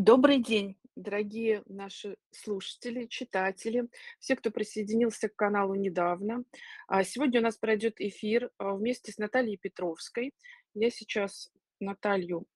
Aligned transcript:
Добрый 0.00 0.40
день, 0.40 0.78
дорогие 0.94 1.64
наши 1.66 2.18
слушатели, 2.30 3.06
читатели, 3.06 3.88
все, 4.20 4.36
кто 4.36 4.52
присоединился 4.52 5.28
к 5.28 5.34
каналу 5.34 5.74
недавно. 5.74 6.44
А, 6.86 7.02
Сегодня 7.02 7.40
у 7.40 7.42
нас 7.42 7.56
пройдет 7.56 8.00
эфир 8.00 8.52
а, 8.58 8.74
вместе 8.74 9.10
с 9.10 9.18
Натальей 9.18 9.56
Петровской. 9.56 10.32
Я 10.72 10.90
сейчас 10.90 11.50
Наталью 11.80 12.46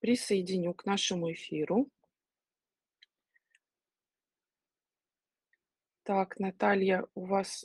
присоединю 0.00 0.74
к 0.74 0.84
нашему 0.84 1.32
эфиру. 1.32 1.88
Так, 6.02 6.38
Наталья, 6.38 7.06
у 7.14 7.24
вас 7.24 7.64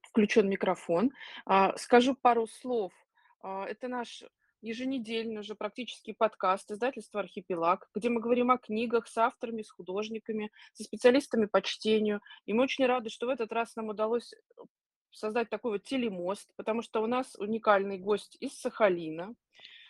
включен 0.00 0.48
микрофон. 0.48 1.12
А, 1.44 1.76
Скажу 1.76 2.14
пару 2.14 2.46
слов. 2.46 2.94
Это 3.42 3.88
наш 3.88 4.24
еженедельный 4.62 5.40
уже 5.40 5.54
практически 5.54 6.12
подкаст 6.12 6.70
издательства 6.70 7.20
«Архипелаг», 7.20 7.88
где 7.94 8.08
мы 8.08 8.20
говорим 8.20 8.50
о 8.50 8.58
книгах 8.58 9.08
с 9.08 9.18
авторами, 9.18 9.62
с 9.62 9.70
художниками, 9.70 10.50
со 10.72 10.84
специалистами 10.84 11.46
по 11.46 11.60
чтению. 11.60 12.20
И 12.46 12.52
мы 12.52 12.62
очень 12.62 12.86
рады, 12.86 13.10
что 13.10 13.26
в 13.26 13.30
этот 13.30 13.52
раз 13.52 13.74
нам 13.76 13.88
удалось 13.88 14.32
э, 14.32 14.62
создать 15.10 15.50
такой 15.50 15.72
вот 15.72 15.82
телемост, 15.82 16.48
потому 16.56 16.82
что 16.82 17.02
у 17.02 17.06
нас 17.06 17.34
уникальный 17.36 17.98
гость 17.98 18.36
из 18.40 18.58
Сахалина, 18.58 19.34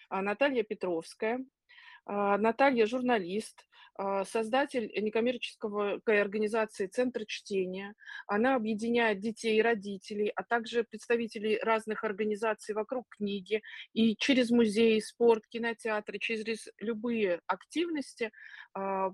а, 0.08 0.22
Наталья 0.22 0.62
Петровская. 0.62 1.44
А, 2.04 2.38
Наталья– 2.38 2.86
журналист, 2.86 3.66
а, 3.94 4.24
создатель 4.24 4.90
некоммерческого 4.96 6.00
организации 6.06 6.86
«Центр 6.86 7.24
чтения». 7.26 7.94
Она 8.26 8.54
объединяет 8.56 9.20
детей 9.20 9.58
и 9.58 9.62
родителей, 9.62 10.32
а 10.34 10.42
также 10.42 10.84
представителей 10.84 11.58
разных 11.62 12.04
организаций 12.04 12.74
вокруг 12.74 13.06
книги. 13.10 13.62
И 13.92 14.16
через 14.16 14.50
музеи, 14.50 14.98
спорт, 15.00 15.46
кинотеатры, 15.48 16.18
через 16.18 16.68
любые 16.78 17.40
активности 17.46 18.30
а, 18.74 19.12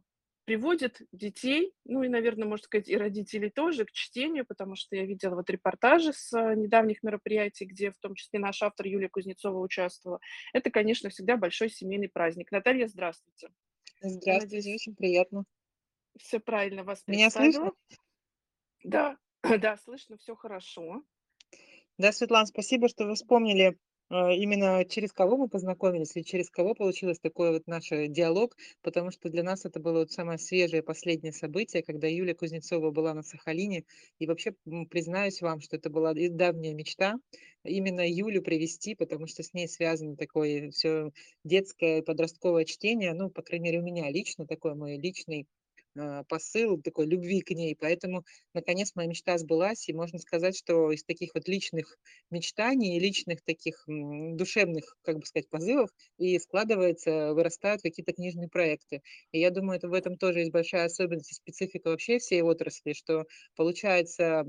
приводит 0.49 1.03
детей, 1.13 1.75
ну 1.85 2.03
и, 2.03 2.09
наверное, 2.09 2.49
можно 2.49 2.65
сказать, 2.65 2.89
и 2.89 2.97
родителей 2.97 3.51
тоже 3.51 3.85
к 3.85 3.93
чтению, 3.93 4.47
потому 4.47 4.77
что 4.77 4.97
я 4.97 5.05
видела 5.05 5.35
вот 5.35 5.51
репортажи 5.51 6.15
с 6.15 6.33
а, 6.33 6.55
недавних 6.55 7.03
мероприятий, 7.03 7.67
где 7.67 7.91
в 7.91 7.99
том 7.99 8.15
числе 8.15 8.39
наш 8.39 8.63
автор 8.63 8.87
Юлия 8.87 9.11
Кузнецова 9.11 9.59
участвовала. 9.59 10.21
Это, 10.55 10.71
конечно, 10.71 11.11
всегда 11.11 11.37
большой 11.37 11.69
семейный 11.69 12.09
праздник. 12.09 12.51
Наталья, 12.51 12.87
здравствуйте. 12.89 13.51
Здравствуйте, 14.01 14.57
надеюсь, 14.57 14.81
очень 14.81 14.97
приятно. 14.97 15.45
все 16.19 16.41
правильно 16.41 16.83
вас 16.83 17.03
Меня 17.07 17.29
слышно? 17.29 17.73
Да, 18.83 19.19
да, 19.61 19.77
слышно, 19.77 20.17
все 20.17 20.35
хорошо. 20.35 21.03
Да, 21.99 22.11
Светлана, 22.11 22.47
спасибо, 22.47 22.89
что 22.89 23.05
вы 23.05 23.17
вспомнили, 23.17 23.77
э, 24.11 24.35
именно 24.37 24.85
через 24.85 25.13
кого 25.13 25.37
мы 25.37 25.49
познакомились 25.49 26.17
и 26.17 26.25
через 26.25 26.51
кого 26.51 26.75
получилось 26.75 27.19
такой 27.19 27.53
вот 27.53 27.67
наш 27.67 27.93
э, 27.93 28.09
диалог, 28.09 28.57
потому 28.83 29.11
что 29.11 29.29
для 29.29 29.43
нас 29.43 29.65
это 29.65 29.81
было 29.81 30.01
вот 30.01 30.13
самое 30.13 30.39
свежее 30.39 30.83
последнее 30.83 31.33
событие, 31.33 31.83
когда 31.83 32.07
Юлия 32.09 32.35
Кузнецова 32.35 32.91
была 32.91 33.15
на 33.15 33.23
Сахалине. 33.23 33.85
И 34.19 34.27
вообще, 34.27 34.55
признаюсь 34.91 35.41
вам, 35.43 35.61
что 35.61 35.77
это 35.77 35.91
была 35.91 36.13
и 36.13 36.29
давняя 36.29 36.75
мечта 36.75 37.17
именно 37.65 38.09
Юлю 38.09 38.43
привести, 38.43 38.95
потому 38.95 39.27
что 39.27 39.43
с 39.43 39.53
ней 39.53 39.69
связано 39.69 40.17
такое 40.17 40.71
все 40.71 41.11
детское 41.45 42.03
подростковое 42.03 42.65
чтение, 42.65 43.15
ну, 43.15 43.31
по 43.31 43.43
крайней 43.43 43.65
мере, 43.65 43.81
у 43.81 43.83
меня 43.83 44.11
лично 44.11 44.47
такой 44.47 44.75
мой 44.75 44.97
личный 44.97 45.43
а, 45.43 45.58
посыл 46.29 46.81
такой 46.83 47.07
любви 47.07 47.41
к 47.41 47.51
ней. 47.51 47.77
Поэтому, 47.79 48.25
наконец, 48.55 48.93
моя 48.95 49.09
мечта 49.09 49.37
сбылась, 49.39 49.89
и 49.89 49.93
можно 49.93 50.19
сказать, 50.19 50.57
что 50.57 50.91
из 50.93 51.05
таких 51.05 51.35
вот 51.35 51.49
личных 51.49 51.97
мечтаний 52.31 52.99
личных 52.99 53.43
таких 53.43 53.85
душевных, 53.87 54.97
как 55.03 55.19
бы 55.19 55.27
сказать, 55.27 55.49
позывов 55.49 55.91
и 56.19 56.39
складывается, 56.39 57.33
вырастают 57.35 57.83
какие-то 57.83 58.13
книжные 58.13 58.49
проекты. 58.49 59.03
И 59.33 59.41
я 59.41 59.51
думаю, 59.51 59.79
это 59.79 59.89
в 59.89 59.93
этом 59.95 60.17
тоже 60.17 60.41
есть 60.41 60.53
большая 60.53 60.87
особенность 60.87 61.33
и 61.33 61.35
специфика 61.35 61.89
вообще 61.91 62.19
всей 62.19 62.43
отрасли, 62.43 62.93
что 62.93 63.25
получается 63.57 64.45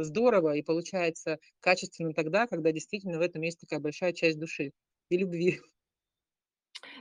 здорово 0.00 0.56
и 0.56 0.62
получается 0.62 1.38
качественно 1.60 2.12
тогда, 2.12 2.46
когда 2.46 2.72
действительно 2.72 3.18
в 3.18 3.22
этом 3.22 3.42
есть 3.42 3.60
такая 3.60 3.80
большая 3.80 4.12
часть 4.12 4.38
души 4.38 4.72
и 5.08 5.16
любви. 5.16 5.60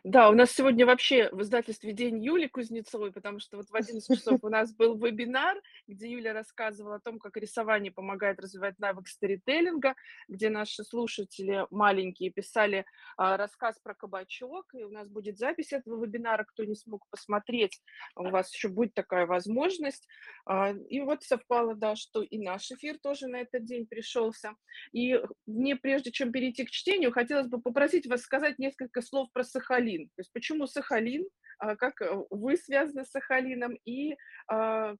Да, 0.04 0.30
у 0.30 0.34
нас 0.34 0.52
сегодня 0.52 0.86
вообще 0.86 1.30
в 1.32 1.42
издательстве 1.42 1.94
День 1.94 2.24
Юли 2.24 2.48
Кузнецовой, 2.48 3.12
потому 3.12 3.40
что 3.40 3.58
вот 3.58 3.70
в 3.70 3.76
11 3.76 4.18
часов 4.18 4.40
у 4.44 4.50
нас 4.50 4.74
был 4.74 4.98
вебинар, 4.98 5.58
где 5.88 6.10
Юля 6.12 6.34
рассказывала 6.34 6.96
о 6.96 7.00
том, 7.00 7.20
как 7.20 7.38
рисование 7.38 7.92
помогает 7.92 8.40
развивать 8.40 8.80
навык 8.80 9.08
сторителлинга, 9.08 9.96
где 10.28 10.50
наши 10.50 10.84
слушатели 10.84 11.66
маленькие 11.72 12.32
писали 12.32 12.86
а, 13.18 13.38
рассказ 13.38 13.80
про 13.84 13.94
кабачок, 13.94 14.66
и 14.74 14.84
у 14.84 14.90
нас 14.90 15.08
будет 15.10 15.38
запись 15.38 15.74
этого 15.74 16.04
вебинара, 16.04 16.44
кто 16.44 16.64
не 16.64 16.76
смог 16.76 17.06
посмотреть, 17.10 17.82
у 18.16 18.30
вас 18.30 18.54
еще 18.54 18.70
будет 18.70 18.94
такая 18.94 19.26
возможность. 19.26 20.08
А, 20.46 20.72
и 20.72 21.02
вот 21.02 21.24
совпало, 21.24 21.76
да, 21.76 21.96
что 21.96 22.22
и 22.22 22.38
наш 22.38 22.72
эфир 22.72 22.98
тоже 23.02 23.28
на 23.28 23.38
этот 23.38 23.66
день 23.66 23.86
пришелся. 23.86 24.56
И 24.92 25.20
мне, 25.46 25.76
прежде 25.76 26.12
чем 26.12 26.32
перейти 26.32 26.66
к 26.66 26.70
чтению, 26.70 27.12
хотелось 27.12 27.48
бы 27.48 27.62
попросить 27.62 28.08
вас 28.08 28.22
сказать 28.22 28.58
несколько 28.60 29.02
слов 29.02 29.30
про 29.32 29.44
Сахалин. 29.72 30.08
То 30.08 30.20
есть 30.22 30.32
почему 30.34 30.68
Сахалин, 30.68 31.26
а, 31.60 31.76
как 31.76 32.02
э, 32.02 32.26
вы 32.30 32.58
связаны 32.58 33.06
с 33.06 33.12
Сахалином, 33.12 33.78
и 33.86 34.16
а, 34.48 34.96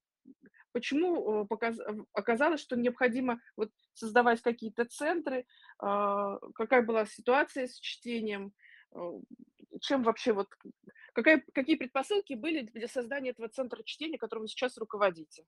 почему 0.72 1.44
э, 1.44 2.06
оказалось, 2.14 2.62
что 2.62 2.76
необходимо 2.76 3.40
вот 3.58 3.70
создавать 3.94 4.42
какие-то 4.42 4.86
центры, 4.86 5.46
а, 5.80 6.38
какая 6.56 6.82
была 6.84 7.06
ситуация 7.06 7.68
с 7.68 7.80
чтением, 7.80 8.54
э, 8.96 9.00
чем 9.82 10.04
вообще 10.04 10.34
вот, 10.34 10.48
какая, 11.14 11.44
какие 11.54 11.76
предпосылки 11.76 12.34
были 12.34 12.62
для 12.62 12.88
создания 12.88 13.32
этого 13.32 13.50
центра 13.50 13.84
чтения, 13.84 14.18
которым 14.18 14.44
вы 14.44 14.48
сейчас 14.48 14.78
руководите? 14.78 15.44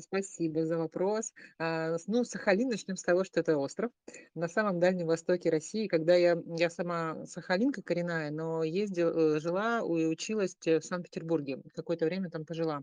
Спасибо 0.00 0.64
за 0.64 0.78
вопрос. 0.78 1.34
А, 1.58 1.96
ну, 2.06 2.24
Сахалин, 2.24 2.68
начнем 2.70 2.96
с 2.96 3.02
того, 3.02 3.22
что 3.22 3.40
это 3.40 3.58
остров 3.58 3.90
на 4.34 4.48
самом 4.48 4.80
Дальнем 4.80 5.06
Востоке 5.06 5.50
России. 5.50 5.88
Когда 5.88 6.14
я, 6.14 6.38
я 6.56 6.70
сама 6.70 7.26
сахалинка 7.26 7.82
коренная, 7.82 8.30
но 8.30 8.62
ездила, 8.64 9.38
жила 9.40 9.80
и 9.80 10.06
училась 10.06 10.56
э, 10.64 10.80
в 10.80 10.84
Санкт-Петербурге, 10.84 11.60
какое-то 11.74 12.06
время 12.06 12.30
там 12.30 12.46
пожила. 12.46 12.80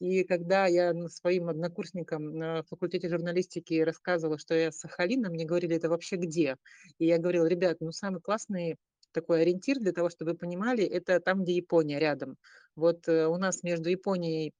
И 0.00 0.24
когда 0.24 0.66
я 0.66 0.90
н- 0.90 1.08
своим 1.08 1.48
однокурсникам 1.48 2.36
на 2.36 2.62
факультете 2.64 3.08
журналистики 3.08 3.80
рассказывала, 3.80 4.38
что 4.38 4.54
я 4.54 4.72
с 4.72 4.78
Сахалина, 4.80 5.30
мне 5.30 5.46
говорили, 5.46 5.76
это 5.76 5.88
вообще 5.88 6.16
где? 6.16 6.56
И 6.98 7.06
я 7.06 7.18
говорила, 7.18 7.46
ребят, 7.46 7.78
ну 7.80 7.92
самый 7.92 8.20
классный 8.20 8.76
такой 9.12 9.42
ориентир 9.42 9.78
для 9.78 9.92
того, 9.92 10.10
чтобы 10.10 10.32
вы 10.32 10.36
понимали, 10.38 10.84
это 10.84 11.20
там, 11.20 11.44
где 11.44 11.54
Япония 11.54 11.98
рядом. 11.98 12.36
Вот 12.76 13.08
э, 13.08 13.26
у 13.26 13.38
нас 13.38 13.62
между 13.62 13.88
Японией 13.88 14.52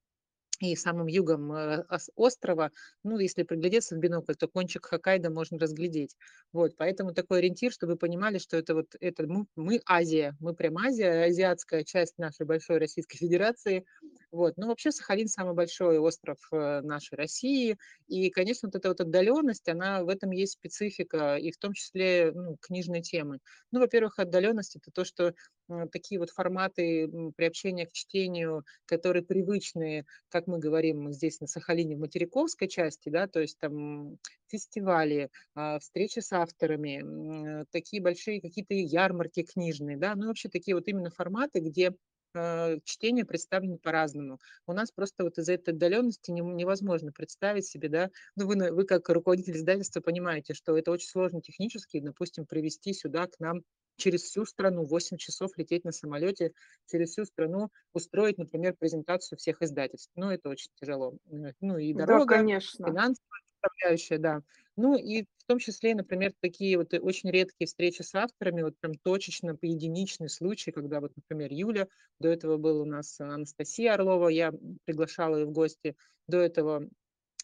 и 0.60 0.76
самым 0.76 1.06
югом, 1.06 1.52
э, 1.52 1.84
ос 1.88 2.10
острова, 2.16 2.70
ну, 3.02 3.18
если 3.18 3.42
приглядеться 3.42 3.96
в 3.96 3.98
бинокль, 3.98 4.34
то 4.34 4.48
кончик 4.48 4.86
Хоккайдо 4.86 5.30
можно 5.30 5.58
разглядеть. 5.58 6.16
Вот, 6.52 6.76
поэтому 6.76 7.12
такой 7.12 7.38
ориентир, 7.38 7.72
чтобы 7.72 7.92
вы 7.94 7.98
понимали, 7.98 8.38
что 8.38 8.56
это 8.56 8.74
вот 8.74 8.94
это 9.00 9.26
мы 9.26 9.46
мы 9.56 9.80
Азия, 9.86 10.34
мы 10.40 10.54
прям 10.54 10.78
Азия, 10.78 11.24
азиатская 11.24 11.84
часть 11.84 12.18
нашей 12.18 12.46
большой 12.46 12.78
Российской 12.78 13.16
Федерации. 13.18 13.84
Вот, 14.30 14.54
ну, 14.56 14.66
вообще 14.68 14.90
Сахалин 14.90 15.28
самый 15.28 15.54
большой 15.54 15.98
остров, 15.98 16.38
э, 16.52 16.80
нашей 16.82 17.14
России. 17.16 17.76
И, 18.08 18.30
конечно, 18.30 18.68
вот 18.68 18.74
эта 18.74 18.88
вот 18.88 19.00
отдаленность, 19.00 19.68
она 19.68 20.02
в 20.04 20.08
этом 20.08 20.30
есть 20.32 20.54
специфика, 20.54 21.36
и 21.36 21.50
в 21.52 21.56
том 21.58 21.72
числе, 21.72 22.32
ну, 22.34 22.56
книжной 22.60 23.00
темы. 23.02 23.38
Ну, 23.70 23.80
во-первых, 23.80 24.18
отдаленность- 24.18 24.76
это 24.76 24.90
то, 24.92 25.04
что, 25.04 25.34
м, 25.68 25.88
такие 25.88 26.18
вот 26.18 26.30
форматы, 26.30 27.08
приобщения 27.36 27.86
к 27.86 27.92
чтению, 27.92 28.64
которые 28.86 29.24
привычны 29.24 30.04
как 30.28 30.43
мы 30.46 30.58
говорим 30.58 31.12
здесь 31.12 31.40
на 31.40 31.46
Сахалине, 31.46 31.96
в 31.96 32.00
материковской 32.00 32.68
части, 32.68 33.08
да, 33.08 33.26
то 33.26 33.40
есть 33.40 33.58
там 33.58 34.18
фестивали, 34.48 35.30
а, 35.54 35.78
встречи 35.78 36.20
с 36.20 36.32
авторами, 36.32 37.62
э, 37.62 37.64
такие 37.70 38.02
большие 38.02 38.40
какие-то 38.40 38.74
ярмарки 38.74 39.42
книжные, 39.42 39.96
да, 39.96 40.14
ну, 40.14 40.28
вообще 40.28 40.48
такие 40.48 40.74
вот 40.74 40.86
именно 40.88 41.10
форматы, 41.10 41.60
где 41.60 41.92
а, 42.36 42.76
чтение 42.84 43.24
представлено 43.24 43.78
по-разному. 43.78 44.40
У 44.66 44.72
нас 44.72 44.90
просто 44.90 45.24
вот 45.24 45.38
из-за 45.38 45.54
этой 45.54 45.72
отдаленности 45.72 46.30
невозможно 46.32 47.12
представить 47.12 47.66
себе, 47.66 47.88
да, 47.88 48.10
ну, 48.36 48.46
вы, 48.46 48.72
вы 48.72 48.84
как 48.84 49.08
руководитель 49.08 49.56
издательства 49.56 50.00
понимаете, 50.00 50.54
что 50.54 50.76
это 50.76 50.90
очень 50.90 51.08
сложно 51.08 51.40
технически, 51.40 52.00
допустим, 52.00 52.44
привести 52.46 52.92
сюда 52.92 53.26
к 53.28 53.38
нам 53.38 53.62
через 53.96 54.22
всю 54.22 54.44
страну, 54.46 54.84
8 54.84 55.16
часов 55.16 55.52
лететь 55.56 55.84
на 55.84 55.92
самолете 55.92 56.52
через 56.86 57.10
всю 57.10 57.24
страну, 57.24 57.70
устроить, 57.92 58.38
например, 58.38 58.74
презентацию 58.78 59.38
всех 59.38 59.62
издательств. 59.62 60.10
Ну, 60.16 60.30
это 60.30 60.48
очень 60.48 60.70
тяжело. 60.74 61.14
Ну, 61.60 61.78
и 61.78 61.92
Да, 61.92 62.06
дорога, 62.06 62.36
конечно. 62.36 62.86
финансовая 62.86 63.40
составляющая, 63.46 64.18
да. 64.18 64.42
Ну, 64.76 64.96
и 64.96 65.22
в 65.22 65.44
том 65.46 65.58
числе, 65.58 65.94
например, 65.94 66.32
такие 66.40 66.76
вот 66.76 66.92
очень 66.94 67.30
редкие 67.30 67.66
встречи 67.66 68.02
с 68.02 68.14
авторами, 68.14 68.62
вот 68.62 68.74
прям 68.80 68.94
точечно, 68.94 69.56
единичный 69.62 70.28
случай, 70.28 70.72
когда 70.72 71.00
вот, 71.00 71.12
например, 71.16 71.52
Юля, 71.52 71.88
до 72.18 72.28
этого 72.28 72.56
был 72.56 72.80
у 72.80 72.84
нас 72.84 73.20
Анастасия 73.20 73.94
Орлова, 73.94 74.28
я 74.28 74.52
приглашала 74.84 75.36
ее 75.36 75.46
в 75.46 75.52
гости, 75.52 75.96
до 76.26 76.38
этого 76.38 76.88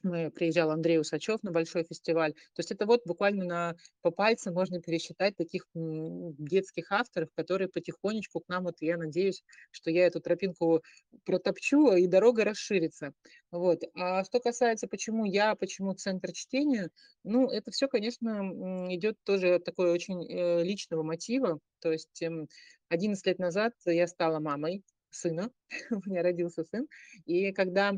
Мы 0.03 0.31
приезжал 0.31 0.71
Андрей 0.71 0.99
Усачев 0.99 1.43
на 1.43 1.51
большой 1.51 1.85
фестиваль. 1.85 2.33
То 2.33 2.61
есть 2.61 2.71
это 2.73 2.87
вот 2.87 3.03
буквально 3.05 3.45
на 3.45 3.77
по 4.03 4.11
пальцам 4.11 4.55
можно 4.55 4.81
пересчитать 4.81 5.37
таких, 5.37 5.67
детских 5.75 6.91
авторов, 6.91 7.29
которые 7.35 7.69
потихонечку 7.69 8.41
к 8.41 8.49
нам, 8.49 8.65
вот 8.65 8.77
я 8.81 8.97
надеюсь, 8.97 9.43
что 9.71 9.91
я 9.91 10.07
эту 10.07 10.21
тропинку 10.21 10.83
протопчу, 11.25 11.93
и 11.95 12.07
дорога 12.07 12.45
расширится. 12.45 13.13
Вот. 13.51 13.83
А 13.95 14.25
что 14.25 14.41
касается, 14.41 14.87
почему 14.89 15.25
я, 15.25 15.55
почему 15.55 15.93
центр 15.95 16.33
чтения, 16.33 16.91
ну, 17.25 17.51
это 17.51 17.71
все, 17.71 17.89
конечно, 17.89 18.87
идет 18.95 19.17
тоже 19.25 19.57
от 19.57 19.65
такой 19.65 19.91
очень, 19.91 20.25
э, 20.31 20.63
личного 20.65 21.03
мотива. 21.03 21.59
То 21.81 21.93
есть, 21.93 22.23
эм, 22.23 22.49
11 22.89 23.27
лет 23.27 23.39
назад 23.39 23.73
я 23.87 24.07
стала 24.07 24.41
мамой 24.41 24.83
сына, 25.11 25.51
у 25.91 26.01
меня 26.09 26.23
родился 26.23 26.65
сын. 26.65 26.87
И 27.27 27.53
когда 27.53 27.93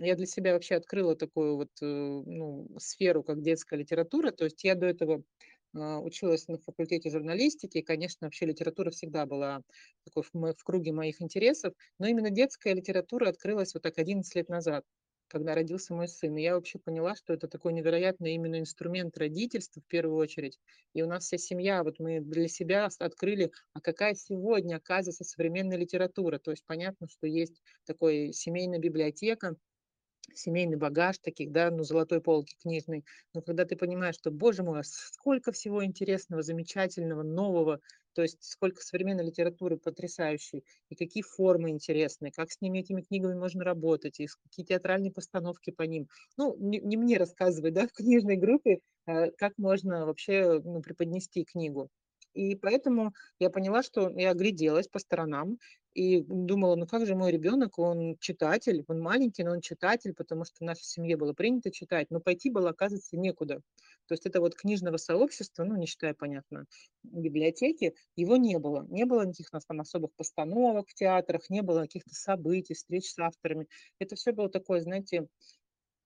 я 0.00 0.14
для 0.16 0.26
себя 0.26 0.52
вообще 0.54 0.76
открыла 0.76 1.16
такую 1.16 1.56
вот, 1.56 1.70
э, 1.82 1.86
ну, 1.86 2.68
сферу, 2.78 3.22
как 3.22 3.42
детская 3.42 3.78
литература. 3.78 4.30
То 4.32 4.44
есть 4.44 4.62
я 4.64 4.74
до 4.74 4.86
этого, 4.86 5.22
а, 5.76 6.00
училась 6.00 6.48
на 6.48 6.58
факультете 6.58 7.10
журналистики, 7.10 7.78
и, 7.78 7.82
конечно, 7.82 8.26
вообще 8.26 8.46
литература 8.46 8.90
всегда 8.90 9.26
была 9.26 9.62
такой 10.04 10.22
в 10.22 10.54
в 10.54 10.64
круге 10.64 10.92
моих 10.92 11.20
интересов. 11.22 11.74
Но 11.98 12.06
именно 12.06 12.30
детская 12.30 12.74
литература 12.74 13.28
открылась 13.28 13.74
вот 13.74 13.82
так 13.82 13.98
11 13.98 14.34
лет 14.34 14.48
назад, 14.48 14.84
когда 15.28 15.54
родился 15.54 15.94
мой 15.94 16.08
сын. 16.08 16.36
И 16.36 16.42
я 16.42 16.54
вообще 16.54 16.78
поняла, 16.78 17.14
что 17.14 17.34
это 17.34 17.48
такой 17.48 17.72
невероятный 17.74 18.32
именно 18.34 18.58
инструмент 18.60 19.16
родительства 19.18 19.82
в 19.82 19.86
первую 19.86 20.16
очередь. 20.16 20.58
И 20.94 21.02
у 21.02 21.06
нас 21.06 21.24
вся 21.24 21.36
семья, 21.38 21.84
вот 21.84 21.98
мы 21.98 22.20
для 22.20 22.48
себя 22.48 22.88
открыли, 22.98 23.52
а 23.74 23.80
какая 23.80 24.14
сегодня, 24.14 24.76
оказывается, 24.76 25.24
современная 25.24 25.76
литература. 25.76 26.38
То 26.38 26.50
есть 26.52 26.64
понятно, 26.66 27.08
что 27.08 27.26
есть 27.26 27.60
такой 27.84 28.32
семейная 28.32 28.78
библиотека, 28.78 29.56
семейный 30.34 30.76
багаж 30.76 31.18
таких, 31.18 31.52
да, 31.52 31.70
ну, 31.70 31.82
золотой 31.84 32.20
полки 32.20 32.56
книжной. 32.62 33.04
Но 33.34 33.42
когда 33.42 33.64
ты 33.64 33.76
понимаешь, 33.76 34.16
что, 34.16 34.30
боже 34.30 34.62
мой, 34.62 34.80
а 34.80 34.82
сколько 34.84 35.52
всего 35.52 35.84
интересного, 35.84 36.42
замечательного, 36.42 37.22
нового, 37.22 37.80
то 38.14 38.22
есть 38.22 38.42
сколько 38.42 38.82
современной 38.82 39.24
литературы 39.26 39.76
потрясающей, 39.76 40.64
и 40.88 40.94
какие 40.96 41.22
формы 41.22 41.70
интересные, 41.70 42.32
как 42.32 42.50
с 42.50 42.60
ними, 42.60 42.80
этими 42.80 43.02
книгами 43.02 43.34
можно 43.38 43.64
работать, 43.64 44.18
и 44.20 44.26
какие 44.44 44.66
театральные 44.66 45.12
постановки 45.12 45.70
по 45.70 45.82
ним. 45.82 46.08
Ну, 46.36 46.56
не, 46.58 46.80
не 46.80 46.96
мне 46.96 47.16
рассказывать, 47.18 47.74
да, 47.74 47.86
в 47.86 47.92
книжной 47.92 48.36
группе, 48.36 48.80
э, 49.06 49.30
как 49.32 49.52
можно 49.58 50.06
вообще 50.06 50.60
ну, 50.64 50.80
преподнести 50.82 51.44
книгу. 51.44 51.90
И 52.34 52.54
поэтому 52.56 53.12
я 53.38 53.50
поняла, 53.50 53.82
что 53.82 54.10
я 54.10 54.30
огляделась 54.30 54.88
по 54.88 54.98
сторонам, 54.98 55.58
и 55.94 56.22
думала, 56.22 56.76
ну 56.76 56.86
как 56.86 57.06
же 57.06 57.14
мой 57.14 57.32
ребенок, 57.32 57.78
он 57.78 58.16
читатель, 58.20 58.84
он 58.88 59.00
маленький, 59.00 59.44
но 59.44 59.52
он 59.52 59.60
читатель, 59.60 60.14
потому 60.14 60.44
что 60.44 60.56
в 60.60 60.60
нашей 60.62 60.84
семье 60.84 61.16
было 61.16 61.32
принято 61.32 61.70
читать, 61.70 62.08
но 62.10 62.20
пойти 62.20 62.50
было, 62.50 62.70
оказывается, 62.70 63.16
некуда. 63.16 63.62
То 64.06 64.14
есть 64.14 64.24
это 64.24 64.40
вот 64.40 64.54
книжного 64.54 64.96
сообщества, 64.96 65.64
ну, 65.64 65.76
не 65.76 65.86
считая, 65.86 66.14
понятно, 66.14 66.64
библиотеки, 67.02 67.94
его 68.16 68.36
не 68.36 68.58
было. 68.58 68.86
Не 68.88 69.04
было 69.04 69.22
никаких 69.22 69.52
нас 69.52 69.66
там 69.66 69.80
особых 69.80 70.12
постановок 70.14 70.88
в 70.88 70.94
театрах, 70.94 71.50
не 71.50 71.62
было 71.62 71.82
каких-то 71.82 72.14
событий, 72.14 72.74
встреч 72.74 73.10
с 73.10 73.18
авторами. 73.18 73.68
Это 73.98 74.16
все 74.16 74.32
было 74.32 74.48
такое, 74.48 74.80
знаете, 74.80 75.28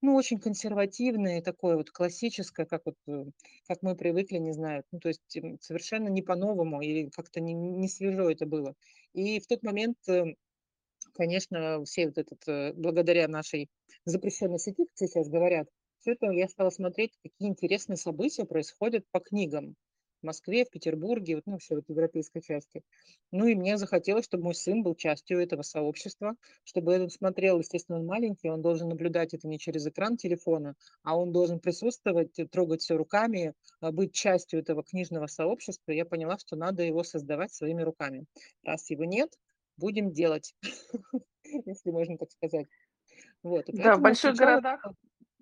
ну, 0.02 0.14
очень 0.16 0.38
консервативное, 0.40 1.42
такое 1.42 1.76
вот 1.76 1.90
классическое, 1.90 2.66
как 2.66 2.82
вот, 2.86 2.96
э, 3.08 3.24
как 3.68 3.82
мы 3.82 3.96
привыкли, 3.96 4.38
не 4.38 4.52
знаю, 4.52 4.84
ну, 4.92 5.00
то 5.00 5.08
есть, 5.08 5.38
совершенно 5.60 6.08
не 6.08 6.22
по-новому 6.22 6.82
или 6.82 7.08
как-то 7.10 7.40
не 7.40 7.54
не 7.54 7.88
свежо 7.88 8.30
это 8.30 8.46
было. 8.46 8.74
И 9.14 9.40
в 9.40 9.46
тот 9.46 9.62
момент, 9.62 9.98
э, 10.08 10.34
конечно, 11.14 11.84
все 11.84 12.06
вот 12.08 12.18
этот, 12.18 12.48
э, 12.48 12.72
благодаря 12.74 13.28
нашей 13.28 13.68
запрещенной 14.06 14.58
сети, 14.58 14.84
как 14.86 14.96
сейчас 14.96 15.28
говорят, 15.28 15.68
всё 16.00 16.12
это 16.12 16.26
я 16.32 16.48
стала 16.48 16.70
смотреть, 16.70 17.12
какие 17.22 17.48
интересные 17.50 17.96
события 17.98 18.44
происходят 18.46 19.04
по 19.12 19.20
книгам 19.20 19.76
в 20.22 20.26
Москве, 20.26 20.64
в 20.64 20.70
Петербурге, 20.70 21.36
вот, 21.36 21.46
ну, 21.46 21.52
вообще 21.52 21.74
вот 21.74 21.84
европейской 21.88 22.40
части. 22.40 22.82
Ну, 23.32 23.46
и 23.46 23.54
мне 23.54 23.76
захотелось, 23.76 24.24
чтобы 24.24 24.44
мой 24.44 24.54
сын 24.54 24.82
был 24.82 24.94
частью 24.94 25.40
этого 25.40 25.62
сообщества, 25.62 26.36
чтобы 26.64 26.94
он 26.94 27.10
смотрел, 27.10 27.58
естественно, 27.58 27.98
он 27.98 28.06
маленький, 28.06 28.48
он 28.48 28.62
должен 28.62 28.88
наблюдать 28.88 29.34
это 29.34 29.48
не 29.48 29.58
через 29.58 29.86
экран 29.86 30.16
телефона, 30.16 30.74
а 31.02 31.18
он 31.18 31.32
должен 31.32 31.58
присутствовать, 31.58 32.38
э, 32.38 32.46
трогать 32.46 32.82
все 32.82 32.96
руками, 32.96 33.54
а, 33.80 33.92
быть 33.92 34.14
частью 34.14 34.60
этого 34.60 34.82
книжного 34.82 35.26
сообщества. 35.26 35.92
Я 35.92 36.04
поняла, 36.04 36.38
что 36.38 36.56
надо 36.56 36.82
его 36.82 37.02
создавать 37.02 37.52
своими 37.52 37.82
руками. 37.82 38.24
Раз 38.64 38.88
его 38.90 39.04
нет, 39.04 39.30
будем 39.76 40.12
делать, 40.12 40.54
если 41.44 41.90
можно 41.90 42.16
так 42.16 42.30
сказать. 42.30 42.66
Вот, 43.42 43.64
Да, 43.68 43.96
в 43.96 44.00
больших 44.00 44.36
городах 44.36 44.84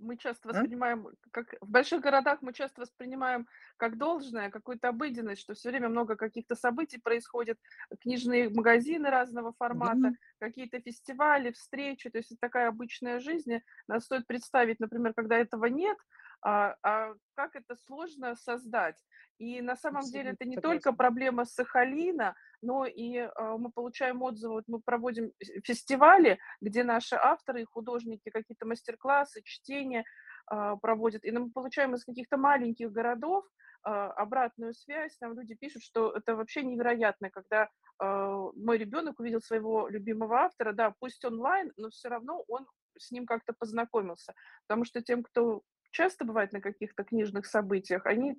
мы 0.00 0.16
часто 0.16 0.48
А? 0.48 0.52
воспринимаем, 0.52 1.08
как 1.30 1.54
в 1.60 1.70
больших 1.70 2.00
городах 2.00 2.42
мы 2.42 2.52
часто 2.52 2.80
воспринимаем 2.82 3.46
как 3.76 3.96
должное, 3.98 4.50
какую-то 4.50 4.88
обыденность, 4.88 5.40
что 5.42 5.54
все 5.54 5.70
время 5.70 5.88
много 5.88 6.16
каких-то 6.16 6.54
событий 6.54 6.98
происходит, 6.98 7.58
книжные 8.00 8.50
магазины 8.50 9.10
разного 9.10 9.52
формата, 9.58 10.12
какие-то 10.38 10.80
фестивали, 10.80 11.52
встречи, 11.52 12.10
то 12.10 12.18
есть 12.18 12.32
это 12.32 12.40
такая 12.40 12.68
обычная 12.68 13.20
жизнь. 13.20 13.60
Надо 13.88 14.00
стоит 14.00 14.26
представить, 14.26 14.80
например, 14.80 15.14
когда 15.14 15.36
этого 15.36 15.66
нет, 15.66 15.98
а, 16.42 16.76
а 16.82 17.14
как 17.34 17.56
это 17.56 17.76
сложно 17.86 18.36
создать. 18.36 18.96
И 19.38 19.62
на 19.62 19.74
самом 19.74 20.02
деле 20.02 20.30
это 20.30 20.44
абсолютно 20.44 20.50
не 20.50 20.56
только 20.56 20.90
согласна. 20.90 20.96
проблема 20.96 21.44
Сахалина, 21.46 22.34
но 22.62 22.84
и 22.84 23.16
а, 23.16 23.56
мы 23.56 23.70
получаем 23.70 24.22
отзывы, 24.22 24.54
вот 24.54 24.64
мы 24.66 24.80
проводим 24.80 25.32
фе- 25.42 25.60
фестивали, 25.64 26.38
где 26.60 26.84
наши 26.84 27.16
авторы 27.16 27.62
и 27.62 27.64
художники 27.64 28.30
какие-то 28.30 28.66
мастер-классы, 28.66 29.40
чтения 29.42 30.04
а, 30.46 30.76
проводят. 30.76 31.24
И 31.24 31.30
мы 31.30 31.50
получаем 31.50 31.94
из 31.94 32.04
каких-то 32.04 32.36
маленьких 32.36 32.92
городов 32.92 33.46
а, 33.82 34.10
обратную 34.12 34.74
связь. 34.74 35.16
Нам 35.20 35.32
люди 35.38 35.54
пишут, 35.54 35.82
что 35.82 36.12
это 36.12 36.36
вообще 36.36 36.62
невероятно, 36.62 37.30
когда 37.30 37.70
а, 37.98 38.50
мой 38.54 38.76
ребенок 38.76 39.20
увидел 39.20 39.40
своего 39.40 39.88
любимого 39.88 40.40
автора, 40.40 40.72
да, 40.72 40.94
пусть 40.98 41.24
онлайн, 41.24 41.72
но 41.76 41.88
все 41.88 42.08
равно 42.08 42.44
он 42.46 42.66
с 42.98 43.10
ним 43.10 43.24
как-то 43.24 43.54
познакомился. 43.58 44.34
Потому 44.66 44.84
что 44.84 45.00
тем, 45.00 45.22
кто 45.22 45.62
часто 45.90 46.24
бывает 46.24 46.52
на 46.52 46.60
каких-то 46.60 47.04
книжных 47.04 47.46
событиях, 47.46 48.06
они 48.06 48.36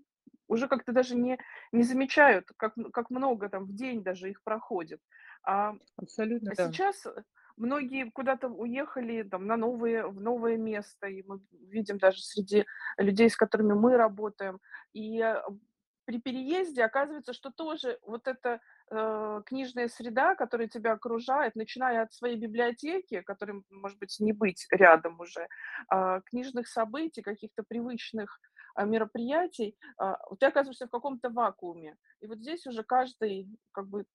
уже 0.48 0.68
как-то 0.68 0.92
даже 0.92 1.15
не, 1.15 1.39
не 1.71 1.83
замечают, 1.83 2.48
как, 2.57 2.74
как 2.94 3.09
много 3.09 3.50
там 3.50 3.65
в 3.65 3.74
день 3.74 4.03
даже 4.03 4.30
их 4.30 4.44
проходит. 4.44 5.01
А 5.44 5.74
Абсолютно, 5.98 6.51
а 6.51 6.56
да. 6.56 6.71
сейчас, 6.71 7.06
э, 7.06 7.24
многие 7.57 8.09
куда-то 8.12 8.48
уехали 8.50 9.24
там 9.24 9.48
на 9.48 9.57
новые 9.57 10.07
в 10.07 10.19
новое 10.19 10.57
место, 10.57 11.07
и 11.07 11.24
мы 11.24 11.39
видим 11.51 11.98
даже 11.98 12.21
среди 12.21 12.65
людей, 12.98 13.30
с 13.30 13.36
которыми 13.38 13.74
мы 13.74 13.98
работаем. 13.98 14.59
И, 14.94 15.19
э, 15.21 15.42
при 16.06 16.19
переезде 16.19 16.83
оказывается, 16.83 17.33
что 17.33 17.51
тоже 17.51 17.98
вот 18.01 18.27
эта, 18.27 18.60
э, 18.91 19.41
книжная 19.45 19.88
среда, 19.88 20.36
которая 20.36 20.67
тебя 20.67 20.93
окружает, 20.93 21.55
начиная 21.55 22.03
от 22.03 22.13
своей 22.13 22.38
библиотеки, 22.38 23.21
которой, 23.21 23.63
может 23.69 23.98
быть, 24.00 24.17
не 24.19 24.33
быть 24.33 24.67
рядом 24.71 25.19
уже, 25.19 25.48
а, 25.89 26.21
книжных 26.21 26.67
событий, 26.67 27.21
каких-то 27.21 27.63
привычных, 27.63 28.39
а, 28.75 28.86
мероприятий, 28.86 29.75
а, 29.98 30.17
ты 30.39 30.45
оказываешься 30.45 30.88
в 30.88 30.91
каком-то 30.91 31.29
вакууме. 31.29 31.98
И 32.21 32.27
вот 32.27 32.39
здесь 32.39 32.67
уже 32.67 32.83
каждый 32.83 33.48
как 33.71 33.88
бы 33.88 34.05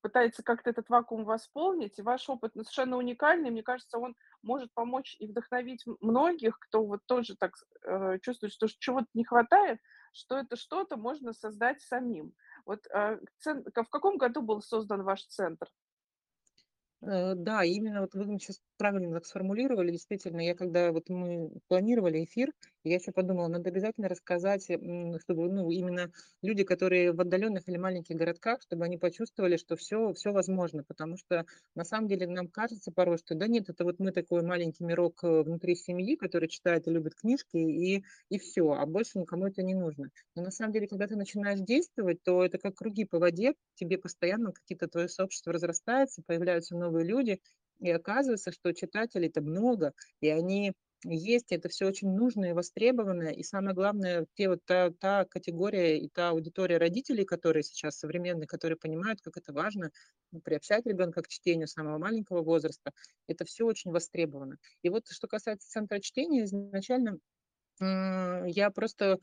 пытается 0.00 0.42
как-то 0.42 0.70
этот 0.70 0.88
вакуум 0.88 1.24
восполнить, 1.24 1.98
и 1.98 2.02
ваш 2.02 2.28
опыт, 2.28 2.52
совершенно 2.54 2.96
уникальный. 2.96 3.50
Мне 3.50 3.62
кажется, 3.62 3.98
он 3.98 4.14
может 4.42 4.72
помочь 4.74 5.16
и 5.18 5.26
вдохновить 5.26 5.84
многих, 6.00 6.58
кто 6.58 6.84
вот 6.84 7.00
тоже 7.06 7.36
так 7.36 7.52
э, 7.84 8.18
чувствует, 8.22 8.52
что 8.52 8.68
чего-то 8.68 9.06
не 9.14 9.24
хватает, 9.24 9.80
что 10.12 10.38
это 10.38 10.56
что-то 10.56 10.96
можно 10.96 11.32
создать 11.32 11.80
самим. 11.82 12.32
Вот, 12.68 12.86
ка 12.86 13.82
в 13.82 13.88
каком 13.88 14.18
году 14.18 14.42
был 14.42 14.60
создан 14.60 15.02
ваш 15.02 15.24
центр? 15.26 15.68
Э, 17.02 17.34
да, 17.34 17.64
именно 17.64 18.00
вот 18.02 18.14
вы 18.14 18.24
сейчас 18.38 18.60
правильно 18.76 19.14
так 19.14 19.26
сформулировали. 19.26 19.92
Действительно, 19.92 20.40
я 20.44 20.54
когда 20.54 20.92
вот 20.92 21.08
мы 21.08 21.50
планировали 21.68 22.24
эфир, 22.24 22.52
я 22.88 22.96
еще 22.96 23.12
подумала, 23.12 23.48
надо 23.48 23.70
обязательно 23.70 24.08
рассказать, 24.08 24.64
чтобы, 24.64 25.48
ну, 25.48 25.70
именно 25.70 26.10
люди, 26.42 26.64
которые 26.64 27.12
в 27.12 27.20
отдаленных 27.20 27.68
или 27.68 27.76
маленьких 27.76 28.16
городках, 28.16 28.62
чтобы 28.62 28.84
они 28.84 28.96
почувствовали, 28.96 29.56
что 29.56 29.76
все, 29.76 30.12
все 30.14 30.32
возможно. 30.32 30.84
Потому 30.84 31.16
что 31.16 31.44
на 31.74 31.84
самом 31.84 32.08
деле 32.08 32.26
нам 32.26 32.48
кажется 32.48 32.90
порой, 32.92 33.18
что 33.18 33.34
да 33.34 33.46
нет, 33.46 33.68
это 33.68 33.84
вот 33.84 33.98
мы 33.98 34.12
такой 34.12 34.42
маленький 34.42 34.84
мирок 34.84 35.22
э, 35.22 35.42
внутри 35.42 35.74
семьи, 35.74 36.16
который 36.16 36.48
читает 36.48 36.86
и 36.86 36.90
любит 36.90 37.14
книжки, 37.14 37.56
и, 37.56 38.04
и 38.28 38.38
все, 38.38 38.72
а 38.72 38.86
больше 38.86 39.18
никому 39.18 39.46
это 39.46 39.62
не 39.62 39.74
нужно. 39.74 40.10
Но 40.34 40.42
на 40.42 40.50
самом 40.50 40.72
деле, 40.72 40.88
когда 40.88 41.06
ты 41.06 41.16
начинаешь 41.16 41.60
действовать, 41.60 42.22
то 42.22 42.44
это 42.44 42.58
как 42.58 42.76
круги 42.76 43.04
по 43.04 43.18
воде, 43.18 43.54
тебе 43.74 43.98
постоянно 43.98 44.52
какие-то 44.52 44.88
твое 44.88 45.08
сообщество 45.08 45.52
разрастается, 45.52 46.22
появляются 46.26 46.76
новые 46.76 47.04
люди, 47.04 47.40
и 47.80 47.90
оказывается, 47.90 48.52
что 48.52 48.72
читателей-то 48.72 49.40
много, 49.40 49.92
и 50.20 50.28
они 50.28 50.72
есть, 51.04 51.52
это 51.52 51.68
все 51.68 51.86
очень 51.86 52.10
нужно 52.10 52.46
и 52.46 52.52
востребовано. 52.52 53.28
И 53.30 53.42
самое 53.42 53.74
главное, 53.74 54.26
те 54.34 54.48
вот 54.48 54.64
та 54.64 54.90
та 54.90 55.24
категория 55.24 55.98
и 55.98 56.08
та 56.08 56.30
аудитория 56.30 56.78
родителей, 56.78 57.24
которые 57.24 57.62
сейчас 57.62 57.98
современные, 57.98 58.46
которые 58.46 58.76
понимают, 58.78 59.20
как 59.22 59.36
это 59.36 59.52
важно, 59.52 59.90
ну, 60.32 60.40
приобщать 60.40 60.86
ребенка 60.86 61.22
к 61.22 61.28
чтению 61.28 61.68
с 61.68 61.72
самого 61.72 61.98
маленького 61.98 62.42
возраста. 62.42 62.92
Это 63.28 63.44
все 63.44 63.64
очень 63.66 63.92
востребовано. 63.92 64.58
И 64.82 64.88
вот 64.90 65.08
что 65.08 65.28
касается 65.28 65.68
центра 65.70 66.00
чтения, 66.00 66.44
изначально 66.44 67.18
я 67.80 68.70
просто, 68.74 69.18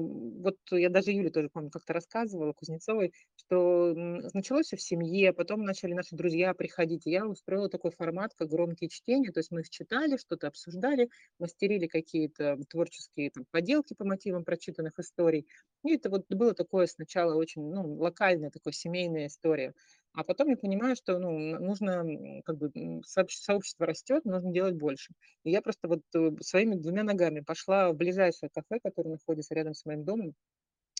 вот 0.00 0.56
я 0.72 0.88
даже 0.90 1.12
Юле 1.12 1.30
тоже, 1.30 1.48
помню, 1.52 1.70
как-то 1.70 1.92
рассказывала, 1.92 2.52
Кузнецовой, 2.52 3.12
что, 3.36 3.94
началось 4.34 4.66
всё 4.66 4.76
в 4.76 4.82
семье, 4.82 5.32
потом 5.32 5.62
начали 5.64 5.92
наши 5.94 6.16
друзья 6.16 6.54
приходить. 6.54 7.06
И 7.06 7.10
я 7.10 7.26
устроила 7.26 7.68
такой 7.68 7.90
формат, 7.92 8.32
как 8.34 8.48
громкие 8.48 8.88
чтения. 8.90 9.30
То 9.32 9.40
есть 9.40 9.50
мы 9.50 9.60
их 9.60 9.70
читали, 9.70 10.16
что-то 10.16 10.48
обсуждали, 10.48 11.08
мастерили 11.38 11.86
какие-то 11.86 12.58
творческие 12.68 13.30
там 13.30 13.44
поделки 13.50 13.94
по 13.94 14.04
мотивам 14.04 14.44
прочитанных 14.44 14.98
историй. 14.98 15.46
И 15.84 15.94
это 15.94 16.10
вот 16.10 16.26
было 16.28 16.54
такое 16.54 16.86
сначала 16.86 17.34
очень, 17.34 17.62
ну, 17.62 17.94
локальная 17.94 18.50
такое 18.50 18.72
семейная 18.72 19.26
история. 19.28 19.74
А 20.14 20.24
потом 20.24 20.48
я 20.48 20.56
понимаю, 20.56 20.96
что, 20.96 21.18
ну, 21.18 21.38
нужно, 21.60 22.04
как 22.44 22.56
бы, 22.58 22.72
сообщество 23.04 23.86
растет, 23.86 24.24
нужно 24.24 24.50
делать 24.52 24.74
больше. 24.74 25.12
И 25.44 25.50
я 25.50 25.62
просто 25.62 25.86
вот, 25.86 26.00
э, 26.16 26.30
своими 26.40 26.74
двумя 26.74 27.04
ногами 27.04 27.40
пошла 27.40 27.92
в 27.92 27.96
ближайшее 27.96 28.50
кафе, 28.52 28.80
которое 28.82 29.10
находится 29.10 29.54
рядом 29.54 29.67
с 29.74 29.84
моим 29.86 30.04
домом, 30.04 30.34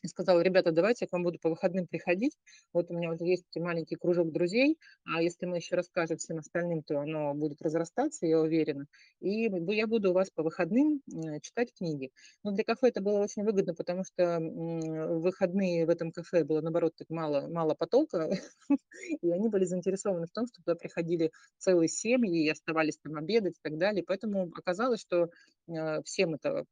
и 0.04 0.08
сказала: 0.08 0.40
"Ребята, 0.42 0.70
давайте 0.70 1.04
я 1.06 1.08
к 1.08 1.12
вам 1.12 1.24
буду 1.24 1.38
по 1.40 1.50
выходным 1.50 1.86
приходить. 1.88 2.36
Вот 2.72 2.90
у 2.90 2.94
меня 2.94 3.10
уже 3.12 3.24
есть 3.24 3.46
маленький 3.56 3.96
кружок 3.96 4.30
друзей, 4.32 4.78
а 5.04 5.20
если 5.22 5.46
мы 5.46 5.56
еще 5.56 5.74
расскажем 5.74 6.18
всем 6.18 6.38
остальным, 6.38 6.82
то 6.84 7.00
оно 7.00 7.34
будет 7.34 7.60
разрастаться, 7.62 8.24
я 8.26 8.40
уверена. 8.40 8.86
И 9.20 9.48
я 9.50 9.86
буду 9.88 10.10
у 10.10 10.14
вас 10.14 10.30
по 10.30 10.44
выходным, 10.44 11.02
м, 11.12 11.40
читать 11.40 11.72
книги". 11.76 12.12
Но 12.44 12.52
для 12.52 12.62
кафе 12.64 12.88
это 12.88 13.00
было 13.00 13.18
очень 13.20 13.42
выгодно, 13.44 13.74
потому 13.74 14.04
что, 14.04 14.38
в 14.40 15.20
выходные 15.20 15.84
в 15.86 15.90
этом 15.90 16.12
кафе 16.12 16.44
было, 16.44 16.60
наоборот, 16.60 16.94
так 16.96 17.08
мало 17.10 17.48
мало 17.48 17.74
потока, 17.74 18.30
и 19.22 19.30
они 19.30 19.48
были 19.48 19.64
заинтересованы 19.64 20.26
в 20.26 20.30
том, 20.32 20.46
чтобы 20.46 20.64
туда 20.64 20.74
приходили 20.76 21.32
целые 21.58 21.88
семьи 21.88 22.44
и 22.44 22.50
оставались 22.50 22.98
там 23.02 23.16
обедать 23.16 23.54
и 23.58 23.60
так 23.62 23.78
далее. 23.78 24.04
Поэтому 24.06 24.44
оказалось, 24.56 25.00
что, 25.00 25.28
э, 25.68 26.02
всем 26.04 26.34
это, 26.34 26.64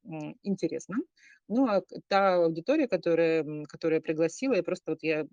интересно. 0.42 0.96
Ну, 1.48 1.66
а 1.68 1.80
та 2.08 2.34
аудитория, 2.36 2.88
которая, 2.88 3.42
м, 3.44 3.64
которую 3.66 3.98
я 3.98 4.02
пригласила, 4.02 4.54
я 4.54 4.62
просто 4.64 4.90
вот 4.92 5.02
я, 5.02 5.26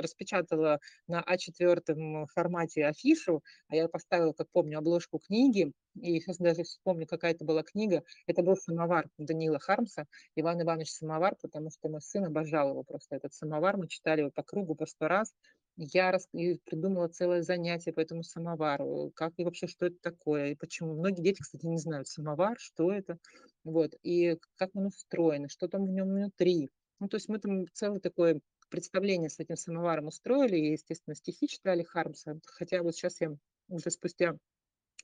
распечатала 0.00 0.78
на 1.08 1.20
А4 1.20 2.26
формате 2.32 2.86
афишу, 2.86 3.42
а 3.68 3.74
я 3.76 3.88
поставила, 3.88 4.32
как 4.32 4.48
помню, 4.52 4.78
обложку 4.78 5.18
книги. 5.18 5.72
И 6.00 6.20
сейчас 6.20 6.36
даже 6.38 6.62
вспомню, 6.62 7.06
какая 7.06 7.32
это 7.32 7.44
была 7.44 7.62
книга. 7.64 8.02
Это 8.28 8.42
был 8.42 8.54
"Самовар" 8.56 9.08
Даниила 9.18 9.58
Хармса, 9.58 10.06
"Иван 10.36 10.62
Иванович 10.62 10.90
Самовар", 10.92 11.34
потому 11.42 11.70
что 11.70 11.88
мой 11.88 12.02
сын 12.02 12.24
обожал 12.26 12.70
его 12.70 12.84
просто, 12.84 13.16
этот 13.16 13.32
самовар. 13.34 13.76
Мы 13.78 13.88
читали 13.88 14.20
его 14.20 14.30
по 14.30 14.42
кругу 14.44 14.74
по 14.76 14.86
100 14.86 15.08
раз. 15.08 15.32
Я 15.78 16.10
рас 16.10 16.26
придумала 16.64 17.08
целое 17.08 17.42
занятие 17.42 17.92
по 17.92 18.00
этому 18.00 18.22
самовару, 18.22 19.12
как 19.14 19.34
и 19.36 19.44
вообще, 19.44 19.66
что 19.66 19.86
это 19.86 19.96
такое 20.00 20.52
и 20.52 20.54
почему. 20.54 20.94
Многие 20.94 21.20
дети, 21.22 21.42
кстати, 21.42 21.66
не 21.66 21.76
знают 21.78 22.08
самовар, 22.08 22.56
что 22.58 22.90
это. 22.90 23.18
Вот, 23.62 23.92
и 24.02 24.38
как 24.56 24.70
он 24.74 24.86
устроен, 24.86 25.48
что 25.50 25.68
там 25.68 25.84
в 25.84 25.90
нем 25.90 26.08
внутри. 26.08 26.70
Ну, 26.98 27.08
то 27.08 27.16
есть 27.18 27.28
мы 27.28 27.38
там 27.38 27.66
целое 27.74 28.00
такое 28.00 28.40
представление 28.70 29.28
с 29.28 29.38
этим 29.38 29.56
самоваром 29.56 30.06
устроили 30.06 30.56
и, 30.56 30.72
естественно, 30.72 31.14
стихи 31.14 31.46
читали 31.46 31.82
Хармса. 31.82 32.40
Хотя 32.46 32.82
вот 32.82 32.94
сейчас 32.94 33.20
я 33.20 33.36
уже 33.68 33.90
спустя 33.90 34.38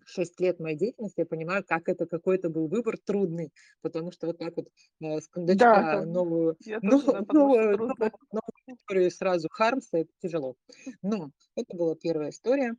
6 0.05 0.41
лет 0.41 0.61
моей 0.61 0.77
деятельности 0.79 1.21
я 1.21 1.27
понимаю, 1.27 1.65
как 1.67 1.89
это, 1.89 2.07
какой 2.07 2.37
это 2.37 2.51
был 2.51 2.69
выбор 2.69 2.99
трудный, 2.99 3.53
потому 3.83 4.13
что 4.13 4.29
вот 4.29 4.39
так 4.39 4.57
вот, 4.57 4.69
э, 5.03 5.21
с 5.21 5.29
Да, 5.47 5.83
кондачка 5.83 6.05
да, 6.05 6.07
новую 6.07 6.57
что 6.97 7.21
новую 7.31 7.79
новую 7.79 8.17
новую 8.33 8.52
историю 8.77 9.11
сразу 9.11 9.49
Хармса- 9.49 9.99
это 10.01 10.11
тяжело. 10.21 10.57
Но 11.03 11.31
это 11.57 11.77
была 11.77 11.95
первая 11.97 12.31
история. 12.31 12.75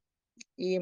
И, 0.57 0.79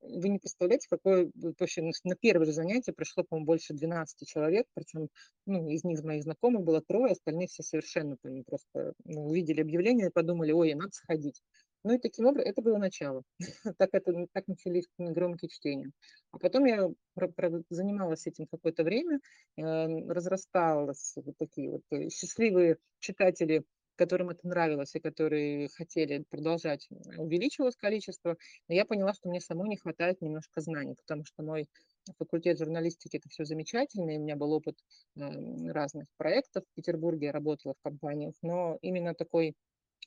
вы 0.00 0.28
не 0.28 0.38
представляете, 0.38 0.88
какое 0.90 1.30
вообще 1.34 1.82
на 2.04 2.16
первое 2.16 2.46
же 2.46 2.52
занятие 2.52 2.92
пришло, 2.92 3.24
по-моему, 3.24 3.46
больше 3.46 3.74
12 3.74 4.24
человек, 4.26 4.66
причем, 4.74 5.08
ну, 5.46 5.68
из 5.68 5.84
них, 5.84 6.02
моих 6.04 6.22
знакомых 6.24 6.62
было 6.64 6.80
3, 6.82 7.12
остальные 7.12 7.48
все 7.48 7.62
совершенно 7.64 8.16
просто, 8.46 8.94
ну, 9.04 9.26
увидели 9.28 9.60
объявление 9.62 10.08
и 10.08 10.12
подумали: 10.12 10.52
"Ой, 10.52 10.74
надо 10.74 10.92
сходить". 10.92 11.42
Ну 11.84 11.94
и 11.94 11.98
таким 11.98 12.26
обра 12.28 12.42
это 12.42 12.62
было 12.62 12.78
начало. 12.78 13.22
Так 13.78 13.90
это 13.92 14.26
так 14.32 14.48
начались 14.48 14.86
громкие 14.98 15.48
чтения. 15.48 15.92
А 16.32 16.38
потом 16.38 16.64
я 16.66 16.88
про 17.14 17.28
про 17.28 17.62
занималась 17.70 18.26
этим 18.26 18.46
какое-то 18.46 18.84
время, 18.84 19.20
э, 19.56 19.62
разрасталось 20.08 21.14
вот 21.16 21.36
такие 21.38 21.70
вот, 21.70 21.82
э, 21.92 22.08
счастливые 22.10 22.78
читатели, 23.00 23.64
которым 23.98 24.30
это 24.30 24.48
нравилось 24.48 24.94
и 24.96 25.00
которые 25.00 25.68
хотели 25.76 26.24
продолжать, 26.30 26.88
м, 26.90 27.20
увеличивалось 27.20 27.76
количество. 27.76 28.38
Но 28.68 28.74
я 28.76 28.86
поняла, 28.86 29.14
что 29.14 29.28
мне 29.30 29.40
самой 29.42 29.68
не 29.70 29.76
хватает 29.78 30.22
немножко 30.22 30.62
знаний, 30.62 30.96
потому 30.96 31.26
что 31.26 31.42
мой 31.44 31.68
факультет 32.18 32.58
журналистики- 32.58 33.18
это 33.18 33.28
всё 33.30 33.44
замечательно, 33.44 34.12
и 34.12 34.18
у 34.18 34.22
меня 34.22 34.36
был 34.36 34.52
опыт, 34.52 34.76
разных 35.16 36.06
проектов 36.18 36.64
в 36.72 36.74
Петербурге, 36.76 37.26
я 37.28 37.32
работала 37.32 37.74
в 37.74 37.82
компаниях, 37.82 38.34
но 38.42 38.78
именно 38.82 39.14
такой, 39.14 39.54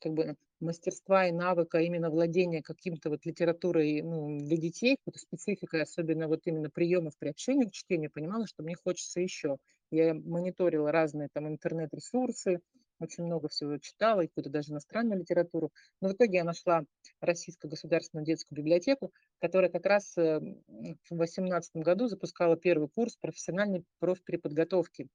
как 0.01 0.13
бы, 0.13 0.35
мастерства 0.61 1.27
и 1.27 1.31
навыка 1.33 1.79
именно 1.79 2.09
владения 2.11 2.61
каким-то 2.63 3.09
вот 3.11 3.25
литературой, 3.25 4.01
ну, 4.03 4.39
для 4.39 4.57
детей, 4.57 4.97
какой-то 5.05 5.19
спецификой, 5.19 5.83
особенно 5.83 6.27
вот 6.27 6.41
именно 6.45 6.69
приемов 6.71 7.13
при 7.19 7.29
общении 7.29 7.67
к 7.67 7.71
чтению, 7.73 8.11
понимала, 8.11 8.47
что 8.47 8.63
мне 8.63 8.75
хочется 8.75 9.21
еще. 9.21 9.57
Я 9.91 10.13
мониторила 10.15 10.91
разные 10.91 11.29
там 11.33 11.47
интернет-ресурсы, 11.49 12.59
очень 13.01 13.25
много 13.25 13.49
всего 13.49 13.77
читала, 13.77 14.21
и 14.21 14.27
какую-то 14.27 14.49
даже 14.49 14.71
иностранную 14.71 15.19
литературу. 15.19 15.71
Но 16.01 16.09
в 16.09 16.13
итоге 16.13 16.37
я 16.39 16.43
нашла 16.43 16.83
Российскую 17.19 17.69
государственную 17.71 18.25
детскую 18.25 18.57
библиотеку, 18.57 19.11
которая 19.39 19.69
как 19.71 19.85
раз, 19.85 20.17
э, 20.17 20.39
в 21.09 21.15
18 21.17 21.83
году 21.83 22.07
запускала 22.07 22.55
1 22.55 22.87
курс 22.87 23.17
профессиональной 23.17 23.83
профпереподготовки 23.99 25.07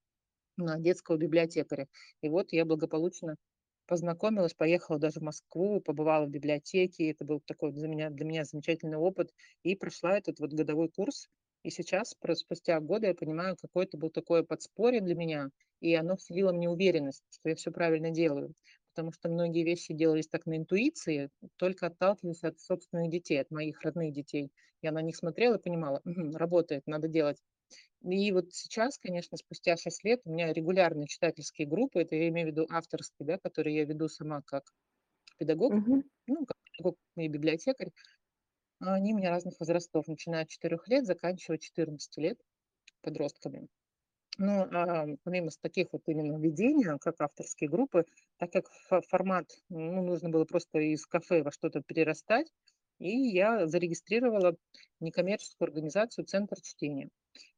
на 0.57 0.79
детского 0.79 1.17
библиотекаря. 1.17 1.87
И 2.21 2.29
вот 2.29 2.51
я 2.53 2.65
благополучно 2.65 3.35
познакомилась, 3.87 4.53
поехала 4.53 4.99
даже 4.99 5.19
в 5.19 5.23
Москву, 5.23 5.79
побывала 5.81 6.25
в 6.25 6.29
библиотеке. 6.29 7.11
Это 7.11 7.25
был 7.25 7.41
такой 7.45 7.71
для 7.71 7.87
меня 7.87 8.09
для 8.09 8.25
меня 8.25 8.43
замечательный 8.43 8.97
опыт. 8.97 9.31
И 9.63 9.75
прошла 9.75 10.17
этот 10.17 10.39
вот 10.39 10.53
годовой 10.53 10.89
курс. 10.89 11.29
И 11.63 11.69
сейчас, 11.69 12.15
спустя 12.35 12.79
годы, 12.79 13.07
я 13.07 13.13
понимаю, 13.15 13.55
какое 13.59 13.85
это 13.85 13.97
было 13.97 14.11
такое 14.11 14.43
подспорье 14.43 15.01
для 15.01 15.15
меня, 15.15 15.49
и 15.81 15.93
оно 15.95 16.15
вселило 16.17 16.51
мне 16.51 16.69
уверенность, 16.69 17.23
что 17.29 17.49
я 17.49 17.55
всё 17.55 17.71
правильно 17.71 18.11
делаю. 18.11 18.53
Потому 18.93 19.11
что 19.11 19.29
многие 19.29 19.63
вещи 19.63 19.93
делались 19.93 20.27
так 20.27 20.45
на 20.47 20.57
интуиции, 20.57 21.29
только 21.57 21.87
отталкиваясь 21.87 22.43
от 22.43 22.59
собственных 22.59 23.11
детей, 23.11 23.39
от 23.39 23.51
моих 23.51 23.81
родных 23.81 24.11
детей. 24.13 24.51
Я 24.81 24.91
на 24.91 25.01
них 25.01 25.15
смотрела 25.15 25.55
и 25.57 25.61
понимала: 25.61 26.01
мгм, 26.03 26.35
работает, 26.35 26.83
надо 26.87 27.07
делать. 27.07 27.37
И 28.03 28.31
вот 28.31 28.53
сейчас, 28.53 28.97
конечно, 28.99 29.37
спустя 29.37 29.77
6 29.77 30.03
лет 30.05 30.21
у 30.25 30.31
меня 30.31 30.53
регулярные 30.53 31.07
читательские 31.07 31.67
группы. 31.67 32.01
Это 32.01 32.15
я 32.15 32.29
имею 32.29 32.47
в 32.49 32.51
виду 32.51 32.67
авторские, 32.69 33.27
да, 33.27 33.37
которые 33.39 33.77
я 33.77 33.85
веду 33.85 34.07
сама 34.09 34.41
как 34.45 34.63
педагог, 35.37 35.75
Мгм. 35.75 36.03
ну, 36.27 36.45
как 36.45 36.57
педагог 36.71 36.97
и 37.17 37.27
библиотекарь. 37.27 37.91
Они 38.79 39.13
у 39.13 39.17
меня 39.17 39.29
разных 39.31 39.59
возрастов, 39.59 40.07
начиная 40.07 40.43
от 40.43 40.49
4 40.49 40.87
лет, 40.87 41.05
заканчивая 41.05 41.57
14 41.57 42.17
лет 42.21 42.39
подростками. 43.01 43.67
Ну, 44.39 44.63
а, 44.71 45.07
помимо 45.23 45.49
таких 45.61 45.89
вот 45.93 46.03
именно 46.07 46.37
ведения, 46.39 46.97
как 47.01 47.21
авторские 47.21 47.69
группы, 47.69 48.05
так 48.37 48.51
как 48.51 48.69
фо 48.71 49.01
формат, 49.01 49.47
ну, 49.69 50.03
нужно 50.03 50.29
было 50.29 50.45
просто 50.45 50.79
из 50.79 51.05
кафе 51.07 51.43
во 51.43 51.51
что-то 51.51 51.81
перерастать, 51.81 52.51
и 52.99 53.09
я 53.11 53.67
зарегистрировала 53.67 54.57
некоммерческую 55.01 55.67
организацию 55.67 56.25
"Центр 56.25 56.61
чтения". 56.61 57.09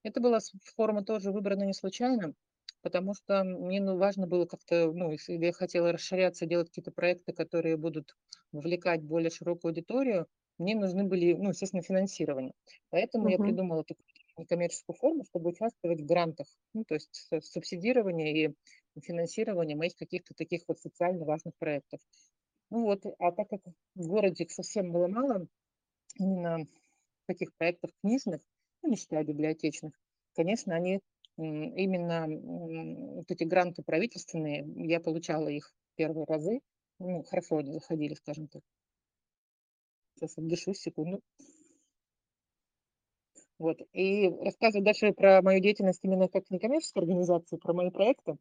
Это 0.04 0.22
была 0.22 0.40
форма 0.76 1.04
тоже 1.06 1.32
выбрана 1.32 1.64
не 1.64 1.74
случайно, 1.74 2.34
потому 2.82 3.14
что 3.14 3.44
мне, 3.44 3.82
ну, 3.82 3.98
важно 3.98 4.28
было 4.28 4.46
как-то, 4.46 4.92
ну, 4.94 5.12
если 5.12 5.34
я 5.38 5.54
хотела 5.54 5.92
расширяться, 5.94 6.46
делать 6.46 6.70
какие-то 6.70 6.92
проекты, 6.92 7.34
которые 7.34 7.78
будут 7.78 8.16
вовлекать 8.52 9.04
более 9.04 9.32
широкую 9.32 9.72
аудиторию, 9.72 10.28
мне 10.60 10.76
нужны 10.76 11.06
были, 11.06 11.34
ну, 11.34 11.50
естественно, 11.50 11.84
финансирование. 11.84 12.54
Поэтому 12.90 13.30
я 13.30 13.40
Мгм. 13.40 13.40
придумала 13.40 13.84
такую 13.84 14.06
некоммерческую 14.38 14.96
форму, 14.98 15.24
чтобы 15.26 15.50
участвовать 15.52 16.02
в 16.02 16.06
грантах. 16.06 16.48
Ну, 16.74 16.86
то 16.86 16.96
есть 16.96 17.30
субсидирование 17.42 18.46
и 18.48 18.56
финансирование 19.02 19.76
моих 19.78 19.96
каких-то 19.96 20.34
таких 20.36 20.64
вот 20.68 20.80
социально 20.80 21.26
важных 21.26 21.56
проектов. 21.58 22.02
Ну 22.72 22.84
вот, 22.84 23.04
а 23.20 23.32
так 23.32 23.50
как 23.50 23.62
в 23.96 24.08
городе 24.08 24.46
их 24.46 24.52
совсем 24.52 24.92
было 24.92 25.08
мало, 25.08 25.48
именно 26.20 26.68
таких 27.28 27.56
проектов 27.58 27.92
книжных, 28.04 28.42
ну, 28.84 28.90
не 28.92 28.98
считая 28.98 29.24
библиотечных, 29.24 29.94
конечно, 30.36 30.76
они, 30.76 31.02
именно, 31.38 32.28
вот 33.18 33.32
эти 33.32 33.44
гранты 33.46 33.84
правительственные, 33.84 34.66
я 34.90 35.00
получала 35.00 35.50
их 35.50 35.74
первые 35.96 36.26
разы. 36.26 36.62
Ну, 37.00 37.24
хорошо 37.24 37.58
они 37.60 37.74
заходили, 37.74 38.16
скажем 38.16 38.48
так. 38.48 38.64
Щас 40.20 40.38
отдышусь 40.38 40.80
секунду. 40.80 41.22
Вот. 43.58 43.78
И 43.94 44.30
рассказывать 44.30 44.86
дальше 44.86 45.12
про 45.14 45.42
мою 45.42 45.62
деятельность 45.62 46.00
именно 46.04 46.28
как 46.28 46.50
некоммерческой 46.50 47.04
организации, 47.04 47.58
про 47.58 47.74
мои 47.74 47.90
проекты. 47.90 48.38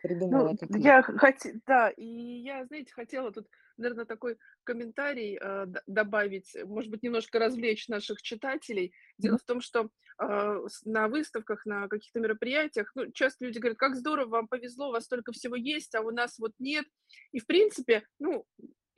Ну, 0.00 0.02
Придумала 0.02 0.54
какие. 0.54 0.82
я 0.82 1.02
хоте 1.02 1.60
да, 1.66 1.90
и 1.90 2.04
я, 2.04 2.64
знаете, 2.66 2.92
хотела 2.92 3.32
тут, 3.32 3.48
наверно, 3.76 4.06
такой 4.06 4.38
комментарий, 4.64 5.38
э, 5.40 5.66
добавить, 5.86 6.56
может 6.66 6.90
быть, 6.90 7.02
немножко 7.02 7.38
развлечь 7.38 7.88
наших 7.88 8.22
читателей. 8.22 8.92
Дело 9.18 9.38
в 9.38 9.44
том, 9.44 9.60
что, 9.60 9.90
а, 10.18 10.68
с 10.68 10.84
на 10.84 11.08
выставках, 11.08 11.64
на 11.66 11.88
каких-то 11.88 12.20
мероприятиях, 12.20 12.92
ну, 12.94 13.10
часто 13.12 13.44
люди 13.46 13.58
говорят: 13.58 13.78
"Как 13.78 13.96
здорово, 13.96 14.28
вам 14.28 14.48
повезло, 14.48 14.88
у 14.88 14.92
вас 14.92 15.04
столько 15.04 15.32
всего 15.32 15.56
есть, 15.56 15.94
а 15.94 16.02
у 16.02 16.10
нас 16.10 16.38
вот 16.38 16.52
нет". 16.58 16.86
И, 17.32 17.40
в 17.40 17.46
принципе, 17.46 18.04
ну, 18.18 18.44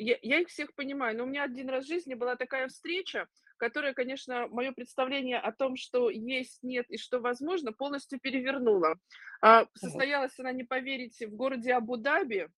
я 0.01 0.19
я 0.23 0.41
их 0.41 0.49
всех 0.49 0.75
понимаю, 0.75 1.17
но 1.17 1.25
у 1.25 1.27
меня 1.27 1.45
один 1.45 1.69
раз 1.69 1.85
в 1.85 1.89
жизни 1.89 2.15
была 2.15 2.37
такая 2.37 2.69
встреча, 2.69 3.29
которая, 3.59 3.93
конечно, 3.93 4.49
моё 4.49 4.73
представление 4.73 5.39
о 5.39 5.53
том, 5.53 5.77
что 5.77 6.09
есть, 6.11 6.63
нет 6.63 6.87
и 6.89 6.97
что 6.97 7.21
возможно, 7.21 7.73
полностью 7.73 8.19
перевернула. 8.19 8.97
А, 9.43 9.67
состоялась 9.75 10.39
она, 10.39 10.53
не 10.53 10.65
поверите, 10.65 11.27
в 11.27 11.35
городе 11.35 11.75
Абу-Даби. 11.75 12.49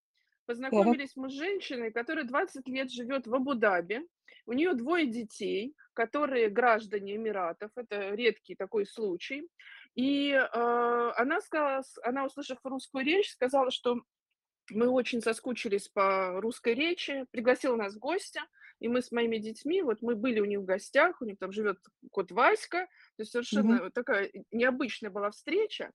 Познакомились 0.46 1.16
мы 1.16 1.28
с 1.28 1.32
женщиной, 1.32 1.92
которая 1.92 2.24
20 2.24 2.66
лет 2.68 2.90
живет 2.90 3.26
в 3.26 3.34
Абу-Даби. 3.34 4.06
У 4.46 4.52
нее 4.52 4.74
двое 4.74 5.06
детей, 5.06 5.74
которые 5.92 6.48
граждане 6.48 7.16
Эмиратов. 7.16 7.70
Это 7.76 8.14
редкий 8.14 8.54
такой 8.54 8.86
случай. 8.86 9.48
И, 9.94 10.32
а, 10.32 11.12
она 11.16 11.40
сказала 11.40 11.82
она, 12.04 12.24
услышав 12.24 12.58
русскую 12.64 13.04
речь, 13.04 13.32
сказала, 13.32 13.70
что 13.70 14.02
мы 14.72 14.88
очень 14.88 15.20
соскучились 15.20 15.88
по 15.88 16.40
русской 16.40 16.74
речи, 16.74 17.24
пригласила 17.30 17.76
нас 17.76 17.94
в 17.94 17.98
гости, 17.98 18.40
и 18.80 18.88
мы 18.88 19.00
с 19.00 19.12
моими 19.12 19.38
детьми, 19.38 19.80
вот 19.82 20.02
мы 20.02 20.16
были 20.16 20.40
у 20.40 20.44
них 20.44 20.60
в 20.60 20.64
гостях, 20.64 21.20
у 21.22 21.24
них 21.24 21.38
там 21.38 21.52
живет 21.52 21.78
кот 22.10 22.32
Васька. 22.32 22.86
То 23.16 23.22
есть 23.22 23.30
совершенно 23.30 23.90
такая 23.90 24.30
необычная 24.50 25.10
была 25.10 25.30
встреча. 25.30 25.92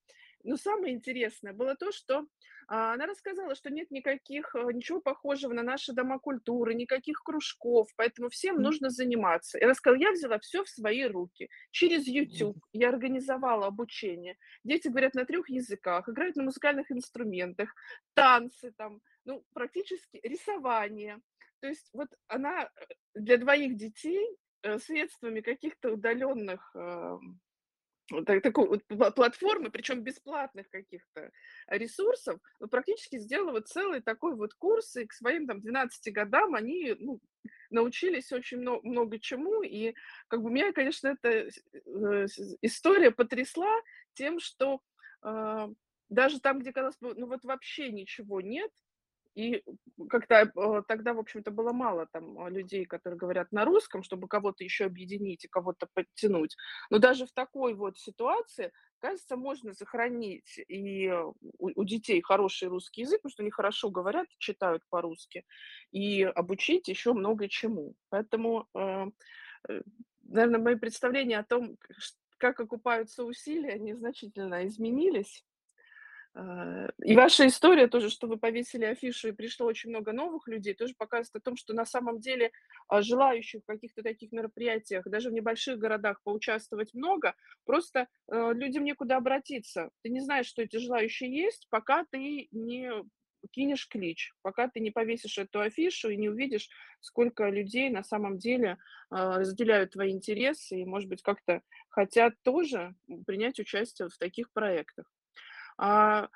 Но 0.47 0.55
самое 0.55 0.93
интересное 0.95 1.51
было 1.51 1.75
то, 1.75 1.91
что, 1.91 2.25
а, 2.69 2.93
она 2.93 3.05
рассказала, 3.05 3.53
что 3.53 3.69
нет 3.69 3.91
никаких, 3.91 4.55
э, 4.55 4.71
ничего 4.73 5.01
похожего 5.01 5.51
на 5.53 5.61
наши 5.61 5.91
дома 5.93 6.19
культуры, 6.19 6.73
никаких 6.73 7.21
кружков, 7.23 7.89
поэтому 7.97 8.29
всем 8.29 8.61
нужно 8.61 8.89
заниматься. 8.89 9.57
И 9.59 9.63
она 9.65 9.73
сказала: 9.73 9.99
"Я 10.01 10.11
взяла 10.13 10.39
всё 10.39 10.63
в 10.63 10.69
свои 10.69 11.03
руки. 11.03 11.49
Через 11.71 12.07
YouTube 12.07 12.57
я 12.71 12.89
организовала 12.89 13.67
обучение. 13.67 14.37
Дети 14.63 14.87
говорят 14.87 15.15
на 15.15 15.25
3 15.25 15.49
языках, 15.49 16.07
играют 16.07 16.37
на 16.37 16.43
музыкальных 16.43 16.91
инструментах, 16.91 17.75
танцы 18.15 18.71
там, 18.77 19.01
ну, 19.25 19.43
практически 19.53 20.19
рисование". 20.23 21.19
То 21.59 21.67
есть 21.67 21.89
вот 21.93 22.07
она, 22.27 22.63
э, 22.63 22.85
для 23.15 23.37
двоих 23.37 23.75
детей, 23.75 24.37
э, 24.63 24.79
средствами 24.79 25.41
каких-то 25.41 25.91
удалённых, 25.91 26.71
ам, 28.11 28.25
та 28.25 28.39
такой 28.39 28.79
платформы, 29.15 29.69
причём 29.71 30.01
бесплатных 30.01 30.69
каких-то 30.69 31.31
ресурсов, 31.67 32.39
ну, 32.59 32.67
практически 32.67 33.19
сделала 33.19 33.51
вот 33.51 33.67
целый 33.67 34.01
такой 34.01 34.35
вот 34.35 34.53
курс. 34.53 34.95
И 34.95 35.05
к 35.05 35.13
своим 35.13 35.47
там 35.47 35.61
12 35.61 36.11
годам 36.11 36.55
они, 36.55 36.95
ну, 36.99 37.19
научились 37.69 38.31
очень 38.31 38.59
мно 38.59 38.79
много 38.83 39.19
чему. 39.19 39.61
И 39.63 39.93
как 40.27 40.41
бы 40.41 40.49
меня, 40.51 40.71
конечно, 40.73 41.09
эта 41.09 41.29
э, 41.73 42.25
история 42.61 43.11
потрясла 43.11 43.73
тем, 44.13 44.39
что, 44.39 44.81
а, 45.21 45.69
даже 46.09 46.39
там, 46.39 46.59
где, 46.59 46.71
казалось 46.71 46.97
бы, 46.99 47.13
ну, 47.15 47.27
вот 47.27 47.43
вообще 47.43 47.91
ничего 47.91 48.41
нет, 48.41 48.71
и 49.37 49.63
как-то, 50.09 50.35
э, 50.35 50.83
тогда, 50.87 51.13
в 51.13 51.19
общем-то, 51.19 51.51
было 51.51 51.73
мало 51.73 52.07
там, 52.11 52.39
а, 52.39 52.49
людей, 52.49 52.85
которые 52.85 53.19
говорят 53.19 53.51
на 53.51 53.65
русском, 53.65 54.03
чтобы 54.03 54.27
кого-то 54.27 54.63
ещё 54.63 54.85
объединить 54.87 55.45
и 55.45 55.47
кого-то 55.49 55.87
подтянуть. 55.93 56.55
Но 56.91 56.99
даже 56.99 57.25
в 57.25 57.31
такой 57.33 57.73
вот 57.75 57.97
ситуации, 57.99 58.71
кажется, 58.99 59.37
можно 59.37 59.73
сохранить 59.73 60.59
и 60.69 61.09
у 61.59 61.69
у 61.81 61.83
детей 61.85 62.21
хороший 62.21 62.69
русский 62.69 63.01
язык, 63.01 63.19
потому 63.21 63.31
что 63.33 63.43
они 63.43 63.51
хорошо 63.51 63.89
говорят, 63.91 64.27
читают 64.39 64.83
по-русски, 64.89 65.43
и 65.91 66.23
обучить 66.23 66.87
ещё 66.89 67.13
много 67.13 67.47
чему. 67.49 67.95
Поэтому, 68.09 68.67
э, 68.75 69.05
э, 69.69 69.81
наверно, 70.23 70.59
мои 70.59 70.75
представления 70.75 71.39
о 71.39 71.45
том, 71.45 71.77
как 72.39 72.59
окупаются 72.61 73.23
усилия, 73.25 73.73
они 73.75 73.93
значительно 73.95 74.65
изменились. 74.67 75.43
А, 76.39 76.89
и 77.03 77.15
ваша 77.15 77.47
история 77.47 77.87
тоже, 77.87 78.09
что 78.09 78.27
вы 78.27 78.37
повесили 78.37 78.85
афишу 78.85 79.29
и 79.29 79.31
пришло 79.31 79.65
очень 79.65 79.89
много 79.89 80.11
новых 80.11 80.47
людей, 80.47 80.75
тоже 80.75 80.93
показывает 80.95 81.35
о 81.41 81.45
том, 81.45 81.55
что 81.57 81.73
на 81.73 81.85
самом 81.85 82.19
деле, 82.19 82.51
а, 82.87 83.01
желающих 83.01 83.63
в 83.63 83.65
каких-то 83.65 84.03
таких 84.03 84.31
мероприятиях, 84.31 85.03
даже 85.07 85.29
в 85.29 85.33
небольших 85.33 85.79
городах, 85.79 86.21
поучаствовать 86.23 86.93
много. 86.93 87.33
Просто, 87.65 88.07
э, 88.31 88.51
людям 88.53 88.83
некуда 88.83 89.17
обратиться. 89.17 89.89
Ты 90.03 90.09
не 90.09 90.21
знаешь, 90.21 90.45
что 90.45 90.61
эти 90.61 90.77
желающие 90.77 91.31
есть, 91.35 91.67
пока 91.71 92.05
ты 92.11 92.47
не 92.51 92.91
кинешь 93.51 93.87
клич, 93.87 94.33
пока 94.43 94.67
ты 94.67 94.79
не 94.79 94.91
повесишь 94.91 95.37
эту 95.37 95.61
афишу 95.61 96.09
и 96.09 96.17
не 96.17 96.29
увидишь, 96.29 96.69
сколько 96.99 97.49
людей 97.49 97.89
на 97.89 98.03
самом 98.03 98.37
деле, 98.37 98.77
а, 99.09 99.39
разделяют 99.39 99.91
твои 99.91 100.11
интересы 100.11 100.81
и, 100.81 100.85
может 100.85 101.09
быть, 101.09 101.21
как-то 101.23 101.61
хотят 101.89 102.33
тоже, 102.43 102.93
принять 103.25 103.59
участие 103.59 104.09
в 104.09 104.17
таких 104.19 104.51
проектах. 104.51 105.05
А, 105.77 106.27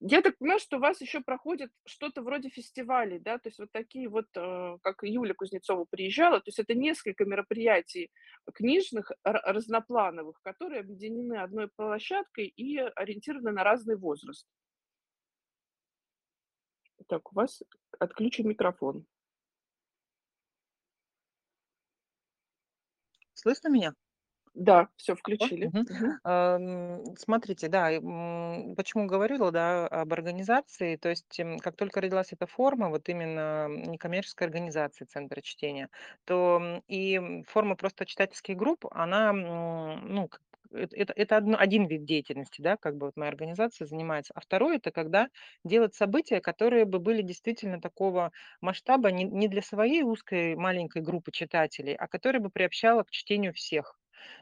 я 0.00 0.22
так 0.22 0.38
понимаю, 0.38 0.60
что 0.60 0.78
у 0.78 0.80
вас 0.80 1.00
ещё 1.00 1.22
проходит 1.22 1.70
что-то 1.86 2.22
вроде 2.22 2.48
фестивалей, 2.48 3.18
да? 3.20 3.38
То 3.38 3.48
есть 3.48 3.58
вот 3.58 3.68
такие 3.72 4.08
вот, 4.08 4.26
э, 4.36 4.76
как 4.82 5.02
Юля 5.02 5.34
Кузнецова 5.34 5.86
приезжала, 5.90 6.38
то 6.40 6.48
есть 6.48 6.58
это 6.58 6.74
несколько 6.74 7.24
мероприятий 7.24 8.10
книжных 8.54 9.12
ра 9.24 9.40
разноплановых, 9.52 10.40
которые 10.42 10.80
объединены 10.80 11.34
одной 11.42 11.68
площадкой 11.76 12.46
и 12.56 12.78
ориентированы 12.78 13.52
на 13.52 13.64
разный 13.64 13.96
возраст. 13.96 14.42
Так, 17.06 17.32
у 17.32 17.36
вас 17.36 17.62
отключен 17.98 18.48
микрофон. 18.48 19.04
Слышно 23.36 23.68
меня? 23.68 23.94
Да, 24.58 24.88
всё, 24.96 25.14
О, 25.40 25.46
включили. 25.46 25.70
Мгм. 25.72 26.18
Ам, 26.24 27.04
смотрите, 27.16 27.68
да, 27.68 27.90
почему 28.76 29.06
говорила, 29.06 29.52
да, 29.52 29.86
об 29.86 30.12
организации. 30.12 30.96
То 30.96 31.08
есть, 31.10 31.38
м, 31.38 31.58
как 31.58 31.76
только 31.76 32.00
родилась 32.00 32.32
эта 32.32 32.46
форма, 32.46 32.88
вот 32.90 33.08
именно 33.08 33.68
некоммерческой 33.68 34.48
организации 34.48 35.04
"Центра 35.04 35.40
чтения", 35.42 35.88
то, 36.24 36.82
и 36.88 37.42
форма 37.46 37.76
просто 37.76 38.04
читательских 38.04 38.56
групп, 38.56 38.84
она, 38.90 39.32
ну, 39.32 40.28
это 40.72 41.12
это 41.16 41.36
одно 41.36 41.56
один 41.58 41.86
вид 41.86 42.04
деятельности, 42.04 42.60
да, 42.60 42.76
как 42.76 42.96
бы 42.96 43.06
вот 43.06 43.16
моя 43.16 43.30
организация 43.30 43.86
занимается. 43.86 44.32
А 44.34 44.40
второй- 44.40 44.76
это 44.78 44.90
когда 44.90 45.28
делать 45.64 45.94
события, 45.94 46.40
которые 46.40 46.84
бы 46.84 46.98
были 46.98 47.22
действительно 47.22 47.80
такого 47.80 48.32
масштаба, 48.60 49.10
не 49.12 49.24
не 49.24 49.46
для 49.48 49.62
своей 49.62 50.02
узкой 50.02 50.56
маленькой 50.56 51.02
группы 51.02 51.30
читателей, 51.32 51.94
а 51.94 52.08
которая 52.08 52.42
бы 52.42 52.50
приобщала 52.50 53.04
к 53.04 53.10
чтению 53.12 53.54
всех. 53.54 53.96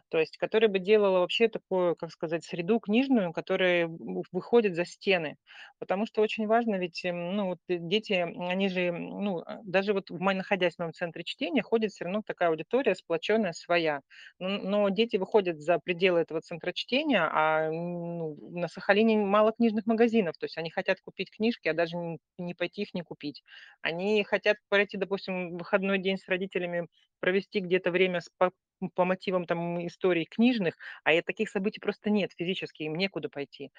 То 0.09 0.19
есть 0.19 0.37
которая 0.39 0.69
бы 0.71 0.79
делала 0.79 1.21
вообще 1.21 1.49
такую, 1.49 1.97
как 1.97 2.11
сказать, 2.13 2.45
среду 2.45 2.79
книжную, 2.81 3.33
которая 3.33 3.87
выходит 3.89 4.75
за 4.77 4.85
стены. 4.85 5.37
Потому 5.79 6.07
что 6.07 6.23
очень 6.23 6.47
важно, 6.47 6.77
ведь, 6.77 7.05
м, 7.05 7.37
ну, 7.37 7.47
вот 7.49 7.59
дети, 7.69 8.13
они 8.15 8.69
же, 8.69 8.93
ну, 8.93 9.39
а, 9.41 9.61
даже 9.65 9.93
вот 9.93 10.11
в 10.11 10.21
находясь 10.21 10.75
в 10.77 10.79
моем 10.81 10.93
центре 10.93 11.25
чтения, 11.25 11.63
ходит 11.63 11.93
всё 11.93 12.05
равно 12.05 12.23
такая 12.27 12.51
аудитория 12.51 12.95
сплоченная, 12.95 13.53
своя. 13.53 14.01
Н 14.41 14.63
но 14.71 14.89
дети 14.91 15.17
выходят 15.17 15.61
за 15.61 15.79
пределы 15.79 16.21
этого 16.21 16.41
центра 16.41 16.73
чтения, 16.73 17.21
а, 17.33 17.71
ну, 17.71 18.37
на 18.51 18.69
Сахалине 18.69 19.17
мало 19.19 19.53
книжных 19.53 19.87
магазинов. 19.87 20.37
То 20.39 20.45
есть 20.47 20.57
они 20.59 20.71
хотят 20.71 21.01
купить 21.01 21.31
книжки, 21.31 21.69
а 21.69 21.75
даже 21.75 21.97
не 22.39 22.55
пойти 22.55 22.83
их 22.83 22.95
не 22.95 23.03
купить. 23.03 23.43
Они 23.83 24.23
хотят 24.25 24.57
пройти, 24.69 24.97
допустим, 24.99 25.57
выходной 25.57 25.99
день 25.99 26.19
с 26.19 26.29
родителями, 26.29 26.89
провести 27.21 27.61
где-то 27.61 27.91
время 27.91 28.21
с 28.21 28.31
по 28.39 28.53
по 28.95 29.07
мотивам 29.07 29.47
там 29.47 29.87
историй 29.87 30.27
книжных, 30.27 30.77
а, 31.05 31.13
и 31.15 31.23
таких 31.23 31.49
событий 31.49 31.81
просто 31.81 32.11
нет 32.11 32.33
физически, 32.37 32.83
им 32.83 32.95
некуда 32.97 33.31
пойти. 33.31 33.71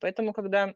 Поэтому, 0.00 0.32
когда 0.32 0.72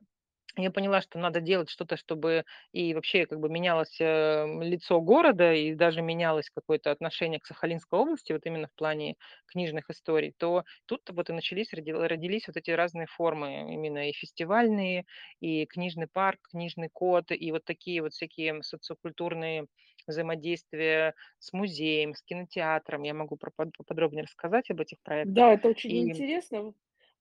я 0.57 0.71
поняла, 0.71 1.01
что 1.01 1.19
надо 1.19 1.41
делать 1.41 1.71
что-то, 1.71 1.97
чтобы 1.97 2.45
и 2.73 2.95
вообще 2.95 3.27
как 3.27 3.41
бы 3.41 3.49
менялось, 3.49 4.01
э, 4.01 4.47
лицо 4.63 5.01
города, 5.01 5.53
и 5.55 5.75
даже 5.75 6.03
менялось 6.03 6.51
какое-то 6.51 6.91
отношение 6.91 7.41
к 7.41 7.47
Сахалинской 7.47 7.99
области, 7.99 8.33
вот 8.33 8.45
именно 8.47 8.69
в 8.69 8.75
плане 8.75 9.17
книжных 9.47 9.91
историй, 9.91 10.35
то 10.37 10.65
тут-то 10.87 11.13
вот 11.15 11.31
и 11.31 11.33
начались, 11.33 11.73
роди 11.73 11.93
родились 11.93 12.47
вот 12.49 12.57
эти 12.57 12.71
разные 12.71 13.07
формы, 13.07 13.73
именно 13.73 14.09
и 14.09 14.13
фестивальные, 14.13 15.05
и 15.41 15.67
книжный 15.67 16.07
парк, 16.09 16.41
книжный 16.51 16.89
кот, 16.93 17.31
и 17.31 17.53
вот 17.53 17.65
такие 17.65 18.03
вот 18.03 18.13
всякие 18.13 18.63
социокультурные 18.63 19.67
взаимодействия 20.07 21.15
с 21.39 21.53
музеем, 21.53 22.15
с 22.15 22.23
кинотеатром. 22.23 23.03
Я 23.03 23.15
могу 23.15 23.37
про 23.37 23.51
под 23.55 23.77
поподробнее 23.77 24.25
рассказать 24.25 24.71
об 24.71 24.81
этих 24.81 24.99
проектах. 25.03 25.45
Да, 25.45 25.53
это 25.55 25.69
очень 25.69 25.99
И 25.99 26.03
интересно, 26.03 26.75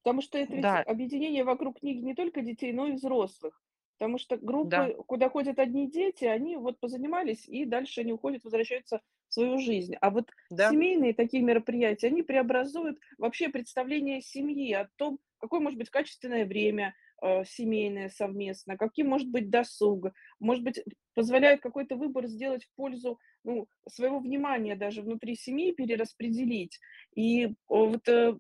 потому 0.04 0.22
что 0.22 0.38
это 0.38 0.56
ведь 0.56 0.70
Да. 0.70 0.86
объединение 0.86 1.44
вокруг 1.44 1.80
книги 1.80 2.00
не 2.00 2.16
только 2.16 2.42
детей, 2.42 2.74
но 2.74 2.88
и 2.88 2.94
взрослых. 2.94 3.62
Потому 3.98 4.18
что 4.18 4.38
Да. 4.62 4.90
группы, 4.90 4.96
куда 5.08 5.30
ходят 5.30 5.60
одни 5.60 5.90
дети, 5.90 6.24
они 6.24 6.56
вот 6.56 6.80
позанимались, 6.80 7.48
и 7.48 7.66
дальше 7.66 8.02
они 8.02 8.14
уходят, 8.14 8.44
возвращаются 8.46 9.02
свою 9.28 9.58
жизнь. 9.60 9.96
А 10.00 10.10
вот 10.10 10.30
Да. 10.50 10.80
семейные 10.80 11.14
такие 11.14 11.44
мероприятия, 11.44 12.08
они 12.08 12.24
преобразуют 12.24 12.98
вообще 13.18 13.50
представление 13.50 14.22
семьи 14.22 14.72
о 14.74 14.88
том, 14.96 15.20
какое 15.38 15.60
может 15.60 15.78
быть 15.78 15.90
качественное 15.90 16.46
время, 16.46 16.96
э, 17.22 17.44
семейное 17.46 18.08
совместно, 18.10 18.78
каким 18.78 19.08
может 19.10 19.30
быть 19.30 19.50
досуг, 19.50 20.08
может 20.40 20.64
быть, 20.64 20.82
позволяет 21.14 21.60
какой-то 21.62 21.98
выбор 21.98 22.28
сделать 22.28 22.64
в 22.64 22.74
пользу, 22.76 23.20
ну, 23.44 23.68
своего 23.90 24.20
внимания 24.20 24.76
даже 24.78 25.02
внутри 25.02 25.36
семьи 25.36 25.74
перераспределить. 25.74 26.80
И 27.16 27.50
вот, 27.68 28.08
э, 28.08 28.38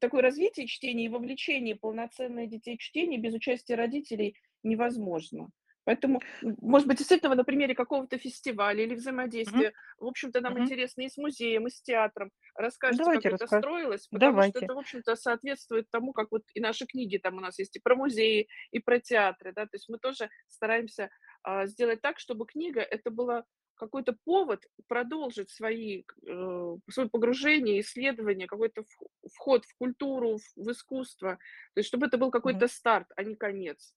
такое 0.00 0.22
развитие 0.22 0.66
чтения 0.66 1.06
и 1.06 1.08
вовлечение 1.08 1.76
полноценное 1.76 2.46
детей 2.46 2.76
к 2.76 2.80
чтению 2.80 3.20
без 3.20 3.34
участия 3.34 3.74
родителей 3.74 4.36
невозможно. 4.62 5.50
Поэтому, 5.84 6.20
может 6.42 6.86
быть, 6.86 6.98
действительно, 6.98 7.34
на 7.34 7.42
примере 7.42 7.74
какого-то 7.74 8.16
фестиваля 8.16 8.84
или 8.84 8.94
взаимодействия, 8.94 9.72
в 9.98 10.06
общем-то, 10.06 10.40
нам 10.40 10.56
Мгм. 10.56 10.60
интересно 10.60 11.02
и 11.02 11.08
с 11.08 11.16
музеем, 11.16 11.66
и 11.66 11.70
с 11.70 11.82
театром. 11.82 12.30
Расскажете, 12.54 13.10
как 13.10 13.26
Давайте 13.26 13.28
это 13.28 13.48
строилось, 13.48 14.06
потому 14.06 14.42
что 14.42 14.60
давайте. 14.60 14.60
это, 14.60 14.74
в 14.74 14.78
общем-то, 14.78 15.16
соответствует 15.16 15.90
тому, 15.90 16.12
как 16.12 16.28
вот 16.30 16.42
и 16.54 16.60
наши 16.60 16.86
книги 16.86 17.18
там 17.18 17.36
у 17.38 17.40
нас 17.40 17.58
есть 17.58 17.74
и 17.76 17.80
про 17.80 17.96
музеи, 17.96 18.46
и 18.70 18.78
про 18.78 19.00
театры, 19.00 19.52
да. 19.52 19.64
То 19.64 19.74
есть 19.74 19.88
мы 19.88 19.98
тоже 19.98 20.30
стараемся, 20.46 21.10
а, 21.42 21.66
сделать 21.66 22.00
так, 22.00 22.20
чтобы 22.20 22.46
книга- 22.46 22.80
это 22.82 23.10
была 23.10 23.44
какой-то 23.82 24.16
повод 24.24 24.64
продолжить 24.86 25.50
свои 25.50 26.04
э, 26.26 26.76
свое 26.90 27.08
погружение, 27.08 27.80
исследование, 27.80 28.46
какой-то 28.46 28.82
вх 28.82 29.08
вход 29.34 29.64
в 29.64 29.74
культуру, 29.76 30.38
в 30.38 30.42
в 30.56 30.70
искусство. 30.70 31.38
То 31.74 31.78
есть 31.80 31.88
чтобы 31.88 32.06
это 32.06 32.16
был 32.18 32.30
какой-то 32.30 32.68
старт, 32.68 33.08
а 33.16 33.24
не 33.24 33.34
конец. 33.34 33.92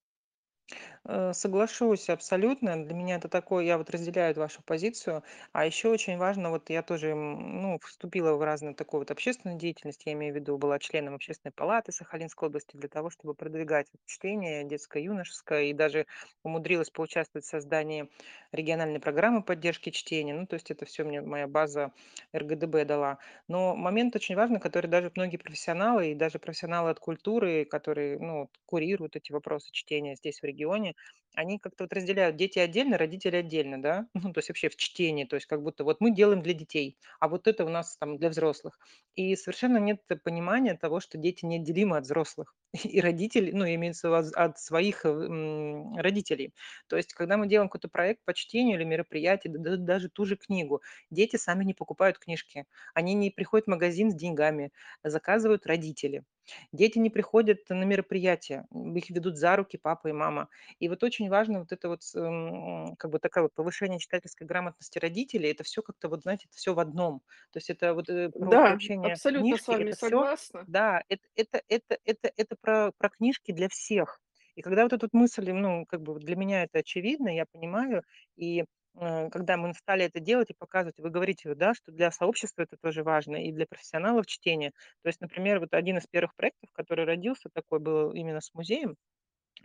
Э, 1.05 1.33
соглашусь 1.33 2.09
абсолютно. 2.09 2.83
Для 2.85 2.93
меня 2.95 3.15
это 3.15 3.29
такое, 3.29 3.63
я 3.65 3.77
вот 3.77 3.89
разделяю 3.89 4.35
вашу 4.35 4.61
позицию. 4.63 5.23
А 5.53 5.65
еще 5.65 5.89
очень 5.89 6.17
важно, 6.17 6.49
вот 6.49 6.69
я 6.69 6.81
тоже, 6.83 7.13
ну, 7.15 7.79
вступила 7.79 8.33
в 8.35 8.41
разную 8.43 8.75
такую 8.75 9.01
вот 9.01 9.11
общественную 9.11 9.57
деятельность, 9.59 10.03
я 10.05 10.13
имею 10.13 10.33
в 10.33 10.35
виду, 10.37 10.57
была 10.57 10.79
членом 10.79 11.15
Общественной 11.15 11.51
палаты 11.51 11.91
Сахалинской 11.91 12.49
области 12.49 12.75
для 12.77 12.89
того, 12.89 13.09
чтобы 13.09 13.33
продвигать 13.35 13.87
чтение 14.05 14.63
детское, 14.63 15.03
юношеское, 15.03 15.63
и 15.65 15.73
даже 15.73 16.05
умудрилась 16.43 16.89
поучаствовать 16.89 17.45
в 17.45 17.49
создании 17.49 18.09
региональной 18.51 18.99
программы 18.99 19.43
поддержки 19.43 19.89
чтения. 19.89 20.33
Ну, 20.33 20.47
то 20.47 20.55
есть 20.55 20.71
это 20.71 20.85
все 20.85 21.03
мне 21.03 21.21
моя 21.21 21.47
база 21.47 21.91
РГДБ 22.35 22.85
дала. 22.85 23.19
Но 23.47 23.75
момент 23.75 24.15
очень 24.15 24.35
важный, 24.35 24.59
который 24.59 24.87
даже 24.87 25.11
многие 25.15 25.37
профессионалы 25.37 26.11
и 26.11 26.15
даже 26.15 26.39
профессионалы 26.39 26.89
от 26.91 26.99
культуры, 26.99 27.65
которые, 27.65 28.17
ну, 28.19 28.49
курируют 28.65 29.15
эти 29.15 29.31
вопросы 29.31 29.69
чтения 29.71 30.15
здесь, 30.15 30.39
в 30.39 30.43
регионе, 30.55 30.95
они 31.33 31.59
как-то 31.59 31.83
вот 31.83 31.93
разделяют 31.93 32.37
дети 32.37 32.59
отдельно, 32.59 32.97
родители 32.97 33.35
отдельно, 33.35 33.81
да, 33.81 34.07
ну, 34.13 34.31
то 34.31 34.39
есть 34.39 34.47
вообще 34.49 34.69
в 34.69 34.77
чтении, 34.77 35.25
то 35.25 35.35
есть 35.35 35.47
как 35.47 35.61
будто 35.63 35.83
вот 35.83 35.99
мы 35.99 36.11
делаем 36.15 36.41
для 36.41 36.53
детей, 36.53 36.97
а 37.19 37.27
вот 37.27 37.47
это 37.47 37.65
у 37.65 37.69
нас 37.69 37.97
там 37.97 38.17
для 38.17 38.29
взрослых. 38.29 38.79
И 39.15 39.35
совершенно 39.35 39.77
нет 39.77 40.01
понимания 40.23 40.75
того, 40.75 40.99
что 41.01 41.17
дети 41.17 41.45
неотделимы 41.45 41.97
от 41.97 42.05
взрослых. 42.05 42.55
И 42.83 43.01
родители, 43.01 43.51
ну, 43.51 43.65
имеется 43.65 44.17
от 44.17 44.59
своих 44.59 45.05
родителей. 45.05 46.53
То 46.87 46.97
есть, 46.97 47.13
когда 47.13 47.37
мы 47.37 47.47
делаем 47.47 47.69
какой-то 47.69 47.89
проект 47.89 48.23
по 48.25 48.33
чтению 48.33 48.77
или 48.77 48.83
мероприятие, 48.85 49.53
да- 49.53 49.71
да- 49.71 49.77
даже 49.77 50.09
ту 50.09 50.25
же 50.25 50.35
книгу, 50.37 50.81
дети 51.09 51.35
сами 51.37 51.63
не 51.63 51.73
покупают 51.73 52.19
книжки, 52.19 52.65
они 52.93 53.13
не 53.13 53.31
приходят 53.31 53.65
в 53.67 53.69
магазин 53.71 54.11
с 54.11 54.15
деньгами, 54.15 54.71
заказывают 55.03 55.65
родители. 55.65 56.23
Дети 56.71 56.97
не 56.99 57.09
приходят 57.09 57.59
на 57.69 57.83
мероприятия, 57.83 58.67
их 58.73 59.09
ведут 59.09 59.37
за 59.37 59.55
руки 59.55 59.77
папа 59.77 60.07
и 60.09 60.11
мама. 60.13 60.49
И 60.79 60.89
вот 60.89 61.03
очень 61.03 61.29
важно 61.29 61.59
вот 61.59 61.71
это 61.71 61.89
вот, 61.89 62.01
м, 62.15 62.95
как 62.97 63.11
бы 63.11 63.19
такая 63.19 63.43
вот 63.43 63.53
повышение 63.53 63.99
читательской 63.99 64.47
грамотности 64.47 64.99
родителей. 64.99 65.51
Это 65.51 65.63
все 65.63 65.81
как-то 65.81 66.09
вот, 66.09 66.21
знаете, 66.23 66.45
это 66.49 66.57
все 66.57 66.73
в 66.73 66.79
одном. 66.79 67.21
То 67.51 67.57
есть 67.57 67.69
это 67.69 67.93
вот, 67.93 68.09
э, 68.09 68.31
про 68.37 68.57
Да, 68.57 68.59
приобщение 68.59 69.01
абсолютно 69.01 69.57
с 69.57 69.67
книжки, 69.67 69.67
вами 69.67 69.91
это 69.91 69.95
все, 69.95 70.27
согласна. 70.31 70.67
да, 70.67 71.01
это 71.09 71.23
это 71.35 71.61
это 71.67 71.97
это 72.05 72.31
это 72.35 72.55
про 72.59 72.91
про 72.97 73.09
книжки 73.09 73.51
для 73.51 73.69
всех. 73.69 74.21
И 74.55 74.61
когда 74.61 74.83
вот 74.83 74.93
эта 74.93 75.05
вот 75.05 75.13
мысль, 75.13 75.51
ну, 75.51 75.85
как 75.85 76.01
бы 76.01 76.17
для 76.19 76.35
меня 76.35 76.63
это 76.63 76.79
очевидно, 76.79 77.27
я 77.29 77.45
понимаю, 77.45 78.03
и, 78.37 78.63
э, 78.99 79.29
когда 79.29 79.57
мы 79.57 79.73
стали 79.73 80.05
это 80.05 80.19
делать 80.19 80.49
и 80.51 80.53
показывать, 80.57 80.99
вы 80.99 81.09
говорите, 81.09 81.53
да, 81.55 81.73
что 81.73 81.91
для 81.91 82.11
сообщества 82.11 82.61
это 82.63 82.77
тоже 82.77 83.03
важно, 83.03 83.37
и 83.45 83.51
для 83.51 83.65
профессионалов 83.67 84.25
чтения. 84.27 84.71
То 85.03 85.09
есть, 85.09 85.21
например, 85.21 85.59
вот 85.59 85.73
один 85.73 85.97
из 85.97 86.07
первых 86.07 86.35
проектов, 86.35 86.69
который 86.73 87.05
родился, 87.05 87.49
такой 87.53 87.79
был 87.79 88.11
именно 88.13 88.41
с 88.41 88.53
музеем, 88.53 88.95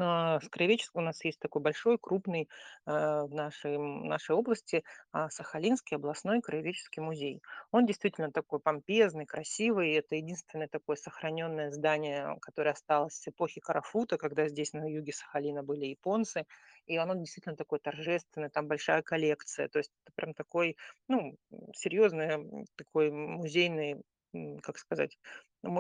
с 0.01 0.49
краеведческого 0.51 1.01
у 1.03 1.05
нас 1.05 1.25
есть 1.25 1.39
такой 1.39 1.63
большой, 1.63 1.99
крупный, 1.99 2.49
а, 2.87 3.25
в 3.25 3.35
нашей, 3.35 3.79
нашей 3.79 4.35
области, 4.35 4.85
а, 5.13 5.31
Сахалинский 5.31 5.97
областной 5.97 6.41
краеведческий 6.41 7.03
музей. 7.03 7.43
Он 7.71 7.87
действительно 7.87 8.33
такой 8.33 8.61
помпезный, 8.61 9.27
красивый. 9.27 9.93
Это 9.93 10.17
единственное 10.17 10.69
такое 10.69 10.97
сохраненное 10.97 11.71
здание, 11.71 12.37
которое 12.41 12.73
осталось 12.73 13.15
с 13.15 13.29
эпохи 13.29 13.61
Карафута, 13.61 14.19
когда 14.19 14.49
здесь 14.49 14.73
на 14.73 14.89
юге 14.91 15.13
Сахалина 15.13 15.63
были 15.63 15.87
японцы. 15.87 16.47
И 16.87 16.97
оно 16.97 17.15
действительно 17.15 17.57
такое 17.57 17.79
торжественное, 17.79 18.51
там 18.51 18.67
большая 18.67 19.03
коллекция. 19.03 19.69
То 19.69 19.79
есть 19.79 19.93
это 20.05 20.13
прям 20.15 20.35
такой, 20.35 20.77
ну, 21.09 21.37
серьезный 21.75 22.67
такой 22.77 23.11
музейный, 23.11 24.03
как 24.63 24.79
сказать, 24.79 25.19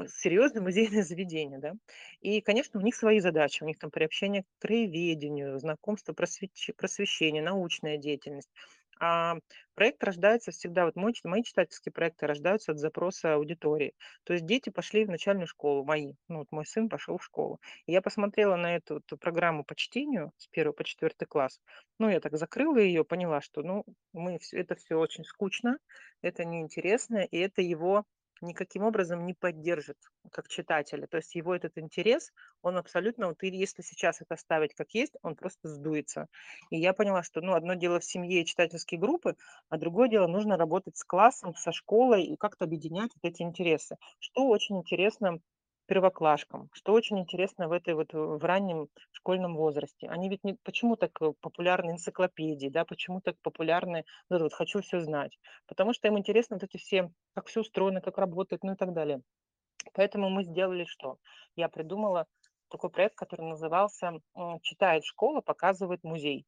серьезное 0.08 0.62
музейное 0.62 1.02
заведение, 1.04 1.58
да. 1.58 1.72
И, 2.20 2.40
конечно, 2.40 2.80
у 2.80 2.82
них 2.82 2.94
свои 2.94 3.20
задачи. 3.20 3.62
У 3.62 3.66
них 3.66 3.78
там 3.78 3.90
приобщение 3.90 4.42
к 4.42 4.46
краеведению, 4.60 5.58
знакомство, 5.58 6.12
просвещ- 6.12 6.74
просвещение, 6.76 7.42
научная 7.42 7.96
деятельность. 7.96 8.50
А 9.02 9.36
проект 9.74 10.04
рождается 10.04 10.50
всегда, 10.50 10.84
вот 10.84 10.94
мой, 10.94 11.14
мои 11.24 11.42
читательские 11.42 11.90
проекты 11.90 12.26
рождаются 12.26 12.72
от 12.72 12.78
запроса 12.78 13.32
аудитории. 13.34 13.94
То 14.24 14.34
есть 14.34 14.44
дети 14.44 14.68
пошли 14.68 15.06
в 15.06 15.08
начальную 15.08 15.46
школу, 15.46 15.84
мои, 15.84 16.12
ну 16.28 16.40
вот 16.40 16.48
мой 16.50 16.66
сын 16.66 16.90
пошел 16.90 17.16
в 17.16 17.24
школу. 17.24 17.60
И 17.86 17.92
я 17.92 18.02
посмотрела 18.02 18.56
на 18.56 18.76
эту, 18.76 19.02
вот 19.08 19.18
программу 19.18 19.64
по 19.64 19.74
чтению 19.74 20.32
с 20.36 20.48
первого 20.48 20.74
по 20.74 20.84
четвертый 20.84 21.24
класс. 21.24 21.62
Ну, 21.98 22.10
я 22.10 22.20
так 22.20 22.36
закрыла 22.36 22.76
ее, 22.76 23.02
поняла, 23.06 23.40
что, 23.40 23.62
ну, 23.62 23.84
мы 24.12 24.38
все, 24.38 24.58
это 24.60 24.74
все 24.74 24.96
очень 24.96 25.24
скучно, 25.24 25.78
это 26.20 26.44
неинтересно, 26.44 27.18
и 27.24 27.38
это 27.38 27.62
его 27.62 28.04
никаким 28.40 28.82
образом 28.84 29.26
не 29.26 29.34
поддержит 29.34 29.98
как 30.32 30.48
читателя. 30.48 31.06
То 31.06 31.18
есть 31.18 31.34
его 31.34 31.54
этот 31.54 31.78
интерес, 31.78 32.32
он 32.62 32.76
абсолютно, 32.76 33.28
вот 33.28 33.42
если 33.42 33.82
сейчас 33.82 34.20
это 34.20 34.34
оставить 34.34 34.74
как 34.74 34.90
есть, 34.92 35.14
он 35.22 35.36
просто 35.36 35.68
сдуется. 35.68 36.26
И 36.70 36.78
я 36.78 36.92
поняла, 36.92 37.22
что, 37.22 37.40
ну, 37.40 37.54
одно 37.54 37.74
дело 37.74 38.00
в 38.00 38.04
семье 38.04 38.42
и 38.42 38.46
читательские 38.46 39.00
группы, 39.00 39.36
а 39.68 39.78
другое 39.78 40.08
дело 40.08 40.26
нужно 40.26 40.56
работать 40.56 40.96
с 40.96 41.04
классом, 41.04 41.54
со 41.54 41.72
школой 41.72 42.24
и 42.24 42.36
как-то 42.36 42.64
объединять 42.64 43.10
вот 43.14 43.28
эти 43.28 43.42
интересы. 43.42 43.96
Что 44.18 44.46
очень 44.48 44.78
интересно 44.78 45.40
первоклашкам, 45.90 46.68
что 46.72 46.92
очень 46.92 47.18
интересно 47.18 47.66
в 47.66 47.72
этой 47.72 47.94
вот 47.94 48.14
э, 48.14 48.16
в 48.16 48.44
раннем 48.44 48.86
школьном 49.10 49.56
возрасте. 49.56 50.08
Они 50.08 50.28
ведь 50.28 50.44
не, 50.44 50.54
почему 50.62 50.94
так 50.94 51.10
э, 51.20 51.32
популярны 51.40 51.90
энциклопедии, 51.90 52.68
да, 52.68 52.84
почему 52.84 53.20
так 53.20 53.34
популярны, 53.42 54.04
это 54.30 54.44
вот 54.44 54.52
хочу 54.52 54.82
все 54.82 55.00
знать, 55.00 55.36
потому 55.66 55.92
что 55.92 56.06
им 56.06 56.16
интересно 56.16 56.54
вот 56.54 56.62
эти 56.62 56.76
все, 56.76 57.10
как 57.34 57.48
все 57.48 57.62
устроено, 57.62 58.00
как 58.00 58.18
работает, 58.18 58.62
ну 58.62 58.74
и 58.74 58.76
так 58.76 58.92
далее. 58.92 59.20
Поэтому 59.92 60.30
мы 60.30 60.44
сделали 60.44 60.84
что? 60.84 61.16
Я 61.56 61.68
придумала 61.68 62.26
такой 62.68 62.90
проект, 62.90 63.16
который 63.16 63.48
назывался 63.48 64.12
«Читает 64.62 65.04
школа, 65.04 65.40
показывает 65.40 66.04
музей». 66.04 66.46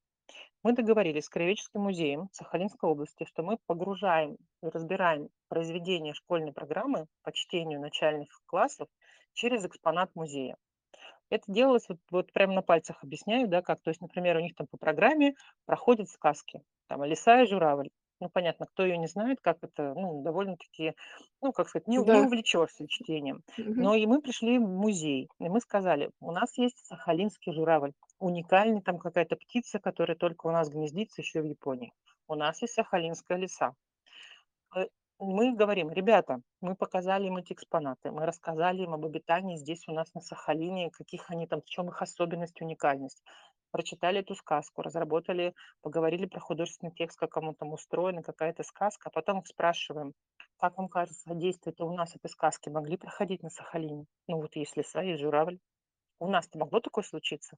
Мы 0.62 0.72
договорились 0.72 1.24
с 1.24 1.28
Краеведческим 1.28 1.81
музеем 1.81 2.28
Сахалинской 2.31 2.88
области, 2.88 3.24
что 3.24 3.42
мы 3.42 3.59
погружаем 3.66 4.37
и 4.62 4.68
разбираем 4.68 5.31
произведения 5.48 6.14
школьной 6.14 6.52
программы 6.52 7.07
по 7.22 7.33
чтению 7.33 7.81
начальных 7.81 8.28
классов 8.46 8.88
через 9.34 9.64
экспонат 9.64 10.14
музея. 10.14 10.56
Это 11.30 11.44
делалось 11.48 11.88
вот, 11.88 11.98
вот 12.10 12.32
прямо 12.32 12.54
на 12.54 12.62
пальцах 12.62 13.02
объясняю, 13.02 13.48
да, 13.48 13.62
как. 13.62 13.80
То 13.82 13.90
есть, 13.90 14.00
например, 14.02 14.36
у 14.36 14.40
них 14.40 14.54
там 14.54 14.66
по 14.66 14.76
программе 14.76 15.34
проходят 15.64 16.10
сказки, 16.10 16.62
там 16.88 17.04
«Лиса 17.04 17.42
и 17.42 17.46
журавль». 17.46 17.88
Ну, 18.20 18.28
понятно, 18.28 18.66
кто 18.66 18.84
ее 18.84 18.98
не 18.98 19.08
знает, 19.08 19.40
как 19.40 19.58
это, 19.62 19.94
ну, 19.94 20.22
довольно-таки, 20.22 20.94
ну, 21.40 21.52
как 21.52 21.68
сказать, 21.68 21.88
не, 21.88 21.96
не 21.96 22.04
Да. 22.04 22.20
увлечешься 22.20 22.86
чтением. 22.86 23.42
Но 23.56 23.96
и 23.96 24.06
мы 24.06 24.20
пришли 24.20 24.58
в 24.58 24.62
музей, 24.68 25.28
и 25.40 25.48
мы 25.48 25.60
сказали, 25.60 26.10
у 26.20 26.30
нас 26.30 26.56
есть 26.56 26.78
сахалинский 26.86 27.52
журавль, 27.52 27.92
уникальный, 28.20 28.80
там 28.80 28.98
какая-то 28.98 29.34
птица, 29.36 29.80
которая 29.80 30.16
только 30.16 30.46
у 30.46 30.50
нас 30.52 30.68
гнездится 30.68 31.20
еще 31.20 31.40
в 31.40 31.46
Японии. 31.46 31.92
У 32.28 32.36
нас 32.36 32.62
есть 32.62 32.74
сахалинская 32.74 33.38
лиса. 33.38 33.74
Мы 35.24 35.54
говорим: 35.54 35.88
"Ребята, 35.88 36.40
мы 36.61 36.74
показали 36.74 37.28
им 37.28 37.37
эти 37.37 37.52
экспонаты, 37.52 38.11
мы 38.11 38.26
рассказали 38.26 38.82
им 38.82 38.92
об 38.92 39.04
обитании 39.06 39.56
здесь 39.56 39.87
у 39.87 39.92
нас 39.92 40.12
на 40.14 40.20
Сахалине, 40.20 40.90
каких 40.90 41.30
они 41.30 41.46
там, 41.46 41.62
в 41.62 41.64
чем 41.66 41.88
их 41.90 42.02
особенность, 42.02 42.61
уникальность. 42.61 43.22
Прочитали 43.70 44.18
эту 44.18 44.35
сказку, 44.35 44.82
разработали, 44.82 45.54
поговорили 45.80 46.26
про 46.26 46.40
художественный 46.40 46.90
текст, 46.92 47.18
как 47.20 47.37
оно 47.37 47.54
там 47.54 47.72
устроено, 47.72 48.22
какая-то 48.24 48.64
сказка, 48.64 49.11
а 49.11 49.12
потом 49.12 49.38
их 49.38 49.46
спрашиваем: 49.46 50.12
"Как 50.58 50.76
вам 50.76 50.88
кажется, 50.88 51.30
а 51.30 51.35
действия-то 51.37 51.87
у 51.87 51.94
нас 51.94 52.16
этой 52.16 52.28
сказки 52.28 52.68
могли 52.68 52.96
проходить 52.96 53.44
на 53.44 53.50
Сахалине? 53.50 54.06
Ну, 54.26 54.40
вот 54.40 54.56
есть 54.56 54.76
лиса, 54.76 55.02
есть 55.02 55.22
журавль. 55.22 55.61
У 56.20 56.28
нас-то 56.28 56.58
могло 56.58 56.80
такое 56.80 57.04
случиться?" 57.04 57.56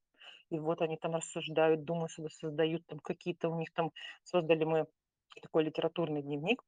И 0.51 0.59
вот 0.59 0.83
они 0.83 0.99
там 0.99 1.15
рассуждают, 1.15 1.85
думают, 1.85 2.13
создают 2.13 2.87
там 2.87 2.99
какие-то 3.01 3.49
у 3.49 3.57
них 3.57 3.73
там 3.73 3.91
создали 4.23 4.65
мы 4.65 4.87
такой 5.43 5.65
литературный 5.65 6.23
дневник. 6.23 6.63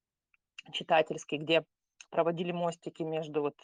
Читательский, 0.73 1.39
где 1.39 1.65
проводили 2.11 2.53
мостики 2.53 3.03
между 3.03 3.43
вот 3.43 3.57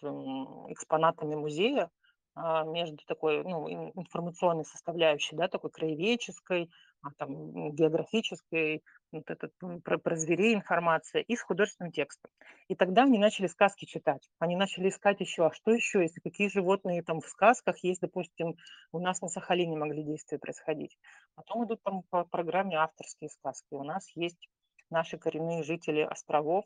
экспонатами 0.68 1.34
музея, 1.34 1.90
а, 2.34 2.64
между 2.64 2.96
такой 3.06 3.42
ну, 3.44 3.68
информационной 3.94 4.64
составляющей, 4.64 5.36
да, 5.36 5.48
такой 5.48 5.70
краеведческой, 5.70 6.70
а, 7.02 7.10
там, 7.18 7.72
географической, 7.74 8.82
вот 9.12 9.28
этот, 9.28 9.52
про, 9.84 9.98
про 9.98 10.16
зверей 10.16 10.54
информация, 10.54 11.20
и 11.20 11.36
с 11.36 11.42
художественным 11.42 11.92
текстом. 11.92 12.30
И 12.68 12.74
тогда 12.74 13.02
они 13.02 13.18
начали 13.18 13.48
сказки 13.48 13.84
читать. 13.84 14.26
Они 14.38 14.56
начали 14.56 14.88
искать 14.88 15.20
еще, 15.20 15.46
а 15.46 15.52
что 15.52 15.72
еще, 15.72 16.00
если 16.00 16.20
какие 16.20 16.48
животные 16.48 17.02
там 17.02 17.20
в 17.20 17.28
сказках 17.28 17.84
есть, 17.84 18.00
допустим, 18.00 18.56
у 18.92 18.98
нас 18.98 19.20
на 19.20 19.28
Сахалине 19.28 19.76
могли 19.76 20.02
действия 20.02 20.38
происходить. 20.38 20.96
Потом 21.34 21.66
идут 21.66 21.82
там 21.82 22.02
по 22.08 22.24
программе 22.24 22.76
авторские 22.76 23.28
сказки. 23.28 23.74
У 23.74 23.84
нас 23.84 24.10
есть 24.14 24.48
наши 24.88 25.18
коренные 25.18 25.62
жители 25.62 26.00
островов, 26.00 26.64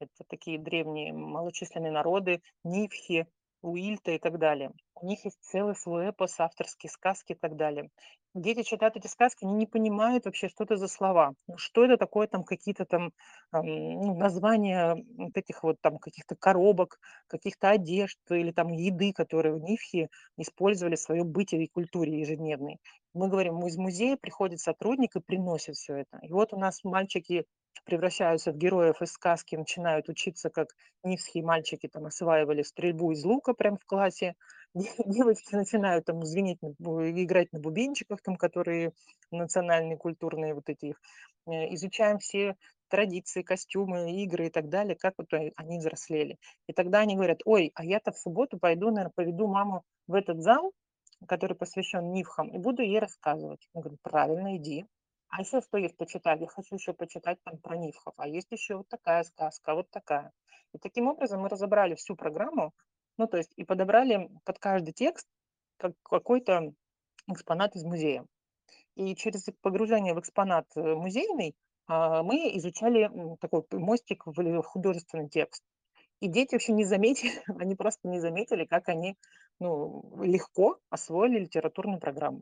это 0.00 0.24
такие 0.28 0.58
древние 0.58 1.12
малочисленные 1.12 1.92
народы, 1.92 2.40
нивхи, 2.64 3.26
Уильта 3.62 4.12
и 4.12 4.18
так 4.18 4.38
далее. 4.38 4.70
У 4.94 5.06
них 5.06 5.24
есть 5.24 5.38
целый 5.40 5.74
свой 5.74 6.06
эпос, 6.06 6.38
авторские 6.38 6.90
сказки 6.90 7.32
и 7.32 7.34
так 7.34 7.56
далее. 7.56 7.90
Дети 8.34 8.62
читают 8.62 8.96
эти 8.96 9.06
сказки, 9.06 9.44
они 9.44 9.54
не 9.54 9.66
понимают 9.66 10.26
вообще, 10.26 10.48
что 10.48 10.64
это 10.64 10.76
за 10.76 10.88
слова. 10.88 11.32
Что 11.56 11.84
это 11.84 11.96
такое, 11.96 12.26
там 12.26 12.44
какие-то 12.44 12.84
там 12.84 13.12
ну, 13.50 14.14
названия 14.14 15.02
вот 15.16 15.36
этих 15.36 15.62
вот 15.62 15.80
там 15.80 15.98
каких-то 15.98 16.36
коробок, 16.36 17.00
каких-то 17.28 17.70
одежд 17.70 18.18
или 18.28 18.52
там 18.52 18.68
еды, 18.68 19.12
которые 19.14 19.54
в 19.54 19.60
Нифхе 19.60 20.10
использовали 20.36 20.96
в 20.96 21.00
своем 21.00 21.32
бытии 21.32 21.64
и 21.64 21.68
культуре 21.68 22.20
ежедневной. 22.20 22.78
Мы 23.14 23.28
говорим, 23.28 23.66
из 23.66 23.78
музея 23.78 24.18
приходит 24.18 24.60
сотрудник 24.60 25.16
и 25.16 25.20
приносит 25.20 25.76
все 25.76 25.96
это. 25.96 26.18
И 26.22 26.30
вот 26.30 26.52
у 26.52 26.58
нас 26.58 26.84
мальчики 26.84 27.46
превращаются 27.86 28.52
в 28.52 28.56
героев 28.56 29.00
из 29.00 29.12
сказки, 29.12 29.56
начинают 29.56 30.08
учиться, 30.08 30.50
как 30.50 30.68
нивские 31.04 31.44
мальчики 31.44 31.88
там 31.88 32.06
осваивали 32.06 32.62
стрельбу 32.62 33.12
из 33.12 33.24
лука 33.24 33.54
прямо 33.54 33.78
в 33.78 33.86
классе, 33.86 34.34
девочки 34.74 35.54
начинают 35.54 36.04
там 36.04 36.22
звенеть, 36.24 36.58
играть 36.60 37.52
на 37.52 37.60
бубенчиках, 37.60 38.20
там, 38.22 38.36
которые 38.36 38.92
национальные, 39.30 39.96
культурные 39.96 40.54
вот 40.54 40.68
эти 40.68 40.86
их. 40.86 41.00
Э, 41.46 41.72
изучаем 41.74 42.18
все 42.18 42.56
традиции, 42.88 43.42
костюмы, 43.42 44.22
игры 44.22 44.46
и 44.46 44.50
так 44.50 44.68
далее, 44.68 44.96
как 44.96 45.14
вот 45.18 45.32
они 45.32 45.78
взрослели. 45.78 46.38
И 46.66 46.72
тогда 46.72 47.00
они 47.00 47.16
говорят, 47.16 47.40
ой, 47.44 47.72
а 47.74 47.84
я-то 47.84 48.12
в 48.12 48.18
субботу 48.18 48.58
пойду, 48.58 48.90
наверное, 48.90 49.12
поведу 49.14 49.46
маму 49.48 49.82
в 50.06 50.14
этот 50.14 50.42
зал, 50.42 50.72
который 51.26 51.56
посвящен 51.56 52.12
Нивхам, 52.12 52.48
и 52.48 52.58
буду 52.58 52.82
ей 52.82 52.98
рассказывать. 52.98 53.68
Я 53.74 53.80
говорю, 53.80 53.98
правильно, 54.02 54.56
иди. 54.56 54.86
А 55.36 55.42
еще 55.42 55.60
что 55.60 55.76
есть 55.76 55.98
почитать? 55.98 56.40
Я 56.40 56.46
хочу 56.46 56.76
еще 56.76 56.94
почитать 56.94 57.38
там 57.42 57.58
про 57.58 57.76
Нивхов. 57.76 58.14
А 58.16 58.26
есть 58.26 58.50
еще 58.52 58.76
вот 58.76 58.88
такая 58.88 59.22
сказка, 59.22 59.74
вот 59.74 59.90
такая. 59.90 60.32
И 60.72 60.78
таким 60.78 61.08
образом 61.08 61.42
мы 61.42 61.50
разобрали 61.50 61.94
всю 61.94 62.16
программу, 62.16 62.72
ну, 63.18 63.26
то 63.26 63.36
есть 63.36 63.52
и 63.56 63.62
подобрали 63.62 64.30
под 64.44 64.58
каждый 64.58 64.94
текст 64.94 65.28
как 65.76 65.92
какой-то 66.02 66.72
экспонат 67.28 67.76
из 67.76 67.84
музея. 67.84 68.24
И 68.94 69.14
через 69.14 69.46
погружение 69.60 70.14
в 70.14 70.20
экспонат 70.20 70.68
э, 70.74 70.94
музейный 70.94 71.54
а, 71.86 72.22
мы 72.22 72.56
изучали 72.56 73.10
такой 73.38 73.62
мостик 73.72 74.22
в 74.24 74.62
художественный 74.62 75.28
текст. 75.28 75.62
И 76.20 76.28
дети 76.28 76.54
вообще 76.54 76.72
не 76.72 76.86
заметили, 76.86 77.42
они 77.60 77.74
просто 77.74 78.08
не 78.08 78.20
заметили, 78.20 78.64
как 78.64 78.88
они 78.88 79.18
ну, 79.60 80.02
легко 80.22 80.78
освоили 80.88 81.40
литературную 81.40 82.00
программу. 82.00 82.40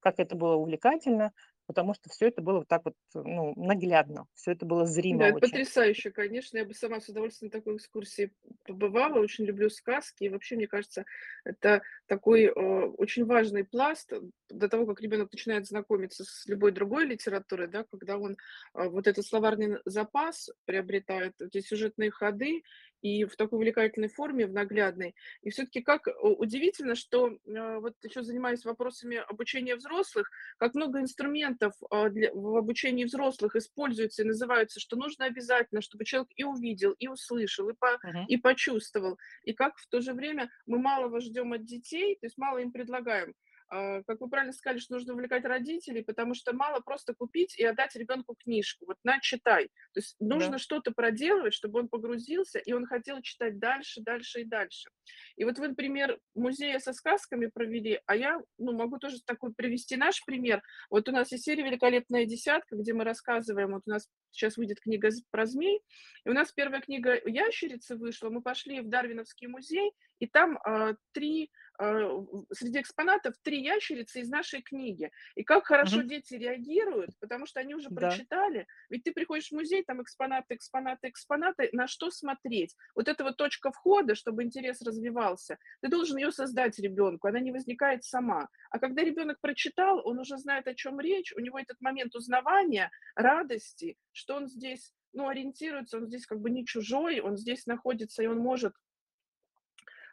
Как 0.00 0.20
это 0.20 0.36
было 0.36 0.56
увлекательно, 0.56 1.32
потому 1.66 1.94
что 1.94 2.10
все 2.10 2.28
это 2.28 2.42
было 2.42 2.58
вот 2.58 2.68
так 2.68 2.84
вот, 2.84 2.94
ну, 3.14 3.52
наглядно, 3.56 4.26
все 4.34 4.52
это 4.52 4.66
было 4.66 4.86
зримо 4.86 5.20
Да, 5.20 5.28
это 5.28 5.36
очень. 5.36 5.50
потрясающе, 5.50 6.10
конечно. 6.10 6.58
Я 6.58 6.64
бы 6.64 6.74
сама 6.74 7.00
с 7.00 7.08
удовольствием 7.08 7.50
на 7.52 7.58
такой 7.58 7.76
экскурсии 7.76 8.32
побывала. 8.64 9.18
Очень 9.18 9.44
люблю 9.44 9.70
сказки. 9.70 10.24
И 10.24 10.28
вообще, 10.28 10.56
мне 10.56 10.66
кажется, 10.66 11.04
это 11.44 11.82
такой 12.06 12.44
э, 12.44 12.50
очень 12.50 13.24
важный 13.24 13.64
пласт 13.64 14.12
до 14.50 14.68
того, 14.68 14.86
как 14.86 15.00
ребенок 15.00 15.32
начинает 15.32 15.66
знакомиться 15.66 16.24
с 16.24 16.46
любой 16.46 16.72
другой 16.72 17.06
литературой, 17.06 17.68
да, 17.68 17.84
когда 17.84 18.18
он 18.18 18.32
э, 18.74 18.88
вот 18.88 19.06
этот 19.06 19.24
словарный 19.26 19.78
запас 19.84 20.50
приобретает, 20.64 21.40
эти 21.40 21.60
сюжетные 21.60 22.10
ходы, 22.10 22.62
и 23.04 23.26
в 23.26 23.36
такой 23.36 23.58
увлекательной 23.58 24.08
форме, 24.08 24.46
в 24.46 24.52
наглядной. 24.54 25.14
И 25.42 25.50
все-таки 25.50 25.82
как 25.82 26.08
удивительно, 26.22 26.94
что 26.94 27.28
э, 27.28 27.78
вот 27.78 27.94
еще 28.02 28.22
занимаясь 28.22 28.64
вопросами 28.64 29.18
обучения 29.18 29.76
взрослых, 29.76 30.30
как 30.56 30.74
много 30.74 31.00
инструментов 31.00 31.74
э, 31.90 32.08
для, 32.08 32.32
в 32.32 32.56
обучении 32.56 33.04
взрослых 33.04 33.56
используется 33.56 34.22
и 34.22 34.26
называются, 34.26 34.80
что 34.80 34.96
нужно 34.96 35.26
обязательно, 35.26 35.82
чтобы 35.82 36.06
человек 36.06 36.30
и 36.34 36.44
увидел, 36.44 36.92
и 36.92 37.06
услышал, 37.06 37.68
и, 37.68 37.74
по, 37.74 37.88
uh-huh. 38.02 38.24
и 38.26 38.38
почувствовал. 38.38 39.18
И 39.42 39.52
как 39.52 39.76
в 39.76 39.86
то 39.88 40.00
же 40.00 40.14
время 40.14 40.50
мы 40.64 40.78
малого 40.78 41.20
ждем 41.20 41.52
от 41.52 41.66
детей, 41.66 42.16
то 42.18 42.26
есть 42.26 42.38
мало 42.38 42.58
им 42.58 42.72
предлагаем. 42.72 43.34
А, 43.74 44.04
как 44.04 44.20
вы 44.20 44.28
правильно 44.28 44.52
сказали, 44.52 44.78
что 44.78 44.94
нужно 44.94 45.14
увлекать 45.14 45.44
родителей, 45.44 46.04
потому 46.04 46.34
что 46.34 46.54
мало 46.54 46.78
просто 46.78 47.12
купить 47.12 47.58
и 47.58 47.64
отдать 47.64 47.96
ребенку 47.96 48.36
книжку. 48.36 48.86
Вот 48.86 48.98
на, 49.02 49.18
читай. 49.18 49.64
То 49.92 49.98
есть 49.98 50.14
нужно 50.20 50.52
да. 50.52 50.58
что-то 50.58 50.92
проделывать, 50.92 51.54
чтобы 51.54 51.80
он 51.80 51.88
погрузился, 51.88 52.60
и 52.60 52.72
он 52.72 52.86
хотел 52.86 53.20
читать 53.20 53.58
дальше, 53.58 54.00
дальше 54.00 54.42
и 54.42 54.44
дальше. 54.44 54.90
И 55.34 55.44
вот 55.44 55.58
вы, 55.58 55.68
например, 55.68 56.20
музея 56.36 56.78
со 56.78 56.92
сказками 56.92 57.46
провели, 57.46 58.00
а 58.06 58.14
я 58.14 58.40
ну, 58.58 58.72
могу 58.74 58.98
тоже 58.98 59.16
такой 59.26 59.52
привести 59.52 59.96
наш 59.96 60.24
пример. 60.24 60.62
Вот 60.88 61.08
у 61.08 61.12
нас 61.12 61.32
есть 61.32 61.42
серия 61.42 61.64
«Великолепная 61.64 62.26
десятка», 62.26 62.76
где 62.76 62.92
мы 62.92 63.02
рассказываем, 63.02 63.72
вот 63.72 63.82
у 63.86 63.90
нас 63.90 64.08
сейчас 64.30 64.56
выйдет 64.56 64.78
книга 64.80 65.08
про 65.32 65.46
змей, 65.46 65.80
и 66.24 66.28
у 66.28 66.32
нас 66.32 66.52
первая 66.52 66.80
книга 66.80 67.20
«Ящерицы» 67.24 67.96
вышла, 67.96 68.30
мы 68.30 68.40
пошли 68.40 68.80
в 68.80 68.88
Дарвиновский 68.88 69.48
музей, 69.48 69.92
и 70.20 70.28
там 70.28 70.58
э, 70.58 70.94
три 71.12 71.50
среди 71.78 72.80
экспонатов 72.80 73.34
три 73.42 73.62
ящерицы 73.62 74.20
из 74.20 74.28
нашей 74.28 74.62
книги. 74.62 75.10
И 75.34 75.42
как 75.42 75.66
хорошо 75.66 75.98
угу. 75.98 76.08
дети 76.08 76.34
реагируют, 76.34 77.10
потому 77.20 77.46
что 77.46 77.60
они 77.60 77.74
уже 77.74 77.88
да. 77.90 77.96
прочитали. 77.96 78.66
Ведь 78.90 79.04
ты 79.04 79.12
приходишь 79.12 79.48
в 79.48 79.52
музей, 79.52 79.82
там 79.82 80.02
экспонаты, 80.02 80.54
экспонаты, 80.54 81.08
экспонаты, 81.08 81.70
на 81.72 81.86
что 81.86 82.10
смотреть? 82.10 82.76
Вот 82.94 83.08
это 83.08 83.24
вот 83.24 83.36
точка 83.36 83.72
входа, 83.72 84.14
чтобы 84.14 84.44
интерес 84.44 84.82
развивался, 84.82 85.58
ты 85.80 85.88
должен 85.88 86.16
ее 86.18 86.30
создать 86.30 86.78
ребенку, 86.78 87.28
она 87.28 87.40
не 87.40 87.52
возникает 87.52 88.04
сама. 88.04 88.48
А 88.70 88.78
когда 88.78 89.02
ребенок 89.02 89.40
прочитал, 89.40 90.00
он 90.04 90.18
уже 90.18 90.38
знает, 90.38 90.68
о 90.68 90.74
чем 90.74 91.00
речь, 91.00 91.32
у 91.36 91.40
него 91.40 91.58
этот 91.58 91.80
момент 91.80 92.14
узнавания, 92.14 92.90
радости, 93.16 93.96
что 94.12 94.36
он 94.36 94.48
здесь 94.48 94.92
ну, 95.14 95.28
ориентируется, 95.28 95.98
он 95.98 96.06
здесь 96.06 96.26
как 96.26 96.40
бы 96.40 96.50
не 96.50 96.66
чужой, 96.66 97.20
он 97.20 97.36
здесь 97.36 97.66
находится, 97.66 98.22
и 98.22 98.26
он 98.26 98.38
может 98.38 98.74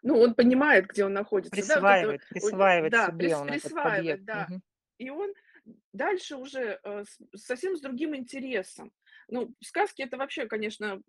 ну, 0.01 0.19
он 0.19 0.33
понимает, 0.33 0.87
где 0.87 1.05
он 1.05 1.13
находится. 1.13 1.51
Присваивает, 1.51 2.21
да, 2.21 2.27
вот 2.27 2.41
присваивает 2.41 2.91
да, 2.91 3.07
себе 3.07 3.17
прис, 3.17 3.33
он 3.33 3.47
присваивает, 3.47 4.25
да. 4.25 4.47
Угу. 4.49 4.61
И 4.97 5.09
он 5.09 5.33
дальше 5.93 6.35
уже 6.35 6.79
э, 6.83 7.03
совсем 7.35 7.75
с 7.75 7.81
другим 7.81 8.15
интересом. 8.15 8.91
Ну, 9.27 9.53
сказки 9.63 10.01
это 10.01 10.17
вообще, 10.17 10.45
конечно, 10.45 11.01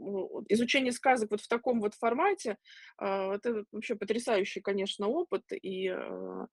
изучение 0.48 0.92
сказок 0.92 1.30
вот 1.30 1.40
в 1.40 1.48
таком 1.48 1.80
вот 1.80 1.94
формате, 1.94 2.56
э, 3.00 3.32
это 3.32 3.64
вообще 3.72 3.96
потрясающий, 3.96 4.60
конечно, 4.60 5.08
опыт. 5.08 5.44
И 5.50 5.88
э, 5.88 6.46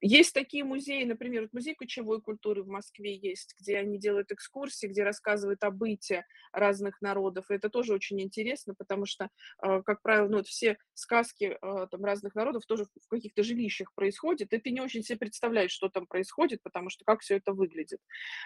есть 0.00 0.34
такие 0.34 0.64
музеи, 0.64 1.04
например, 1.04 1.42
вот 1.42 1.52
музей 1.52 1.74
кочевой 1.74 2.20
культуры 2.20 2.62
в 2.62 2.68
Москве 2.68 3.16
есть, 3.16 3.54
где 3.60 3.78
они 3.78 3.98
делают 3.98 4.32
экскурсии, 4.32 4.86
где 4.86 5.04
рассказывают 5.04 5.62
о 5.64 5.70
быте 5.70 6.24
разных 6.52 7.00
народов. 7.00 7.50
И 7.50 7.54
это 7.54 7.68
тоже 7.68 7.94
очень 7.94 8.20
интересно, 8.20 8.74
потому 8.74 9.06
что, 9.06 9.30
э, 9.62 9.82
как 9.82 10.02
правило, 10.02 10.28
ну, 10.28 10.36
вот 10.38 10.46
все 10.46 10.78
сказки 10.94 11.56
э, 11.60 11.86
там, 11.90 12.04
разных 12.04 12.34
народов 12.34 12.66
тоже 12.66 12.84
в 12.84 13.08
каких-то 13.08 13.42
жилищах 13.42 13.92
происходят, 13.94 14.52
и 14.52 14.58
ты 14.58 14.70
не 14.70 14.80
очень 14.80 15.02
себе 15.02 15.18
представляешь, 15.18 15.70
что 15.70 15.88
там 15.88 16.06
происходит, 16.06 16.62
потому 16.62 16.90
что 16.90 17.04
как 17.04 17.20
все 17.20 17.36
это 17.36 17.52
выглядит. 17.52 18.00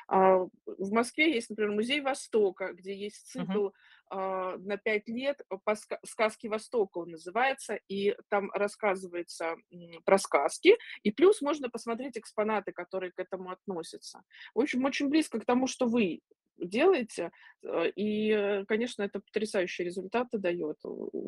А, 0.08 0.38
в 0.66 0.92
Москве 0.92 1.34
есть, 1.34 1.50
например, 1.50 1.72
музей 1.72 2.00
Востока, 2.00 2.72
где 2.72 2.94
есть 2.96 3.26
цикл 3.28 3.70
на 4.10 4.76
пять 4.82 5.08
лет 5.08 5.40
по 5.64 5.76
сказки 6.04 6.48
Востока 6.48 6.98
он 6.98 7.10
называется, 7.10 7.78
и 7.88 8.16
там 8.28 8.50
рассказывается 8.52 9.56
про 10.04 10.18
сказки, 10.18 10.76
и 11.02 11.10
плюс 11.10 11.40
можно 11.40 11.70
посмотреть 11.70 12.18
экспонаты, 12.18 12.72
которые 12.72 13.12
к 13.12 13.18
этому 13.18 13.50
относятся. 13.50 14.22
В 14.54 14.60
общем, 14.60 14.84
очень 14.84 15.08
близко 15.08 15.38
к 15.38 15.44
тому, 15.44 15.66
что 15.66 15.86
вы 15.86 16.20
делаете, 16.60 17.32
э, 17.62 17.90
и, 17.94 18.64
конечно, 18.68 19.02
это 19.02 19.20
потрясающие 19.20 19.84
результаты 19.86 20.38
дает. 20.38 20.78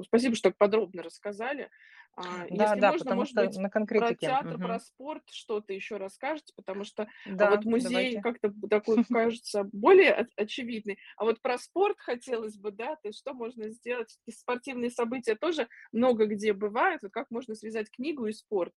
Спасибо, 0.05 0.35
что 0.37 0.51
подробно 0.51 1.03
рассказали. 1.03 1.71
А, 2.17 2.45
да, 2.51 2.75
Если 2.75 2.81
да, 2.83 2.93
можно, 2.93 2.93
потому 2.93 3.25
может 3.25 3.35
что 3.35 3.37
быть, 3.37 3.57
на 3.57 3.71
про 3.97 4.15
конкретике. 4.15 4.15
театр, 4.15 4.59
Угу. 4.59 4.59
про 4.59 4.79
спорт 4.81 5.23
что-то 5.31 5.73
еще 5.73 5.97
расскажете, 5.97 6.53
потому 6.57 6.85
что 6.85 7.09
а, 7.37 7.45
Да, 7.45 7.47
вот 7.47 7.65
музей 7.65 8.19
как-то 8.19 8.53
такой 8.71 9.03
кажется 9.11 9.65
более 9.73 10.29
очевидный, 10.37 10.99
а 11.17 11.25
вот 11.25 11.41
про 11.43 11.59
спорт 11.59 11.97
хотелось 12.01 12.57
бы, 12.57 12.71
да, 12.71 12.97
то 12.97 13.09
есть 13.09 13.19
что 13.19 13.35
можно 13.35 13.71
сделать, 13.71 14.19
спортивные 14.31 14.91
события 14.91 15.35
тоже 15.37 15.69
много 15.93 16.27
где 16.27 16.53
бывают, 16.53 17.03
вот 17.03 17.13
как 17.13 17.31
можно 17.31 17.55
связать 17.55 17.91
книгу 17.91 18.27
и 18.27 18.33
спорт? 18.33 18.73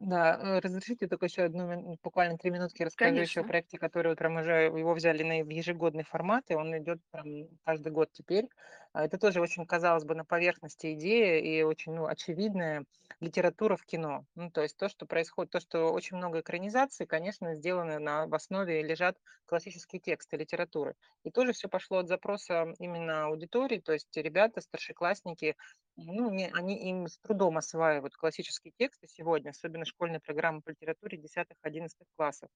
Да, 0.00 0.36
э, 0.56 0.58
разрешите 0.60 1.06
только 1.06 1.26
еще 1.26 1.42
одну 1.44 1.66
мин 1.68 1.96
буквально 2.02 2.36
3 2.36 2.50
минутки 2.50 2.82
расскажу 2.82 3.20
еще 3.20 3.40
о 3.40 3.44
Конечно. 3.44 3.44
проекте, 3.44 3.78
который 3.78 4.08
вот 4.08 4.18
прям 4.18 4.36
уже 4.36 4.52
его 4.64 4.92
взяли 4.92 5.22
на 5.22 5.38
ежегодный 5.40 6.02
формат, 6.04 6.50
и 6.50 6.54
он 6.54 6.76
идет 6.76 6.98
прям 7.10 7.26
каждый 7.64 7.92
год 7.92 8.10
теперь. 8.12 8.48
А, 8.94 9.04
это 9.04 9.18
тоже 9.18 9.40
очень, 9.40 9.66
казалось 9.66 10.04
бы, 10.04 10.14
на 10.14 10.24
поверхности 10.24 10.94
идея 10.94 11.40
и 11.40 11.62
очень, 11.62 11.92
ну, 11.94 12.06
очевидная 12.06 12.84
литература 13.20 13.76
в 13.76 13.84
кино. 13.84 14.24
Ну, 14.36 14.50
то 14.52 14.62
есть 14.62 14.76
то, 14.76 14.88
что 14.88 15.04
происходит, 15.04 15.50
то, 15.50 15.60
что 15.60 15.92
очень 15.92 16.16
много 16.16 16.40
экранизаций, 16.40 17.04
конечно, 17.04 17.56
сделаны 17.56 17.98
на 17.98 18.26
в 18.28 18.34
основе 18.34 18.82
лежат 18.82 19.18
классические 19.46 20.00
тексты 20.00 20.36
литературы. 20.36 20.94
И 21.24 21.30
тоже 21.32 21.52
все 21.52 21.68
пошло 21.68 21.98
от 21.98 22.08
запроса 22.08 22.72
именно 22.78 23.26
аудитории, 23.26 23.80
то 23.80 23.92
есть 23.92 24.16
ребята, 24.16 24.60
старшеклассники, 24.60 25.56
ну, 25.96 26.30
не 26.30 26.48
они 26.52 26.88
им 26.88 27.08
с 27.08 27.18
трудом 27.18 27.58
осваивают 27.58 28.14
классические 28.14 28.72
тексты 28.78 29.08
сегодня, 29.08 29.50
особенно 29.50 29.84
школьные 29.84 30.20
программы 30.20 30.62
по 30.62 30.70
литературе 30.70 31.18
десятых-одиннадцатых 31.18 32.06
классов. 32.16 32.48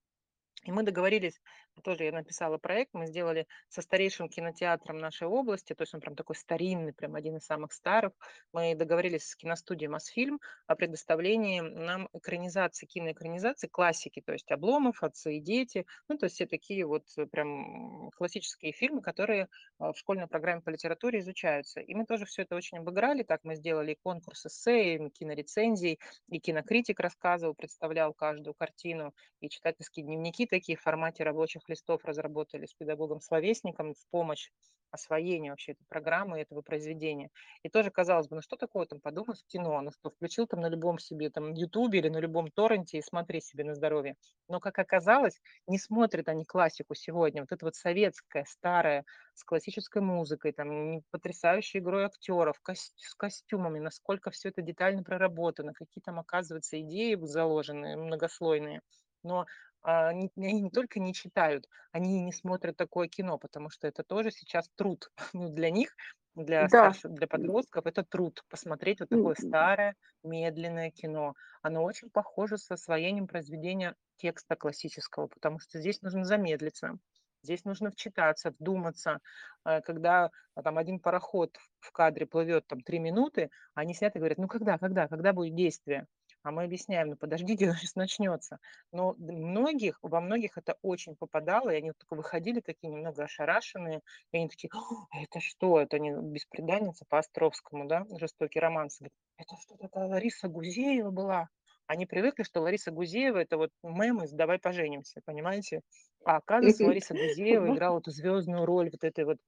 И 0.68 0.70
мы 0.70 0.82
договорились, 0.82 1.40
тоже 1.82 2.04
я 2.04 2.12
написала 2.12 2.58
проект, 2.58 2.92
мы 2.92 3.06
сделали 3.06 3.46
со 3.70 3.80
старейшим 3.80 4.28
кинотеатром 4.28 4.98
нашей 4.98 5.26
области, 5.26 5.72
то 5.72 5.80
есть 5.80 5.94
он 5.94 6.02
прям 6.02 6.14
такой 6.14 6.36
старинный, 6.36 6.92
прям 6.92 7.14
один 7.14 7.38
из 7.38 7.46
самых 7.46 7.72
старых. 7.72 8.12
Мы 8.52 8.74
договорились 8.74 9.28
с 9.28 9.34
киностудией 9.34 9.88
«Мосфильм» 9.88 10.40
о 10.66 10.76
предоставлении 10.76 11.60
нам 11.60 12.10
экранизации, 12.12 12.84
киноэкранизации 12.84 13.66
классики, 13.66 14.20
то 14.20 14.34
есть 14.34 14.50
«Обломов», 14.52 15.02
«Отцы 15.02 15.38
и 15.38 15.40
дети», 15.40 15.86
ну, 16.06 16.18
то 16.18 16.26
есть 16.26 16.34
все 16.34 16.44
такие 16.44 16.84
вот 16.84 17.04
э, 17.16 17.24
прям 17.24 18.10
классические 18.10 18.72
фильмы, 18.72 19.00
которые 19.00 19.48
а, 19.78 19.94
в 19.94 19.98
школьной 19.98 20.26
программе 20.26 20.60
по 20.60 20.68
литературе 20.68 21.20
изучаются. 21.20 21.80
И 21.80 21.94
мы 21.94 22.04
тоже 22.04 22.26
все 22.26 22.42
это 22.42 22.56
очень 22.56 22.76
обыграли, 22.76 23.22
так 23.22 23.40
мы 23.42 23.54
сделали 23.54 23.92
и 23.92 23.98
конкурс 24.02 24.44
эссе, 24.44 24.96
и 24.96 25.10
кинорецензий, 25.10 25.98
и 26.28 26.40
кинокритик 26.40 27.00
рассказывал, 27.00 27.54
представлял 27.54 28.12
каждую 28.12 28.52
картину, 28.52 29.14
и 29.40 29.48
читательские 29.48 30.04
дневники 30.04 30.46
такие 30.58 30.76
в 30.76 30.82
формате 30.82 31.22
рабочих 31.22 31.62
листов 31.68 32.04
разработали 32.04 32.66
с 32.66 32.74
педагогом-словесником 32.74 33.94
в 33.94 34.06
помощь 34.10 34.50
освоению 34.90 35.52
вообще 35.52 35.72
этой 35.72 35.84
программы, 35.86 36.40
этого 36.40 36.62
произведения. 36.62 37.28
И 37.62 37.68
тоже 37.68 37.90
казалось 37.90 38.26
бы, 38.26 38.36
ну 38.36 38.42
что 38.42 38.56
такое 38.56 38.86
там, 38.86 39.00
подумаешь, 39.00 39.44
кино, 39.46 39.80
ну 39.82 39.90
что, 39.92 40.10
включил 40.10 40.46
там 40.46 40.60
на 40.60 40.68
любом 40.68 40.98
себе 40.98 41.30
там 41.30 41.52
ютубе 41.52 41.98
или 42.00 42.08
на 42.08 42.18
любом 42.18 42.50
торренте 42.50 42.98
и 42.98 43.02
смотри 43.02 43.40
себе 43.40 43.64
на 43.64 43.74
здоровье. 43.74 44.16
Но, 44.48 44.60
как 44.60 44.78
оказалось, 44.78 45.40
не 45.66 45.78
смотрят 45.78 46.28
они 46.28 46.44
классику 46.44 46.94
сегодня. 46.94 47.42
Вот 47.42 47.52
это 47.52 47.64
вот 47.66 47.76
советская, 47.76 48.44
старая, 48.48 49.04
с 49.34 49.44
классической 49.44 50.02
музыкой, 50.02 50.52
там, 50.52 51.02
потрясающей 51.10 51.80
игрой 51.80 52.06
актеров, 52.06 52.56
с 52.72 53.14
костюмами, 53.14 53.78
насколько 53.78 54.30
все 54.30 54.48
это 54.48 54.62
детально 54.62 55.04
проработано, 55.04 55.72
какие 55.72 56.02
там, 56.02 56.18
оказывается, 56.18 56.80
идеи 56.80 57.16
заложены, 57.20 57.96
многослойные. 57.96 58.80
Но 59.22 59.46
а, 59.90 60.12
не- 60.12 60.30
они 60.36 60.60
не 60.62 60.70
только 60.70 61.00
не 61.00 61.14
читают, 61.14 61.68
они 61.92 62.20
не 62.22 62.32
смотрят 62.32 62.76
такое 62.76 63.08
кино, 63.08 63.38
потому 63.38 63.70
что 63.70 63.86
это 63.88 64.02
тоже 64.04 64.30
сейчас 64.30 64.68
труд. 64.76 65.10
Ну, 65.34 65.48
для 65.50 65.70
них, 65.70 65.94
для 66.34 66.68
Да. 66.68 66.98
старших, 66.98 67.12
для 67.12 67.26
подростков, 67.26 67.86
это 67.86 68.04
труд 68.04 68.44
посмотреть 68.48 69.00
вот 69.00 69.10
такое 69.10 69.34
старое, 69.34 69.96
медленное 70.22 70.90
кино. 70.90 71.34
Оно 71.62 71.82
очень 71.84 72.10
похоже 72.10 72.58
с 72.58 72.70
освоением 72.70 73.26
произведения 73.26 73.94
текста 74.16 74.56
классического, 74.56 75.28
потому 75.28 75.58
что 75.60 75.78
здесь 75.80 76.02
нужно 76.02 76.24
замедлиться, 76.24 76.98
здесь 77.42 77.64
нужно 77.64 77.90
вчитаться, 77.90 78.50
вдуматься. 78.50 79.20
Э, 79.64 79.80
Когда 79.80 80.30
а, 80.54 80.62
там 80.62 80.78
один 80.78 81.00
пароход 81.00 81.56
в 81.80 81.92
кадре 81.92 82.26
плывет 82.26 82.66
там 82.66 82.80
три 82.80 82.98
минуты, 82.98 83.50
они 83.74 83.94
сидят 83.94 84.16
и 84.16 84.18
говорят, 84.18 84.38
ну 84.38 84.48
когда, 84.48 84.78
когда, 84.78 85.08
когда 85.08 85.32
будет 85.32 85.54
действие? 85.54 86.06
А 86.44 86.50
мы 86.52 86.64
объясняем, 86.64 87.08
ну 87.10 87.16
подождите, 87.16 87.66
сейчас 87.78 87.94
начнется. 87.96 88.58
Но 88.92 89.14
многих 89.18 89.98
во 90.02 90.20
многих 90.20 90.56
это 90.56 90.76
очень 90.82 91.16
попадало, 91.16 91.70
и 91.70 91.76
они 91.76 91.90
вот 91.90 91.98
только 91.98 92.14
выходили 92.14 92.60
такие 92.60 92.88
немного 92.92 93.24
ошарашенные, 93.24 94.02
и 94.32 94.36
они 94.38 94.48
такие: 94.48 94.70
"А 95.10 95.20
"Это 95.22 95.40
что?" 95.40 95.80
Это 95.80 95.96
они 95.96 96.10
"Бесприданница" 96.12 97.04
по 97.08 97.18
Островскому, 97.18 97.86
да, 97.88 98.04
"Жестокий 98.18 98.60
романс". 98.60 98.98
Говорят: 98.98 99.12
"Это 99.36 99.56
что, 99.60 99.76
такая 99.76 100.06
Лариса 100.06 100.48
Гузеева 100.48 101.10
была?" 101.10 101.48
Они 101.86 102.06
привыкли, 102.06 102.42
что 102.44 102.60
Лариса 102.60 102.90
Гузеева- 102.90 103.38
это 103.38 103.56
вот 103.56 103.70
мем 103.82 104.22
из 104.22 104.32
"Давай 104.32 104.58
поженимся", 104.58 105.20
понимаете? 105.24 105.82
А 106.24 106.36
оказывается, 106.36 106.84
Лариса 106.84 107.14
Гузеева 107.14 107.70
играла 107.70 107.98
эту 107.98 108.10
звездную 108.10 108.64
роль 108.66 108.90
вот 108.90 109.04
этой 109.04 109.24
вот 109.24 109.38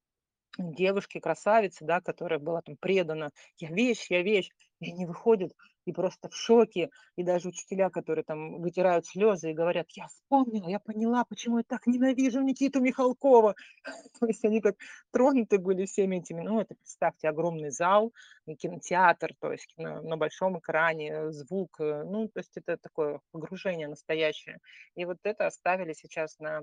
девушки-красавицы, 0.60 1.84
да, 1.84 2.00
которая 2.00 2.38
была 2.38 2.62
там 2.62 2.76
предана: 2.76 3.30
"Я 3.58 3.70
вещь, 3.70 4.06
я 4.10 4.22
вещь". 4.22 4.50
И 4.80 4.90
они 4.92 5.06
выходят 5.06 5.52
и 5.86 5.92
просто 5.92 6.28
в 6.28 6.36
шоке. 6.36 6.90
И 7.16 7.22
даже 7.22 7.48
учителя, 7.48 7.90
которые 7.90 8.24
там 8.24 8.60
вытирают 8.60 9.06
слезы 9.06 9.50
и 9.50 9.54
говорят: 9.54 9.86
"Я 9.90 10.06
вспомнила, 10.08 10.68
я 10.68 10.78
поняла, 10.80 11.24
почему 11.24 11.58
я 11.58 11.64
так 11.66 11.86
ненавижу 11.86 12.40
Никиту 12.42 12.80
Михалкова". 12.80 13.54
То 14.20 14.26
есть 14.26 14.44
они 14.44 14.60
как 14.60 14.76
тронуты 15.12 15.58
были 15.58 15.86
всеми 15.86 16.16
этими. 16.16 16.42
Ну, 16.42 16.60
это 16.60 16.74
представьте 16.74 17.28
огромный 17.28 17.70
зал, 17.70 18.12
кинотеатр, 18.58 19.34
то 19.40 19.52
есть 19.52 19.72
на 19.76 20.02
на 20.02 20.16
большом 20.16 20.58
экране, 20.58 21.10
э, 21.12 21.30
звук, 21.32 21.80
э, 21.80 22.04
ну, 22.04 22.28
то 22.28 22.40
есть 22.40 22.56
это 22.56 22.76
такое 22.76 23.20
погружение 23.32 23.88
настоящее. 23.88 24.58
И 24.94 25.04
вот 25.04 25.18
это 25.24 25.46
оставили 25.46 25.92
сейчас 25.92 26.38
на 26.38 26.62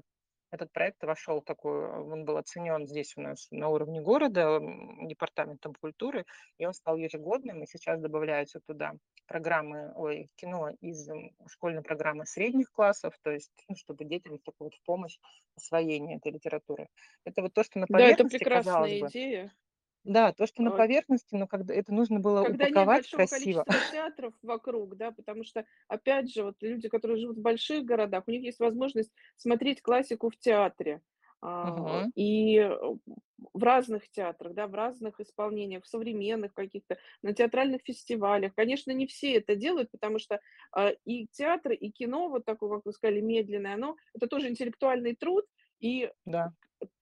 этот 0.52 0.72
проект 0.72 1.04
вошел 1.04 1.42
такой, 1.42 1.88
он 1.90 2.26
был 2.26 2.38
оценен 2.38 2.88
здесь 2.88 3.14
у 3.18 3.22
нас 3.22 3.48
на 3.52 3.70
уровне 3.70 4.02
города, 4.02 4.60
департаментом 5.04 5.74
культуры, 5.76 6.26
и 6.58 6.66
он 6.66 6.74
стал 6.74 6.98
ежегодным, 6.98 7.64
и 7.64 7.68
сейчас 7.68 8.00
добавляются 8.00 8.60
туда 8.60 8.94
программы, 9.28 9.92
ой, 9.96 10.30
кино 10.38 10.70
из 10.82 11.08
школьной 11.48 11.82
программы 11.84 12.26
средних 12.26 12.72
классов, 12.72 13.14
то 13.22 13.32
есть, 13.32 13.52
ну, 13.68 13.76
чтобы 13.76 14.06
детям 14.06 14.40
вот 14.60 14.74
в 14.74 14.82
помощь 14.86 15.18
освоения 15.56 16.18
этой 16.18 16.32
литературы. 16.32 16.88
Это 17.26 17.42
вот 17.42 17.54
то, 17.54 17.64
что 17.64 17.80
на 17.80 17.88
Да, 17.90 18.08
это 18.10 18.24
поверхности, 18.24 18.44
прекрасная 18.44 18.94
бы. 18.94 19.12
Да, 20.08 20.32
то, 20.32 20.48
что 20.48 20.64
на 20.64 20.72
поверхности, 20.72 21.36
но 21.36 21.48
когда 21.48 21.74
это 21.74 21.94
нужно 21.94 22.20
было 22.20 22.42
когда 22.42 22.70
нет 22.70 22.92
упаковать 22.92 22.92
большого 22.92 23.28
красиво. 23.28 23.66
количества 23.66 23.82
театров 23.82 24.34
вокруг, 24.42 24.96
да, 24.96 25.12
потому 25.12 25.44
что, 25.44 25.66
опять 25.88 26.32
же, 26.32 26.44
вот 26.44 26.56
люди, 26.62 26.88
которые 26.88 27.18
живут 27.18 27.38
в 27.38 27.42
больших 27.42 27.84
городах, 27.84 28.24
у 28.28 28.32
них 28.32 28.44
есть 28.44 28.60
возможность 28.60 29.12
смотреть 29.36 29.82
классику 29.82 30.30
в 30.30 30.38
театре. 30.38 31.02
Мгм. 31.64 32.12
и 32.16 32.58
э, 32.58 32.70
в 33.54 33.64
разных 33.64 34.10
театрах, 34.10 34.54
да, 34.54 34.68
в 34.68 34.74
разных 34.74 35.20
исполнениях, 35.20 35.84
в 35.84 35.88
современных 35.88 36.54
каких-то, 36.54 36.98
на 37.22 37.34
театральных 37.34 37.82
фестивалях. 37.84 38.54
Конечно, 38.56 38.92
не 38.92 39.08
все 39.08 39.36
это 39.36 39.56
делают, 39.56 39.92
потому 39.92 40.20
что 40.20 40.40
а, 40.72 40.90
и 41.06 41.28
театр, 41.32 41.74
и 41.74 41.90
кино, 41.92 42.30
вот 42.30 42.46
такое, 42.46 42.78
как 42.78 42.86
вы 42.86 42.94
сказали, 42.94 43.22
медленное, 43.22 43.76
оно, 43.76 43.96
это 44.14 44.28
тоже 44.28 44.50
интеллектуальный 44.50 45.16
труд, 45.16 45.46
и 45.80 46.10
Да, 46.26 46.54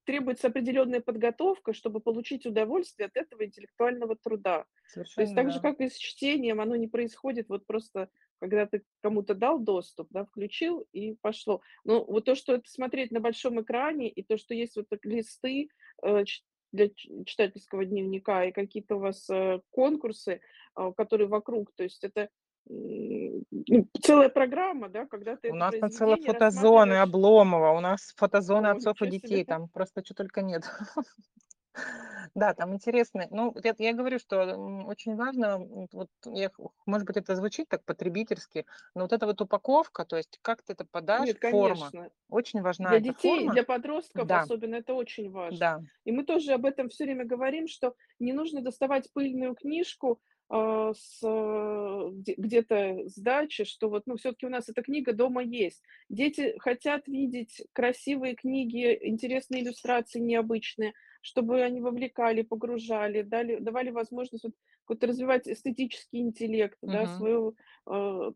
требуется 0.05 0.47
определенная 0.47 1.01
подготовка, 1.01 1.73
чтобы 1.73 1.99
получить 1.99 2.45
удовольствие 2.45 3.07
от 3.07 3.17
этого 3.17 3.45
интеллектуального 3.45 4.15
труда. 4.15 4.65
То 4.93 5.01
есть 5.01 5.13
совершенно 5.13 5.35
так 5.35 5.51
же, 5.51 5.59
да. 5.59 5.69
как 5.71 5.81
и 5.81 5.89
с 5.89 5.97
чтением, 5.97 6.61
оно 6.61 6.75
не 6.75 6.87
происходит 6.87 7.49
вот 7.49 7.65
просто, 7.65 8.09
когда 8.39 8.65
ты 8.65 8.83
кому-то 9.01 9.33
дал 9.33 9.59
доступ, 9.59 10.07
да, 10.11 10.25
включил 10.25 10.87
и 10.93 11.15
пошло. 11.21 11.61
Но 11.83 12.03
вот 12.05 12.25
то, 12.25 12.35
что 12.35 12.53
это 12.53 12.69
смотреть 12.69 13.11
на 13.11 13.19
большом 13.19 13.61
экране, 13.61 14.09
и 14.09 14.23
то, 14.23 14.37
что 14.37 14.53
есть 14.53 14.75
вот 14.75 14.87
листы 15.03 15.69
э, 16.03 16.23
для 16.71 16.89
читательского 17.25 17.85
дневника 17.85 18.45
и 18.45 18.51
какие-то 18.51 18.95
у 18.95 18.99
вас 18.99 19.29
э, 19.29 19.59
конкурсы, 19.71 20.41
а, 20.75 20.91
которые 20.91 21.27
вокруг, 21.27 21.71
то 21.75 21.83
есть 21.83 22.03
это 22.03 22.29
ну, 22.67 23.87
целая 24.01 24.29
программа, 24.29 24.89
да, 24.89 25.05
когда 25.05 25.35
ты 25.35 25.51
У 25.51 25.55
нас 25.55 25.71
там 25.71 25.89
произведение 25.89 26.33
фотозоны 26.33 26.93
рассматриваешь, 26.93 27.01
Обломова, 27.03 27.77
у 27.77 27.79
нас 27.79 28.13
фотозоны 28.17 28.67
о, 28.67 28.71
отцов 28.71 29.01
и 29.01 29.05
ничего 29.05 29.27
себе, 29.27 29.29
детей, 29.29 29.45
там 29.45 29.67
просто 29.69 30.01
чё 30.03 30.13
только 30.13 30.41
нет. 30.41 30.63
Да, 32.35 32.53
там 32.53 32.73
интересно. 32.73 33.27
Ну, 33.31 33.53
это 33.63 33.83
я 33.83 33.93
говорю, 33.93 34.19
что, 34.19 34.57
очень 34.87 35.15
важно, 35.15 35.59
вот 35.91 36.09
я 36.25 36.49
может 36.85 37.07
быть, 37.07 37.17
это 37.17 37.35
звучит 37.35 37.67
так 37.69 37.83
потребительски, 37.85 38.65
но 38.93 39.01
вот 39.03 39.13
эта 39.13 39.25
вот 39.25 39.41
упаковка, 39.41 40.05
то 40.05 40.17
есть 40.17 40.39
как 40.41 40.61
ты 40.61 40.73
это 40.73 40.85
подашь, 40.85 41.27
Нет, 41.27 41.37
форма. 41.39 41.75
конечно. 41.75 42.09
Очень 42.29 42.61
важна 42.61 42.89
Для 42.89 42.99
детей, 42.99 43.37
форма. 43.37 43.53
для 43.53 43.63
подростков 43.63 44.27
Да, 44.27 44.41
особенно 44.41 44.75
это 44.75 44.93
очень 44.93 45.31
важно. 45.31 45.57
да, 45.57 45.81
И 46.05 46.11
мы 46.11 46.23
тоже 46.23 46.53
об 46.53 46.65
этом 46.65 46.89
все 46.89 47.05
время 47.05 47.25
говорим, 47.25 47.67
что 47.67 47.95
не 48.19 48.33
нужно 48.33 48.61
доставать 48.61 49.11
пыльную 49.13 49.55
книжку, 49.55 50.19
с, 50.49 51.19
э, 51.23 52.09
где 52.13 52.33
где-то 52.37 53.09
с 53.09 53.15
дачи, 53.15 53.63
что 53.63 53.89
вот, 53.89 54.03
ну, 54.05 54.15
все 54.17 54.31
таки 54.31 54.45
у 54.45 54.49
нас 54.49 54.69
эта 54.69 54.81
книга 54.83 55.13
дома 55.13 55.43
есть. 55.43 55.81
Дети 56.09 56.55
хотят 56.59 57.07
видеть 57.07 57.63
красивые 57.73 58.35
книги, 58.35 58.97
интересные 59.01 59.63
иллюстрации 59.63 60.19
необычные, 60.19 60.93
чтобы 61.21 61.61
они 61.63 61.81
вовлекали, 61.81 62.43
погружали, 62.43 63.23
дали 63.23 63.57
давали 63.57 63.89
возможность 63.89 64.43
вот 64.43 64.53
какой-то 64.85 65.07
развивать 65.07 65.47
эстетический 65.47 66.19
интеллект, 66.19 66.77
да, 66.81 67.05
мгм. 67.05 67.07
свою, 67.07 67.55
э, 67.89 68.31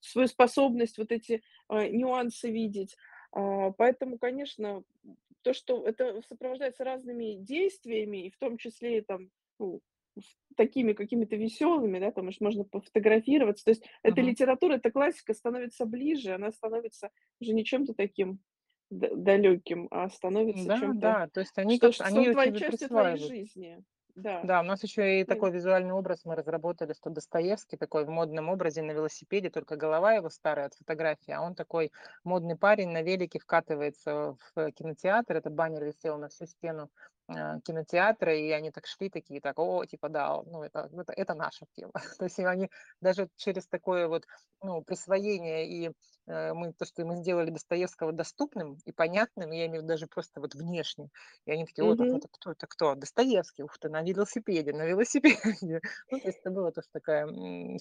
свою 0.00 0.28
способность 0.28 0.98
вот 0.98 1.10
эти, 1.10 1.42
э, 1.68 1.88
нюансы 1.88 2.50
видеть. 2.50 2.96
А, 3.32 3.72
поэтому, 3.72 4.18
конечно, 4.18 4.84
то, 5.42 5.54
что 5.54 5.84
это 5.86 6.22
сопровождается 6.28 6.84
разными 6.84 7.34
действиями, 7.40 8.26
и 8.26 8.30
в 8.30 8.38
том 8.38 8.58
числе 8.58 8.98
и 8.98 9.00
там, 9.00 9.30
ну, 9.58 9.80
такими 10.56 10.92
какими-то 10.92 11.36
веселыми, 11.36 11.98
да, 11.98 12.12
там 12.12 12.28
уж 12.28 12.40
можно 12.40 12.64
пофотографироваться. 12.64 13.64
То 13.64 13.70
есть 13.70 13.84
эта 14.02 14.20
Мгм. 14.20 14.22
литература, 14.22 14.74
эта 14.74 14.90
классика 14.90 15.34
становится 15.34 15.86
ближе, 15.86 16.32
она 16.34 16.52
становится 16.52 17.10
уже 17.40 17.52
не 17.54 17.64
чем-то 17.64 17.94
таким 17.94 18.40
далеким, 18.90 19.88
а 19.90 20.08
становится 20.10 20.70
Да, 20.70 20.70
чем-то, 20.70 21.16
да, 21.16 21.28
то 21.28 21.40
есть 21.40 21.58
они 21.58 21.78
что 21.78 21.92
как-то 21.92 22.04
что 22.04 22.04
они 22.04 22.28
твоей 22.28 22.54
частью 22.54 22.90
твоей 22.90 23.16
жизни. 23.16 23.84
Да. 24.16 24.44
Да, 24.44 24.60
у 24.60 24.64
нас 24.64 24.82
еще 24.82 25.20
и 25.20 25.24
такой 25.24 25.52
визуальный 25.52 25.92
образ 25.94 26.24
мы 26.24 26.34
разработали, 26.34 26.94
что 26.94 27.10
Достоевский 27.10 27.76
такой 27.76 28.04
в 28.04 28.08
модном 28.08 28.48
образе 28.48 28.82
на 28.82 28.90
велосипеде, 28.90 29.50
только 29.50 29.76
голова 29.76 30.14
его 30.14 30.30
старая 30.30 30.66
от 30.66 30.74
фотографии, 30.74 31.30
а 31.30 31.42
он 31.42 31.54
такой 31.54 31.92
модный 32.24 32.56
парень 32.56 32.90
на 32.90 33.02
велике 33.02 33.38
вкатывается 33.38 34.36
в 34.56 34.72
кинотеатр. 34.72 35.36
Это 35.36 35.48
баннер 35.50 35.84
висел 35.84 36.18
на 36.18 36.28
всю 36.28 36.46
стену, 36.46 36.90
а, 37.28 37.60
кинотеатра, 37.60 38.34
и 38.36 38.50
они 38.50 38.72
так 38.72 38.86
шли, 38.86 39.10
такие 39.10 39.40
так: 39.40 39.58
"О, 39.60 39.84
типа, 39.86 40.08
да, 40.08 40.42
ну, 40.44 40.62
это 40.64 40.90
это 40.92 41.12
это 41.12 41.34
наша 41.34 41.66
тема". 41.72 41.92
То 42.18 42.24
есть 42.24 42.38
они 42.40 42.68
даже 43.00 43.28
через 43.36 43.68
такое 43.68 44.08
вот, 44.08 44.24
ну, 44.60 44.82
присвоение 44.82 45.68
и, 45.68 45.92
мы 46.26 46.72
то, 46.72 46.84
что 46.84 47.04
мы 47.04 47.16
сделали 47.16 47.50
Достоевского 47.50 48.12
доступным 48.12 48.78
и 48.84 48.92
понятным, 48.92 49.50
я 49.50 49.66
имею 49.66 49.80
в 49.82 49.84
виду 49.84 49.88
даже 49.88 50.06
просто 50.06 50.40
вот 50.40 50.54
внешне. 50.54 51.08
И 51.46 51.50
они 51.52 51.64
такие: 51.66 51.84
"О, 51.84 51.94
так 51.94 52.08
Мгм. 52.08 52.14
это 52.14 52.28
кто 52.30 52.52
это 52.52 52.66
кто? 52.66 52.94
Достоевский, 52.94 53.62
ух 53.64 53.78
ты, 53.78 53.88
на 53.88 54.02
велосипеде, 54.02 54.72
на 54.72 54.84
велосипеде". 54.84 55.80
Ну, 56.10 56.20
то 56.20 56.28
есть 56.28 56.40
это 56.40 56.50
была 56.50 56.70
тоже 56.72 56.88
такая, 56.92 57.26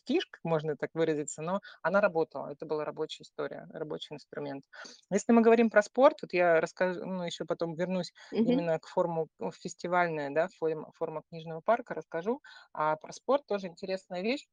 фишка, 0.07 0.39
можно 0.43 0.75
так 0.77 0.89
выразиться, 0.93 1.41
но 1.41 1.61
она 1.81 2.01
работала. 2.01 2.51
Это 2.51 2.65
была 2.65 2.85
рабочая 2.85 3.23
история, 3.23 3.67
рабочий 3.73 4.13
инструмент. 4.15 4.63
Если 5.09 5.31
мы 5.33 5.41
говорим 5.41 5.69
про 5.69 5.81
спорт, 5.81 6.17
вот 6.21 6.33
я 6.33 6.59
расскажу, 6.61 7.05
ну, 7.05 7.23
еще 7.23 7.45
потом 7.45 7.75
вернусь 7.75 8.13
именно 8.43 8.79
к 8.79 8.87
форму 8.87 9.27
фестивальная, 9.53 10.29
да, 10.31 10.47
форма 10.59 10.91
форма 10.95 11.23
книжного 11.29 11.61
парка, 11.61 11.93
расскажу. 11.93 12.41
А 12.73 12.95
про 12.97 13.11
спорт 13.13 13.45
тоже 13.47 13.67
интересная 13.67 14.21
вещь. 14.21 14.47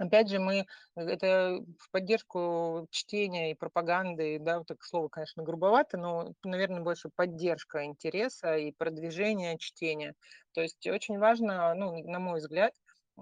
Опять 0.00 0.30
же, 0.30 0.38
мы 0.38 0.64
это 0.96 1.58
в 1.78 1.90
поддержку 1.90 2.86
чтения 2.90 3.50
и 3.50 3.54
пропаганды, 3.54 4.38
да, 4.40 4.56
вот 4.58 4.66
так 4.68 4.82
слово, 4.82 5.08
конечно, 5.08 5.42
грубовато, 5.42 5.98
но, 5.98 6.32
наверно, 6.42 6.80
больше 6.80 7.10
поддержка 7.14 7.84
интереса 7.84 8.56
и 8.56 8.72
продвижение 8.72 9.58
чтения. 9.58 10.14
То 10.54 10.62
есть 10.62 10.86
очень 10.86 11.18
важно, 11.18 11.74
ну, 11.74 12.02
на 12.10 12.18
мой 12.18 12.38
взгляд, 12.40 12.72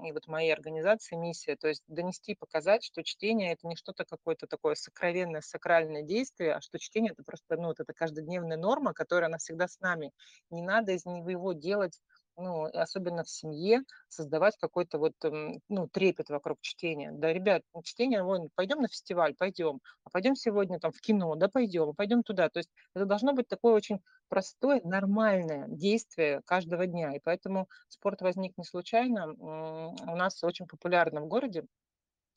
и 0.04 0.12
вот 0.12 0.28
моей 0.28 0.52
организации 0.52 1.16
миссия, 1.16 1.56
то 1.56 1.66
есть 1.66 1.82
донести, 1.88 2.36
показать, 2.36 2.84
что 2.84 3.02
чтение- 3.02 3.54
это 3.54 3.66
не 3.66 3.74
что-то 3.74 4.04
какое-то 4.04 4.46
такое 4.46 4.76
сокровенное, 4.76 5.40
сакральное 5.40 6.02
действие, 6.02 6.52
а 6.54 6.60
что 6.60 6.78
чтение- 6.78 7.10
это 7.12 7.24
просто, 7.24 7.56
ну, 7.56 7.66
вот 7.68 7.80
это 7.80 7.92
каждодневная 7.92 8.56
норма, 8.56 8.92
которая, 8.94 9.26
она 9.28 9.38
всегда 9.38 9.66
с 9.66 9.80
нами. 9.80 10.12
Не 10.50 10.62
надо 10.62 10.92
из 10.92 11.04
него 11.06 11.52
делать, 11.54 12.00
ну, 12.38 12.64
особенно 12.64 13.24
в 13.24 13.30
семье, 13.30 13.82
создавать 14.08 14.56
какой-то 14.58 14.98
вот, 14.98 15.14
м, 15.24 15.60
ну, 15.68 15.88
трепет 15.88 16.30
вокруг 16.30 16.60
чтения. 16.62 17.10
Да, 17.12 17.32
ребят, 17.32 17.62
ну, 17.74 17.82
чтение, 17.82 18.22
вон, 18.22 18.50
пойдем 18.54 18.80
на 18.80 18.88
фестиваль? 18.88 19.34
Пойдем. 19.36 19.80
А 20.04 20.10
пойдем 20.10 20.36
сегодня 20.36 20.78
там 20.80 20.92
в 20.92 21.00
кино? 21.00 21.34
Да, 21.36 21.48
пойдем. 21.48 21.94
Пойдем 21.94 22.22
туда. 22.22 22.48
То 22.48 22.58
есть 22.60 22.70
это 22.94 23.04
должно 23.06 23.32
быть 23.34 23.48
такое 23.48 23.74
очень 23.74 24.00
простое, 24.28 24.80
нормальное 24.84 25.66
действие 25.68 26.42
каждого 26.46 26.86
дня. 26.86 27.14
И 27.14 27.20
поэтому 27.22 27.68
спорт 27.88 28.20
возник 28.22 28.56
не 28.58 28.64
случайно. 28.64 29.32
У 29.32 30.16
нас 30.16 30.42
очень 30.44 30.66
популярно 30.66 31.20
в 31.22 31.26
городе, 31.28 31.64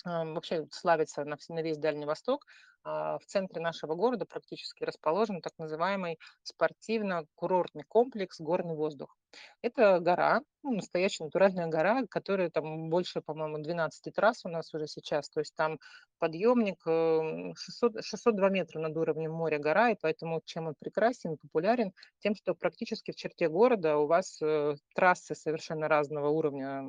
вообще 0.05 0.67
славится 0.71 1.23
на 1.25 1.37
на 1.49 1.61
весь 1.61 1.77
Дальний 1.77 2.05
Восток, 2.05 2.45
в 2.83 3.21
центре 3.25 3.61
нашего 3.61 3.95
города 3.95 4.25
практически 4.25 4.83
расположен 4.83 5.41
так 5.41 5.53
называемый 5.57 6.17
спортивно-курортный 6.43 7.83
комплекс 7.87 8.39
"Горный 8.39 8.75
воздух". 8.75 9.17
Это 9.61 9.99
гора, 9.99 10.41
ну, 10.63 10.73
настоящая 10.73 11.25
натуральная 11.25 11.67
гора, 11.67 12.03
которая 12.09 12.49
там 12.49 12.89
больше, 12.89 13.21
по-моему, 13.21 13.59
12 13.59 14.11
трасс 14.11 14.43
у 14.45 14.49
нас 14.49 14.73
уже 14.73 14.87
сейчас. 14.87 15.29
То 15.29 15.39
есть 15.39 15.55
там 15.55 15.79
подъемник, 16.19 16.85
эм, 16.85 17.55
600 17.55 18.03
602 18.03 18.49
метра 18.49 18.79
над 18.79 18.95
уровнем 18.97 19.31
моря 19.31 19.57
гора, 19.59 19.91
и 19.91 19.95
поэтому 19.99 20.41
чем 20.45 20.67
он 20.67 20.75
прекрасен, 20.79 21.37
популярен? 21.37 21.93
Тем, 22.19 22.35
что 22.35 22.53
практически 22.55 23.11
в 23.11 23.15
черте 23.15 23.49
города 23.49 23.97
у 23.97 24.07
вас, 24.07 24.39
э, 24.41 24.75
трассы 24.95 25.33
совершенно 25.35 25.87
разного 25.87 26.29
уровня, 26.29 26.83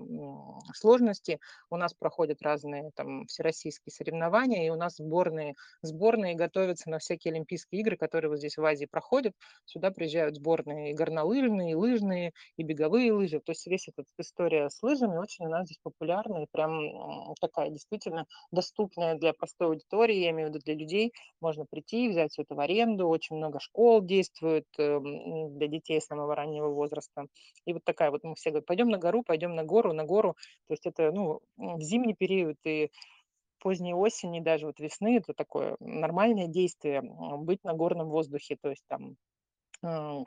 сложности. 0.74 1.40
У 1.70 1.76
нас 1.76 1.94
проходят 1.94 2.42
разные 2.42 2.90
там 2.94 3.24
всероссийские 3.26 3.92
соревнования, 3.92 4.66
и 4.66 4.70
у 4.70 4.76
нас 4.76 4.96
сборные 4.96 5.54
сборные 5.82 6.34
готовятся 6.34 6.90
на 6.90 6.98
всякие 6.98 7.32
олимпийские 7.32 7.80
игры, 7.82 7.96
которые 7.96 8.30
вот 8.30 8.38
здесь 8.38 8.56
в 8.56 8.64
Азии 8.64 8.86
проходят. 8.90 9.34
Сюда 9.66 9.90
приезжают 9.90 10.36
сборные 10.36 10.92
и 10.92 10.94
горнолыжные, 10.94 11.72
и 11.72 11.74
лыжные, 11.74 12.32
и 12.56 12.62
беговые 12.62 13.12
лыжи. 13.12 13.40
То 13.40 13.52
есть 13.52 13.66
весь 13.66 13.88
этот 13.88 14.06
история 14.18 14.68
с 14.70 14.82
лыжами 14.82 15.16
очень 15.18 15.46
у 15.46 15.48
нас 15.50 15.66
здесь 15.66 15.78
популярна 15.82 16.44
и 16.44 16.46
прям, 16.50 17.34
такая 17.40 17.70
действительно 17.70 18.26
доступная 18.52 19.16
для 19.16 19.32
простой 19.32 19.68
аудитории, 19.68 20.16
я 20.16 20.30
имею 20.30 20.48
в 20.48 20.50
виду 20.54 20.60
для 20.64 20.74
людей. 20.74 21.12
Можно 21.40 21.64
прийти, 21.70 22.08
взять 22.08 22.32
всё 22.32 22.42
это 22.42 22.54
в 22.54 22.60
аренду. 22.60 23.08
Очень 23.08 23.36
много 23.36 23.60
школ 23.60 24.02
действует, 24.02 24.66
эм, 24.78 25.56
для 25.58 25.66
детей 25.68 26.00
самого 26.00 26.34
раннего 26.34 26.68
возраста. 26.68 27.26
И 27.66 27.72
вот 27.72 27.84
такая 27.84 28.10
вот, 28.10 28.22
мы 28.24 28.34
все 28.34 28.50
говорим: 28.50 28.66
"Пойдем 28.66 28.88
на 28.90 28.98
гору, 28.98 29.22
пойдем 29.24 29.54
на 29.54 29.64
гору, 29.64 29.92
на 29.92 30.04
гору". 30.04 30.34
То 30.68 30.74
есть 30.74 30.86
это, 30.86 31.10
ну, 31.12 31.40
в 31.56 31.80
зимний 31.80 32.14
период 32.14 32.56
и 32.64 32.90
поздней 33.62 33.94
осени, 33.94 34.40
даже 34.40 34.66
вот 34.66 34.80
весны- 34.80 35.18
это 35.18 35.34
такое 35.34 35.76
нормальное 35.80 36.48
действие, 36.48 37.02
быть 37.02 37.64
на 37.64 37.74
горном 37.74 38.10
воздухе, 38.10 38.56
то 38.60 38.70
есть 38.70 38.84
там, 38.88 39.16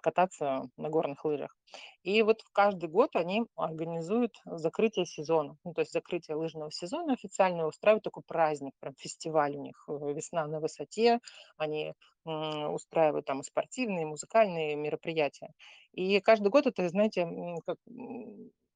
кататься 0.01 0.69
на 0.77 0.89
горных 0.89 1.23
лыжах. 1.25 1.55
И 2.03 2.21
вот 2.23 2.43
каждый 2.53 2.89
год 2.89 3.15
они 3.15 3.45
организуют 3.55 4.33
закрытие 4.45 5.05
сезона. 5.05 5.55
Ну, 5.63 5.73
то 5.73 5.81
есть 5.81 5.93
закрытие 5.93 6.35
лыжного 6.37 6.71
сезона 6.71 7.13
официально, 7.13 7.67
устраивают 7.67 8.03
такой 8.03 8.23
праздник, 8.27 8.73
прям 8.79 8.95
фестиваль 8.97 9.55
у 9.55 9.61
них, 9.61 9.85
э, 9.87 9.93
"Весна 10.13 10.47
на 10.47 10.59
высоте". 10.59 11.19
Они, 11.57 11.93
устраивают 12.25 13.25
там 13.27 13.43
спортивные, 13.43 14.05
музыкальные 14.07 14.75
мероприятия. 14.75 15.51
И 15.93 16.19
каждый 16.21 16.49
год 16.49 16.65
это, 16.67 16.89
знаете, 16.89 17.27
как, 17.67 17.77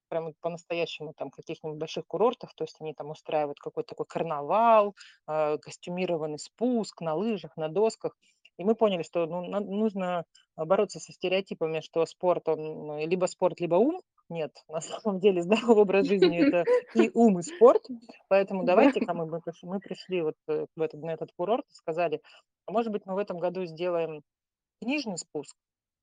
прям 0.09 0.33
по-настоящему 0.41 1.13
там 1.15 1.29
каких-нибудь 1.31 1.79
больших 1.79 2.05
курортах, 2.07 2.53
то 2.55 2.63
есть 2.65 2.77
они 2.81 2.93
там 2.93 3.09
устраивают 3.11 3.59
какой-то 3.59 3.89
такой 3.89 4.05
карнавал, 4.07 4.95
а, 5.27 5.57
костюмированный 5.57 6.39
спуск 6.39 7.01
на 7.01 7.15
лыжах, 7.15 7.55
на 7.57 7.69
досках. 7.69 8.17
И 8.57 8.63
мы 8.65 8.75
поняли, 8.75 9.03
что, 9.03 9.25
ну, 9.25 9.41
нужно, 9.61 10.25
а, 10.55 10.65
бороться 10.65 10.99
со 10.99 11.13
стереотипами, 11.13 11.79
что 11.81 12.05
спорт, 12.05 12.49
он 12.49 12.97
либо 12.99 13.25
спорт, 13.27 13.59
либо 13.61 13.75
ум. 13.75 14.01
Нет, 14.29 14.51
на 14.67 14.81
самом 14.81 15.19
деле 15.19 15.41
здоровый 15.41 15.83
образ 15.83 16.05
жизни- 16.07 16.39
это 16.41 16.67
и 16.93 17.09
ум, 17.13 17.39
и 17.39 17.43
спорт. 17.43 17.83
Поэтому 18.27 18.63
Да. 18.63 18.65
давайте-ка 18.65 19.13
мы 19.13 19.25
мы 19.63 19.79
пришли 19.81 20.21
вот, 20.21 20.35
э, 20.47 20.65
в 20.75 20.81
этот 20.81 21.01
на 21.01 21.11
этот 21.11 21.31
курорт 21.35 21.65
и 21.69 21.73
сказали: 21.73 22.21
"А 22.65 22.71
может 22.71 22.91
быть, 22.91 23.05
мы 23.05 23.15
в 23.15 23.17
этом 23.17 23.37
году 23.39 23.65
сделаем 23.65 24.23
книжный 24.81 25.17
спуск 25.17 25.55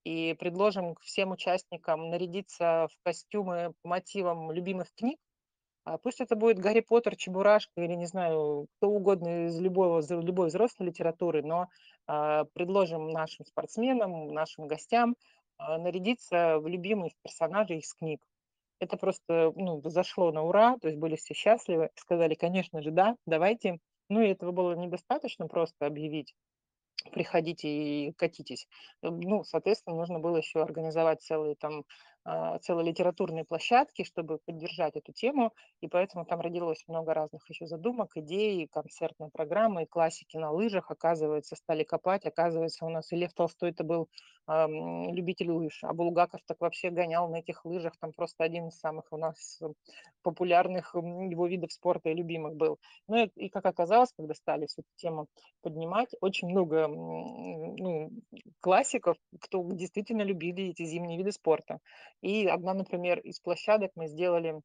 и 0.06 0.34
предложим 0.34 0.94
всем 1.02 1.32
участникам 1.32 2.10
нарядиться 2.10 2.88
в 2.92 2.96
костюмы 3.04 3.74
по 3.82 3.88
мотивам 3.90 4.52
любимых 4.52 4.88
книг? 4.94 5.18
А 5.84 5.98
пусть 5.98 6.20
это 6.20 6.36
будет 6.36 6.58
Гарри 6.58 6.80
Поттер, 6.80 7.16
Чебурашка 7.16 7.80
или, 7.82 7.94
не 7.94 8.06
знаю, 8.06 8.66
кто 8.78 8.88
угодно 8.90 9.46
из 9.46 9.58
любого 9.60 10.02
любой 10.22 10.48
взрослой 10.48 10.86
литературы, 10.88 11.42
но, 11.42 11.68
а, 12.08 12.44
предложим 12.54 13.08
нашим 13.10 13.46
спортсменам, 13.46 14.28
нашим 14.28 14.66
гостям, 14.66 15.16
а, 15.58 15.78
нарядиться 15.78 16.58
в 16.58 16.66
любимых 16.68 17.12
персонажей 17.22 17.78
из 17.78 17.94
книг". 17.94 18.20
Это 18.80 18.96
просто, 18.96 19.52
ну, 19.56 19.82
зашло 19.84 20.32
на 20.32 20.42
ура, 20.42 20.78
то 20.80 20.88
есть 20.88 20.98
были 20.98 21.16
все 21.16 21.34
счастливы, 21.34 21.90
сказали: 21.96 22.34
"Конечно 22.34 22.82
же, 22.82 22.90
да, 22.90 23.16
давайте". 23.26 23.78
Ну, 24.10 24.20
и 24.22 24.28
этого 24.28 24.52
было 24.52 24.74
недостаточно 24.74 25.46
просто 25.48 25.86
объявить: 25.86 26.34
"Приходите 27.12 27.68
и 27.68 28.12
катитесь". 28.12 28.68
М, 29.02 29.20
ну, 29.20 29.44
соответственно, 29.44 29.96
нужно 29.96 30.18
было 30.18 30.36
еще 30.38 30.62
организовать 30.62 31.22
целые 31.22 31.54
там, 31.56 31.84
а, 32.28 32.58
целые 32.58 32.88
литературные 32.88 33.44
площадки, 33.44 34.02
чтобы 34.02 34.38
поддержать 34.44 34.96
эту 34.96 35.12
тему. 35.12 35.52
И 35.80 35.86
поэтому 35.86 36.24
там 36.26 36.40
родилось 36.40 36.82
много 36.88 37.14
разных 37.14 37.48
еще 37.48 37.66
задумок, 37.66 38.16
идей, 38.16 38.66
концертной 38.66 39.30
программы, 39.30 39.84
и 39.84 39.86
классики 39.86 40.36
на 40.36 40.50
лыжах. 40.50 40.90
Оказывается, 40.90 41.54
стали 41.54 41.84
копать, 41.84 42.26
оказывается, 42.26 42.84
у 42.84 42.90
нас 42.90 43.12
и 43.12 43.16
Лев 43.16 43.32
Толстой-то 43.32 43.84
был, 43.84 44.08
ам, 44.46 45.14
любитель 45.14 45.52
лыж, 45.52 45.84
а 45.84 45.92
Булгаков 45.92 46.40
так 46.46 46.60
вообще 46.60 46.90
гонял 46.90 47.28
на 47.28 47.36
этих 47.36 47.64
лыжах. 47.64 47.96
Там 48.00 48.12
просто 48.12 48.42
один 48.42 48.68
из 48.68 48.78
самых 48.80 49.04
у 49.12 49.16
нас 49.16 49.60
популярных, 50.22 50.96
его 50.96 51.46
видов 51.46 51.72
спорта 51.72 52.08
и 52.08 52.14
любимых 52.14 52.56
был. 52.56 52.78
Ну 53.06 53.24
и 53.24 53.30
и 53.36 53.48
как 53.48 53.66
оказалось, 53.66 54.12
когда 54.16 54.34
стали 54.34 54.66
всю 54.66 54.82
эту 54.82 54.90
тему 54.96 55.26
поднимать, 55.62 56.10
очень 56.20 56.48
много, 56.48 56.88
ну, 56.88 58.10
классиков, 58.60 59.16
кто 59.40 59.62
действительно 59.72 60.22
любили 60.22 60.70
эти 60.70 60.84
зимние 60.84 61.18
виды 61.18 61.32
спорта. 61.32 61.78
И 62.22 62.46
одна, 62.46 62.74
например, 62.74 63.20
из 63.20 63.40
площадок, 63.40 63.92
мы 63.94 64.08
сделали 64.08 64.60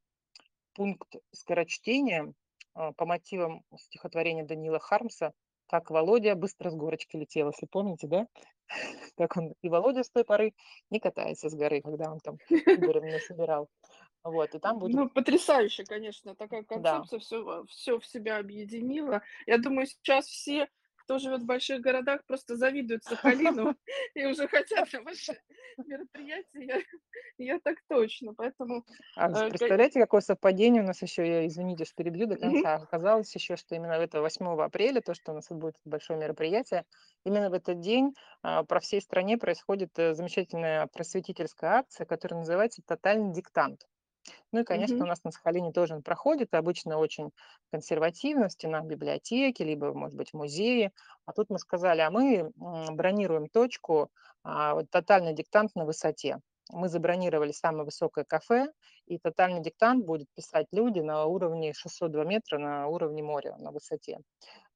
пункт 0.76 1.16
скорочтения, 1.34 2.34
а, 2.76 2.94
по 2.94 3.06
мотивам 3.06 3.64
стихотворения 3.78 4.46
Даниила 4.46 4.80
Хармса 4.80 5.34
"Как 5.68 5.92
Володя 5.92 6.36
быстро 6.36 6.72
с 6.72 6.76
горочки 6.76 7.18
летел", 7.18 7.50
если 7.50 7.68
помните, 7.68 8.08
да? 8.08 8.28
Как 9.18 9.38
он 9.38 9.56
и 9.62 9.70
Володя 9.70 10.04
с 10.04 10.12
той 10.12 10.26
поры 10.26 10.54
не 10.92 11.00
катается 11.00 11.50
с 11.50 11.56
горы, 11.56 11.82
когда 11.82 12.12
он 12.12 12.20
там 12.22 12.40
кубарем 12.72 13.12
насобирал. 13.12 13.70
Вот, 14.24 14.56
и 14.56 14.60
там 14.60 14.80
будет 14.80 14.94
Ну, 14.94 15.10
потрясающе, 15.10 15.84
конечно, 15.86 16.36
такая 16.36 16.64
да. 16.76 17.08
концепция 17.08 17.20
всё 17.20 17.66
всё 17.66 18.00
в 18.00 18.06
себя 18.06 18.38
объединила. 18.38 19.22
Я 19.46 19.58
думаю, 19.60 19.86
сейчас 19.88 20.26
все, 20.28 20.70
кто 21.12 21.20
живет 21.20 21.42
в 21.42 21.46
больших 21.46 21.82
городах, 21.82 22.22
просто 22.26 22.56
завидуют 22.56 23.04
Сахалину 23.04 23.76
и 24.14 24.26
уже 24.26 24.48
хотят 24.48 24.94
ваши 24.94 25.38
мероприятия. 25.86 26.86
Я 27.38 27.60
так 27.60 27.78
точно. 27.90 28.34
Поэтому, 28.34 28.86
А 29.16 29.30
э, 29.34 29.50
представляете, 29.50 30.00
какое 30.00 30.22
совпадение 30.22 30.82
у 30.82 30.86
нас 30.86 31.02
еще, 31.02 31.28
я, 31.28 31.46
извините, 31.46 31.84
что 31.86 31.96
перебью 31.96 32.28
до 32.28 32.38
конца. 32.38 32.76
Оказалось 32.76 33.34
еще, 33.36 33.58
что 33.58 33.76
именно 33.76 33.92
этого 33.94 34.22
8 34.22 34.64
апреля, 34.64 35.02
то, 35.02 35.14
что 35.14 35.32
у 35.32 35.36
нас 35.36 35.48
будет 35.50 35.76
большое 35.84 36.18
мероприятие, 36.18 36.86
именно 37.26 37.50
в 37.50 37.54
этот 37.54 37.80
день, 37.82 38.14
а, 38.42 38.64
по 38.64 38.80
всей 38.80 39.02
стране 39.02 39.38
происходит, 39.38 39.98
э, 40.00 40.14
замечательная 40.14 40.88
просветительская 40.88 41.72
акция, 41.80 42.06
которая 42.06 42.40
называется 42.40 42.82
"Тотальный 42.86 43.34
диктант". 43.34 43.86
Ну 44.52 44.62
и, 44.62 44.64
конечно, 44.64 44.96
Мгм. 44.96 45.06
у 45.06 45.08
нас 45.08 45.24
на 45.24 45.32
Сахалине 45.32 45.72
тоже 45.72 45.96
он 45.96 46.04
проходит, 46.04 46.54
обычно 46.54 46.98
очень 46.98 47.32
консервативно, 47.72 48.48
в 48.48 48.52
стенах 48.52 48.86
библиотеки, 48.86 49.64
либо, 49.64 49.94
может 49.94 50.18
быть, 50.18 50.32
в 50.32 50.34
музее. 50.36 50.92
А 51.26 51.34
тут 51.34 51.50
мы 51.50 51.60
сказали: 51.60 52.02
"А 52.02 52.12
мы, 52.12 52.52
м, 52.60 52.96
бронируем 52.96 53.48
точку, 53.48 54.10
а, 54.44 54.76
вот 54.76 54.90
тотальный 54.90 55.34
диктант 55.34 55.72
на 55.76 55.86
высоте". 55.86 56.40
Мы 56.74 56.88
забронировали 56.90 57.52
самое 57.52 57.84
высокое 57.86 58.24
кафе, 58.24 58.72
и 59.06 59.18
тотальный 59.20 59.62
диктант 59.62 60.06
будут 60.06 60.28
писать 60.36 60.68
люди 60.72 61.00
на 61.00 61.26
уровне 61.26 61.74
602 61.74 62.24
метра, 62.24 62.58
на 62.60 62.88
уровне 62.88 63.24
моря, 63.24 63.56
на 63.58 63.72
высоте. 63.72 64.20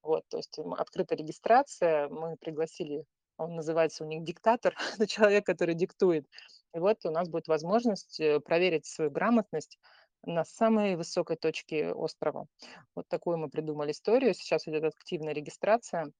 Вот, 0.03 0.23
то 0.29 0.37
есть, 0.37 0.57
м, 0.59 0.73
открыта 0.73 1.15
регистрация, 1.15 2.07
мы 2.09 2.37
пригласили, 2.37 3.05
он 3.37 3.55
называется 3.55 4.03
у 4.03 4.07
них 4.07 4.23
диктатор, 4.23 4.75
это 4.95 5.07
человек, 5.07 5.45
который 5.45 5.75
диктует. 5.75 6.27
И 6.75 6.79
вот 6.79 7.05
у 7.05 7.09
нас 7.09 7.29
будет 7.29 7.47
возможность, 7.47 8.19
э, 8.19 8.41
проверить 8.41 8.85
свою 8.85 9.09
грамотность 9.09 9.79
на 10.23 10.43
самой 10.43 10.97
высокой 10.97 11.37
точке 11.37 11.93
острова. 11.93 12.47
Вот 12.95 13.07
такую 13.07 13.37
мы 13.37 13.49
придумали 13.49 13.91
историю. 13.91 14.33
Сейчас 14.33 14.67
идет 14.67 14.83
активная 14.83 15.33
регистрация. 15.33 16.11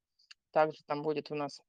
Также 0.52 0.82
там 0.86 1.02
будет 1.02 1.30
у 1.30 1.36
нас 1.36 1.60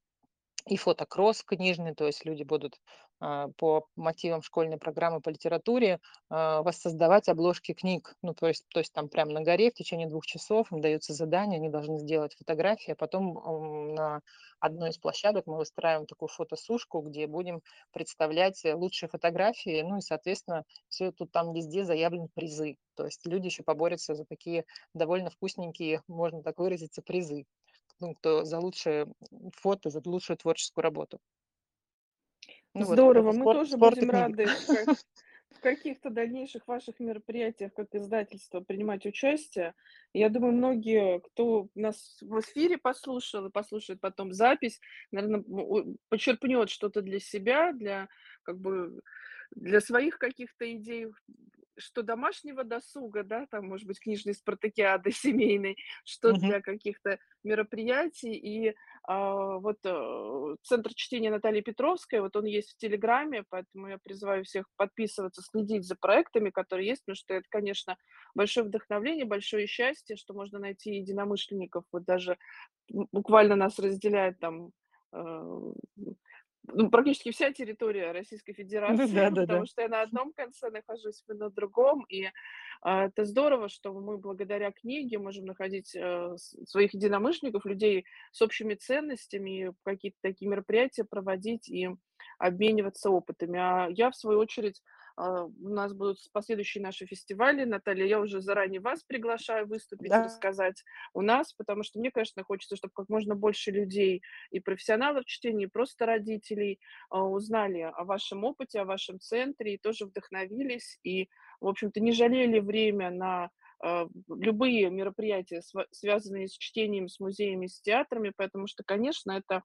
и 0.67 0.77
фотокросс 0.77 1.43
книжный, 1.43 1.95
то 1.95 2.05
есть 2.07 2.25
люди 2.25 2.43
будут, 2.43 2.79
а, 3.19 3.47
по 3.57 3.87
мотивам 3.95 4.41
школьной 4.43 4.77
программы 4.77 5.21
по 5.21 5.29
литературе, 5.29 5.99
а, 6.29 6.61
воссоздавать 6.63 7.29
обложки 7.29 7.73
книг. 7.73 8.15
Ну, 8.21 8.33
то 8.33 8.47
есть 8.47 8.65
то 8.69 8.79
есть 8.79 8.93
там 8.93 9.09
прям 9.09 9.29
на 9.29 9.41
горе 9.41 9.71
в 9.71 9.73
течение 9.75 10.07
2 10.07 10.25
часов 10.25 10.71
им 10.71 10.81
дается 10.81 11.13
задание, 11.13 11.57
они 11.59 11.69
должны 11.69 11.97
сделать 11.99 12.35
фотографии, 12.37 12.91
а 12.91 12.95
потом, 12.95 13.93
на 13.95 14.21
одной 14.59 14.89
из 14.91 14.97
площадок 14.97 15.45
мы 15.47 15.57
выстраиваем 15.57 16.05
такую 16.07 16.29
фотосушку, 16.29 17.01
где 17.01 17.27
будем 17.27 17.61
представлять, 17.91 18.63
э, 18.65 18.73
лучшие 18.75 19.09
фотографии. 19.09 19.81
Ну 19.81 19.97
и, 19.97 20.01
соответственно, 20.01 20.63
всё 20.89 21.11
тут 21.11 21.31
там 21.31 21.53
везде 21.53 21.83
заявлены 21.85 22.27
призы. 22.33 22.77
То 22.95 23.05
есть 23.05 23.25
люди 23.27 23.45
еще 23.47 23.63
поборются 23.63 24.15
за 24.15 24.25
такие 24.25 24.65
довольно 24.93 25.29
вкусненькие, 25.29 26.01
можно 26.07 26.41
так 26.43 26.57
выразиться, 26.59 27.01
призы. 27.03 27.45
Ну, 27.99 28.15
кто 28.15 28.43
за 28.43 28.59
лучшее, 28.59 29.05
фото, 29.53 29.89
за 29.91 30.01
лучшую 30.05 30.37
творческую 30.37 30.83
работу. 30.83 31.19
Ну 32.73 32.85
вот, 32.85 32.99
Здорово, 32.99 33.31
мы 33.33 33.47
спорт 33.47 33.47
тоже 33.47 33.75
спорт 33.75 33.77
будем 33.77 34.09
рады 34.11 34.51
в 34.51 34.65
ка 34.67 34.85
в 35.49 35.59
каких-то 35.59 36.09
дальнейших 36.11 36.67
ваших 36.67 36.99
мероприятиях 36.99 37.73
как 37.73 37.95
издательство 37.95 38.59
принимать 38.59 39.05
участие. 39.05 39.73
Я 40.13 40.29
думаю, 40.29 40.53
многие, 40.53 41.19
кто 41.21 41.69
нас 41.73 42.17
в 42.21 42.39
эфире 42.41 42.77
послушал 42.77 43.47
и 43.47 43.51
послушает 43.51 44.01
потом 44.01 44.33
запись, 44.33 44.79
наверно, 45.11 45.37
м, 45.37 45.45
о 45.59 45.85
почерпнет 46.09 46.69
что-то 46.69 47.01
для 47.01 47.19
себя, 47.19 47.71
для 47.73 48.09
как 48.43 48.59
бы 48.59 49.01
для 49.51 49.79
своих 49.81 50.19
каких-то 50.19 50.71
идей, 50.71 51.07
что 51.77 52.03
домашнего 52.03 52.63
досуга, 52.63 53.23
да, 53.23 53.45
там, 53.49 53.67
может 53.67 53.87
быть, 53.87 53.99
книжной 53.99 54.33
спартакиады 54.33 55.11
семейной, 55.11 55.77
что 56.05 56.33
Мгм. 56.33 56.33
для 56.33 56.61
каких-то 56.61 57.19
мероприятий. 57.43 58.33
И, 58.33 58.75
а, 59.03 59.57
вот, 59.59 59.77
э, 59.85 60.55
центр 60.63 60.93
чтения 60.93 61.31
Натальи 61.31 61.61
Петровской, 61.61 62.19
вот 62.21 62.35
он 62.35 62.45
есть 62.45 62.73
в 62.73 62.77
"Телеграме", 62.77 63.43
поэтому 63.49 63.87
я 63.87 63.97
призываю 63.97 64.43
всех 64.43 64.65
подписываться, 64.75 65.41
следить 65.41 65.85
за 65.85 65.95
проектами, 65.95 66.49
которые 66.49 66.87
есть, 66.89 67.03
потому 67.05 67.15
что 67.15 67.33
это, 67.33 67.45
конечно, 67.49 67.97
большое 68.35 68.65
вдохновление, 68.65 69.25
большое 69.25 69.67
счастье, 69.67 70.15
что 70.15 70.33
можно 70.33 70.59
найти 70.59 70.95
единомышленников. 70.95 71.83
Вот 71.91 72.03
даже 72.05 72.37
буквально 72.89 73.55
нас 73.55 73.79
разделяет 73.79 74.39
там, 74.39 74.71
э, 75.13 75.73
ну, 76.67 76.89
практически 76.89 77.31
вся 77.31 77.51
территория 77.51 78.11
Российской 78.11 78.51
Ну 78.51 78.55
Федерации, 78.55 79.13
да, 79.13 79.29
потому 79.29 79.45
да-да. 79.45 79.65
что 79.65 79.81
я 79.81 79.87
на 79.87 80.01
одном 80.01 80.33
конце 80.33 80.69
нахожусь, 80.69 81.23
вы 81.27 81.35
на 81.35 81.49
другом. 81.49 82.05
И, 82.09 82.27
а, 82.81 83.05
это 83.05 83.25
здорово, 83.25 83.69
что 83.69 83.93
мы 83.93 84.17
благодаря 84.17 84.71
книге 84.71 85.17
можем 85.17 85.45
находить, 85.45 85.95
э, 85.95 86.35
своих 86.65 86.93
единомышленников, 86.93 87.65
людей 87.65 88.05
с 88.31 88.41
общими 88.41 88.75
ценностями, 88.75 89.73
какие-то 89.83 90.17
такие 90.21 90.49
мероприятия 90.49 91.05
проводить 91.05 91.69
и 91.69 91.89
обмениваться 92.37 93.09
опытами. 93.09 93.59
А 93.59 93.87
я, 93.89 94.11
в 94.11 94.15
свою 94.15 94.39
очередь, 94.39 94.81
у 95.17 95.69
нас 95.69 95.93
будут 95.93 96.17
последующие 96.31 96.83
наши 96.83 97.05
фестивали. 97.07 97.63
Наталья, 97.65 98.05
я 98.05 98.19
уже 98.19 98.39
заранее 98.41 98.81
вас 98.81 99.03
приглашаю 99.03 99.67
выступить, 99.67 100.11
Да. 100.11 100.21
рассказать 100.23 100.83
у 101.13 101.21
нас, 101.21 101.53
потому 101.53 101.83
что 101.83 101.99
мне, 101.99 102.11
конечно, 102.11 102.43
хочется, 102.43 102.75
чтоб 102.75 102.91
как 102.93 103.09
можно 103.09 103.35
больше 103.35 103.71
людей, 103.71 104.21
и 104.51 104.59
профессионалов 104.59 105.25
чтения, 105.25 105.65
и 105.65 105.67
просто 105.67 106.05
родителей, 106.05 106.79
а, 107.09 107.23
узнали 107.23 107.79
о 107.81 108.03
вашем 108.05 108.43
опыте, 108.43 108.79
о 108.81 108.85
вашем 108.85 109.19
центре 109.19 109.73
и 109.75 109.77
тоже 109.79 110.05
вдохновились, 110.05 110.99
и, 111.03 111.29
в 111.61 111.67
общем-то, 111.67 111.99
не 111.99 112.11
жалели 112.11 112.59
время 112.59 113.09
на, 113.09 113.49
а, 113.83 114.07
любые 114.29 114.89
мероприятия, 114.91 115.61
связанные 115.91 116.47
с 116.47 116.53
чтением, 116.57 117.07
с 117.09 117.19
музеями, 117.19 117.67
с 117.67 117.81
театрами. 117.81 118.31
Потому 118.35 118.67
что, 118.67 118.83
конечно, 118.83 119.31
это 119.31 119.63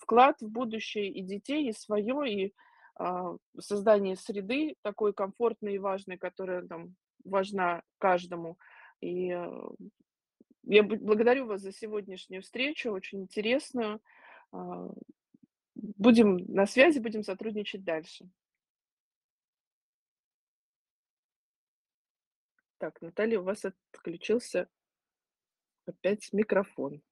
вклад 0.00 0.36
в 0.40 0.48
будущее 0.50 1.08
и 1.10 1.22
детей, 1.22 1.68
и 1.68 1.72
свое, 1.72 2.16
и, 2.32 2.46
а, 2.46 2.50
создание 3.58 4.16
среды 4.16 4.76
такой 4.82 5.12
комфортной 5.12 5.74
и 5.74 5.78
важной, 5.78 6.16
которая 6.16 6.66
там 6.66 6.94
важна 7.24 7.82
каждому. 7.98 8.58
И, 9.00 9.30
э, 9.30 9.68
я 10.62 10.82
благодарю 10.82 11.46
вас 11.46 11.60
за 11.60 11.72
сегодняшнюю 11.72 12.42
встречу, 12.42 12.90
очень 12.90 13.22
интересную. 13.22 14.00
А, 14.52 14.88
будем 15.74 16.36
на 16.52 16.66
связи, 16.66 17.00
будем 17.00 17.22
сотрудничать 17.22 17.84
дальше. 17.84 18.28
Так, 22.78 23.00
Наталья, 23.00 23.40
у 23.40 23.44
вас 23.44 23.64
отключился 23.64 24.68
опять 25.86 26.32
микрофон. 26.32 27.02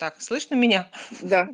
Так, 0.00 0.20
слышно 0.22 0.54
меня? 0.54 0.90
Да, 1.20 1.48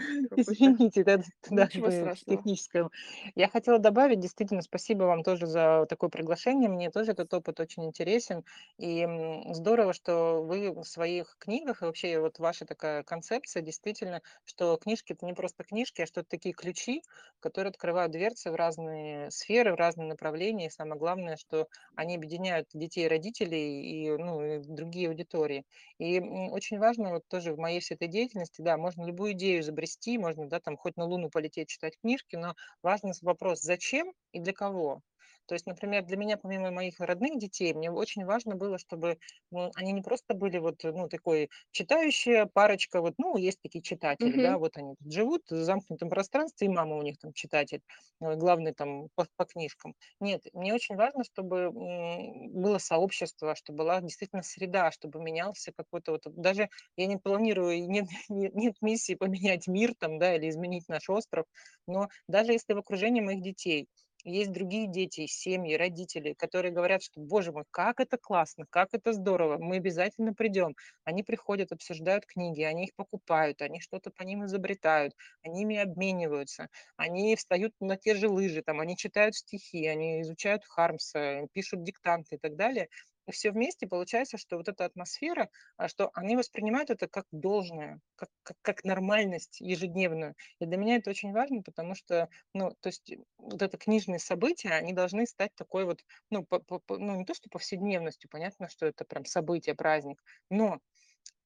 Извините, 0.36 1.04
да, 1.04 1.18
да, 1.50 1.68
Ничего 1.68 1.90
п 1.90 1.90
страшного. 1.90 2.18
техническое. 2.26 2.90
Я 3.34 3.48
хотела 3.48 3.78
добавить, 3.78 4.20
действительно, 4.20 4.62
спасибо 4.62 5.04
вам 5.04 5.22
тоже 5.22 5.46
за 5.46 5.86
такое 5.88 6.10
приглашение. 6.10 6.68
Мне 6.68 6.90
тоже 6.90 7.12
этот 7.12 7.32
опыт 7.34 7.60
очень 7.60 7.84
интересен. 7.84 8.44
И, 8.78 9.06
здорово, 9.52 9.92
что 9.92 10.42
вы 10.44 10.72
в 10.72 10.84
своих 10.84 11.36
книгах, 11.38 11.82
и 11.82 11.84
вообще 11.86 12.20
вот 12.20 12.38
ваша 12.38 12.64
такая 12.66 13.02
концепция, 13.02 13.62
действительно, 13.62 14.22
что 14.44 14.76
книжки- 14.76 15.12
это 15.12 15.26
не 15.26 15.34
просто 15.34 15.64
книжки, 15.64 16.02
а 16.02 16.06
что 16.06 16.20
это 16.20 16.30
такие 16.30 16.54
ключи, 16.54 17.02
которые 17.40 17.70
открывают 17.70 18.12
дверцы 18.12 18.50
в 18.50 18.54
разные 18.56 19.30
сферы, 19.30 19.72
в 19.72 19.76
разные 19.76 20.08
направления. 20.08 20.66
И 20.66 20.70
самое 20.70 20.98
главное, 20.98 21.36
что 21.36 21.68
они 21.96 22.16
объединяют 22.16 22.68
детей 22.72 23.08
родителей, 23.08 23.82
и, 24.06 24.10
ну, 24.16 24.42
и 24.44 24.58
другие 24.60 25.08
аудитории. 25.08 25.64
И, 25.98 26.20
очень 26.20 26.78
важно 26.78 27.10
вот 27.10 27.22
тоже 27.28 27.52
в 27.54 27.58
моей 27.58 27.67
всей 27.80 27.94
этой 27.94 28.08
деятельности, 28.08 28.62
да, 28.62 28.76
можно 28.76 29.04
любую 29.04 29.32
идею 29.32 29.60
изобрести, 29.60 30.18
можно, 30.18 30.48
да, 30.48 30.60
там 30.60 30.76
хоть 30.76 30.96
на 30.96 31.04
Луну 31.04 31.30
полететь 31.30 31.68
читать 31.68 31.98
книжки, 32.00 32.36
но 32.36 32.54
важный 32.82 33.12
вопрос: 33.22 33.60
зачем 33.60 34.12
и 34.32 34.40
для 34.40 34.52
кого? 34.52 35.02
То 35.48 35.54
есть, 35.54 35.66
например, 35.66 36.04
для 36.04 36.16
меня, 36.16 36.36
помимо 36.36 36.70
моих 36.70 37.00
родных 37.00 37.38
детей, 37.38 37.74
мне 37.74 37.90
очень 37.90 38.24
важно 38.24 38.54
было, 38.54 38.78
чтобы, 38.78 39.18
ну, 39.50 39.70
они 39.74 39.92
не 39.92 40.02
просто 40.02 40.34
были 40.34 40.58
вот, 40.58 40.84
ну, 40.84 41.08
такой 41.08 41.50
читающая 41.72 42.46
парочка, 42.46 43.00
вот, 43.00 43.14
ну, 43.18 43.36
есть 43.36 43.60
такие 43.62 43.82
читатели, 43.82 44.36
Мгм. 44.36 44.38
да, 44.38 44.58
вот 44.58 44.76
они 44.76 44.94
тут 45.02 45.12
живут 45.12 45.42
в 45.50 45.56
замкнутом 45.64 46.10
пространстве, 46.10 46.66
и 46.68 46.70
мама 46.70 46.96
у 46.96 47.02
них 47.02 47.18
там 47.18 47.32
читатель, 47.32 47.82
э, 48.20 48.34
главный 48.36 48.74
там 48.74 49.08
по 49.14 49.26
по 49.36 49.44
книжкам. 49.44 49.94
Нет, 50.20 50.44
мне 50.52 50.74
очень 50.74 50.96
важно, 50.96 51.24
чтобы, 51.24 51.70
было 51.72 52.78
сообщество, 52.78 53.54
чтобы 53.54 53.78
была 53.78 54.00
действительно 54.00 54.42
среда, 54.42 54.90
чтобы 54.90 55.20
менялся 55.20 55.72
какой-то 55.76 56.12
вот 56.12 56.22
даже 56.26 56.68
я 56.96 57.06
не 57.06 57.16
планирую, 57.16 57.88
нет 57.88 58.06
нет 58.28 58.54
нет 58.54 58.74
миссии 58.80 59.14
поменять 59.14 59.66
мир 59.68 59.94
там, 59.98 60.18
да, 60.18 60.34
или 60.36 60.48
изменить 60.48 60.88
наш 60.88 61.08
остров, 61.08 61.46
но 61.86 62.08
даже 62.28 62.52
если 62.52 62.72
в 62.74 62.78
окружении 62.78 63.20
моих 63.20 63.42
детей 63.42 63.88
Есть 64.24 64.52
другие 64.52 64.88
дети, 64.88 65.26
семьи, 65.26 65.74
родители, 65.74 66.34
которые 66.34 66.72
говорят, 66.72 67.02
что, 67.02 67.20
боже 67.20 67.52
мой, 67.52 67.64
как 67.70 68.00
это 68.00 68.18
классно, 68.18 68.64
как 68.68 68.88
это 68.92 69.12
здорово, 69.12 69.58
мы 69.58 69.76
обязательно 69.76 70.34
придем. 70.34 70.74
Они 71.04 71.22
приходят, 71.22 71.70
обсуждают 71.72 72.26
книги, 72.26 72.62
они 72.62 72.84
их 72.86 72.94
покупают, 72.96 73.62
они 73.62 73.80
что-то 73.80 74.10
по 74.10 74.22
ним 74.22 74.44
изобретают, 74.44 75.14
они 75.42 75.62
ими 75.62 75.76
обмениваются, 75.78 76.68
они 76.96 77.36
встают 77.36 77.72
на 77.80 77.96
те 77.96 78.14
же 78.16 78.28
лыжи, 78.28 78.62
там, 78.62 78.80
они 78.80 78.96
читают 78.96 79.36
стихи, 79.36 79.86
они 79.86 80.20
изучают 80.22 80.64
Хармса, 80.64 81.46
пишут 81.52 81.84
диктанты 81.84 82.34
и 82.36 82.38
так 82.38 82.56
далее. 82.56 82.88
И 83.28 83.32
все 83.32 83.52
вместе 83.52 83.86
получается, 83.86 84.38
что 84.38 84.56
вот 84.56 84.68
эта 84.68 84.86
атмосфера, 84.86 85.50
а, 85.76 85.88
что 85.88 86.10
они 86.14 86.34
воспринимают 86.36 86.90
это 86.90 87.08
как 87.08 87.26
должное, 87.30 88.00
как, 88.16 88.30
как, 88.42 88.56
как 88.62 88.84
нормальность 88.84 89.60
ежедневную. 89.60 90.34
И 90.60 90.66
для 90.66 90.78
меня 90.78 90.96
это 90.96 91.10
очень 91.10 91.32
важно, 91.32 91.62
потому 91.62 91.94
что, 91.94 92.28
ну, 92.54 92.74
то 92.80 92.88
есть 92.88 93.12
вот 93.36 93.60
это 93.60 93.76
книжные 93.76 94.18
события, 94.18 94.70
они 94.70 94.94
должны 94.94 95.26
стать 95.26 95.54
такой 95.54 95.84
вот, 95.84 96.04
ну, 96.30 96.44
по- 96.44 96.60
по- 96.60 96.98
ну, 96.98 97.16
не 97.16 97.24
то 97.26 97.34
что 97.34 97.50
повседневностью, 97.50 98.30
понятно, 98.30 98.68
что 98.68 98.86
это 98.86 99.04
прям 99.04 99.26
событие, 99.26 99.74
праздник, 99.74 100.24
но 100.48 100.80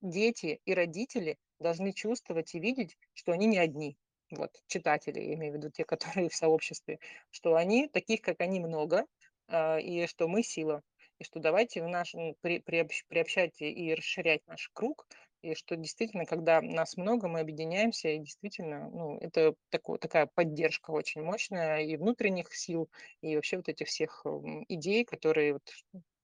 дети 0.02 0.60
и 0.64 0.74
родители 0.74 1.38
должны 1.58 1.92
чувствовать 1.92 2.54
и 2.54 2.60
видеть, 2.60 2.96
что 3.14 3.32
они 3.32 3.46
не 3.46 3.58
одни. 3.58 3.96
Вот, 4.30 4.50
читатели, 4.66 5.20
я 5.20 5.34
имею 5.34 5.54
в 5.54 5.56
виду 5.56 5.70
те, 5.70 5.84
которые 5.84 6.28
в 6.28 6.34
сообществе, 6.34 6.98
что 7.30 7.56
они, 7.56 7.88
таких 7.88 8.20
как 8.22 8.40
они, 8.40 8.60
много, 8.60 9.06
а, 9.48 9.78
и 9.78 10.06
что 10.06 10.28
мы 10.28 10.42
сила. 10.42 10.82
И 11.22 11.24
что 11.24 11.38
давайте 11.38 11.82
в 11.84 11.88
наш, 11.88 12.14
м, 12.16 12.34
при, 12.40 12.58
приобщ- 12.58 13.04
приобщать 13.08 13.60
и 13.62 13.94
расширять 13.94 14.44
наш 14.48 14.70
круг, 14.72 15.06
и 15.40 15.54
что 15.54 15.76
действительно, 15.76 16.24
когда 16.26 16.60
нас 16.60 16.96
много, 16.96 17.28
мы 17.28 17.40
объединяемся, 17.40 18.08
и 18.08 18.18
действительно, 18.18 18.90
ну, 18.90 19.18
это 19.18 19.54
такое, 19.70 19.98
такая 19.98 20.26
поддержка 20.26 20.90
очень 20.90 21.22
мощная 21.22 21.80
и 21.82 21.96
внутренних 21.96 22.52
сил, 22.54 22.90
и 23.20 23.36
вообще 23.36 23.56
вот 23.58 23.68
этих 23.68 23.86
всех 23.86 24.24
идей, 24.68 25.04
которые 25.04 25.54
вот 25.54 25.70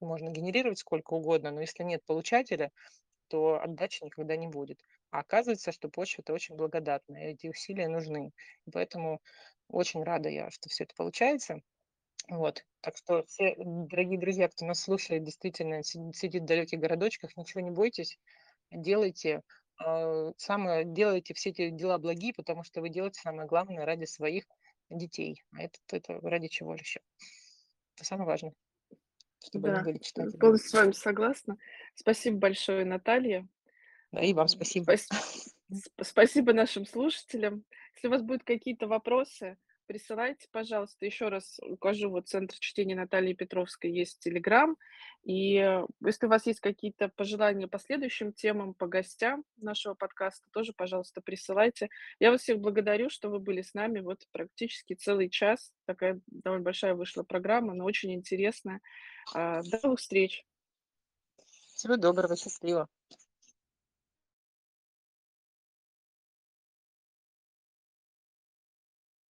можно 0.00 0.30
генерировать 0.30 0.78
сколько 0.80 1.14
угодно, 1.14 1.52
но 1.52 1.60
если 1.60 1.84
нет 1.84 2.04
получателя, 2.04 2.72
то 3.28 3.60
отдачи 3.62 4.04
никогда 4.04 4.36
не 4.36 4.48
будет. 4.48 4.82
А 5.10 5.20
оказывается, 5.20 5.72
что 5.72 5.88
почва-то 5.88 6.32
очень 6.34 6.56
благодатная, 6.56 7.32
эти 7.32 7.48
усилия 7.48 7.88
нужны. 7.88 8.32
Поэтому 8.72 9.20
очень 9.68 10.02
рада 10.04 10.28
я, 10.30 10.50
что 10.50 10.68
все 10.68 10.84
это 10.84 10.94
получается. 10.96 11.60
Вот. 12.28 12.64
Так 12.80 12.96
что 12.96 13.24
все, 13.26 13.54
дорогие 13.58 14.18
друзья, 14.18 14.48
кто 14.48 14.66
нас 14.66 14.82
слушает, 14.82 15.24
действительно 15.24 15.82
си- 15.82 16.12
сидит 16.14 16.42
в 16.42 16.46
далеких 16.46 16.78
городочках, 16.78 17.36
ничего 17.36 17.60
не 17.60 17.70
бойтесь, 17.70 18.18
делайте. 18.70 19.42
а, 19.78 20.32
Самое, 20.36 20.84
делайте 20.84 21.32
все 21.34 21.50
эти 21.50 21.70
дела 21.70 21.98
благие, 21.98 22.34
потому 22.34 22.64
что 22.64 22.80
вы 22.80 22.90
делаете 22.90 23.20
самое 23.20 23.48
главное 23.48 23.84
ради 23.86 24.04
своих 24.04 24.44
детей. 24.90 25.42
А 25.52 25.62
это, 25.62 25.78
это 25.90 26.20
ради 26.20 26.48
чего 26.48 26.74
еще? 26.74 27.00
Это 27.96 28.04
самое 28.04 28.26
важное, 28.26 28.52
чтобы 29.44 29.68
они 29.68 29.78
Да, 29.78 29.84
были 29.84 29.96
э, 29.96 30.00
читателями. 30.00 30.40
полностью 30.40 30.70
с 30.70 30.74
вами 30.74 30.92
согласна. 30.92 31.56
Спасибо 31.94 32.36
большое, 32.38 32.84
Наталья. 32.84 33.48
Да, 34.12 34.20
и 34.22 34.34
вам 34.34 34.44
Ам, 34.44 34.48
спасибо. 34.48 34.84
спас 34.96 35.08
сп 35.70 36.02
спасибо 36.02 36.52
нашим 36.52 36.86
слушателям. 36.86 37.64
Если 37.94 38.08
у 38.08 38.10
вас 38.10 38.22
будут 38.22 38.44
какие-то 38.44 38.86
вопросы, 38.86 39.58
присылайте, 39.88 40.46
пожалуйста. 40.52 41.04
Еще 41.06 41.28
раз 41.28 41.58
укажу, 41.62 42.10
вот 42.10 42.28
Центр 42.28 42.54
чтения 42.60 42.94
Натальи 42.94 43.32
Петровской 43.32 43.90
есть 43.90 44.20
"Телеграм". 44.20 44.76
И, 45.24 45.56
э, 45.56 45.84
если 46.06 46.26
у 46.26 46.28
вас 46.28 46.46
есть 46.46 46.60
какие-то 46.60 47.08
пожелания 47.08 47.66
по 47.66 47.78
следующим 47.80 48.32
темам, 48.32 48.74
по 48.74 48.86
гостям 48.86 49.44
нашего 49.56 49.94
подкаста, 49.94 50.46
тоже, 50.52 50.72
пожалуйста, 50.76 51.20
присылайте. 51.22 51.88
Я 52.20 52.30
вас 52.30 52.42
всех 52.42 52.60
благодарю, 52.60 53.10
что 53.10 53.30
вы 53.30 53.40
были 53.40 53.62
с 53.62 53.74
нами 53.74 54.00
вот 54.00 54.20
практически 54.30 54.94
целый 54.94 55.30
час. 55.30 55.72
Такая 55.86 56.20
довольно 56.28 56.64
большая 56.64 56.94
вышла 56.94 57.24
программа, 57.24 57.74
но 57.74 57.84
очень 57.84 58.14
интересная. 58.14 58.80
А, 59.34 59.62
до 59.62 59.80
новых 59.82 60.00
встреч! 60.00 60.44
Всего 61.74 61.96
доброго, 61.96 62.36
счастливо. 62.36 62.88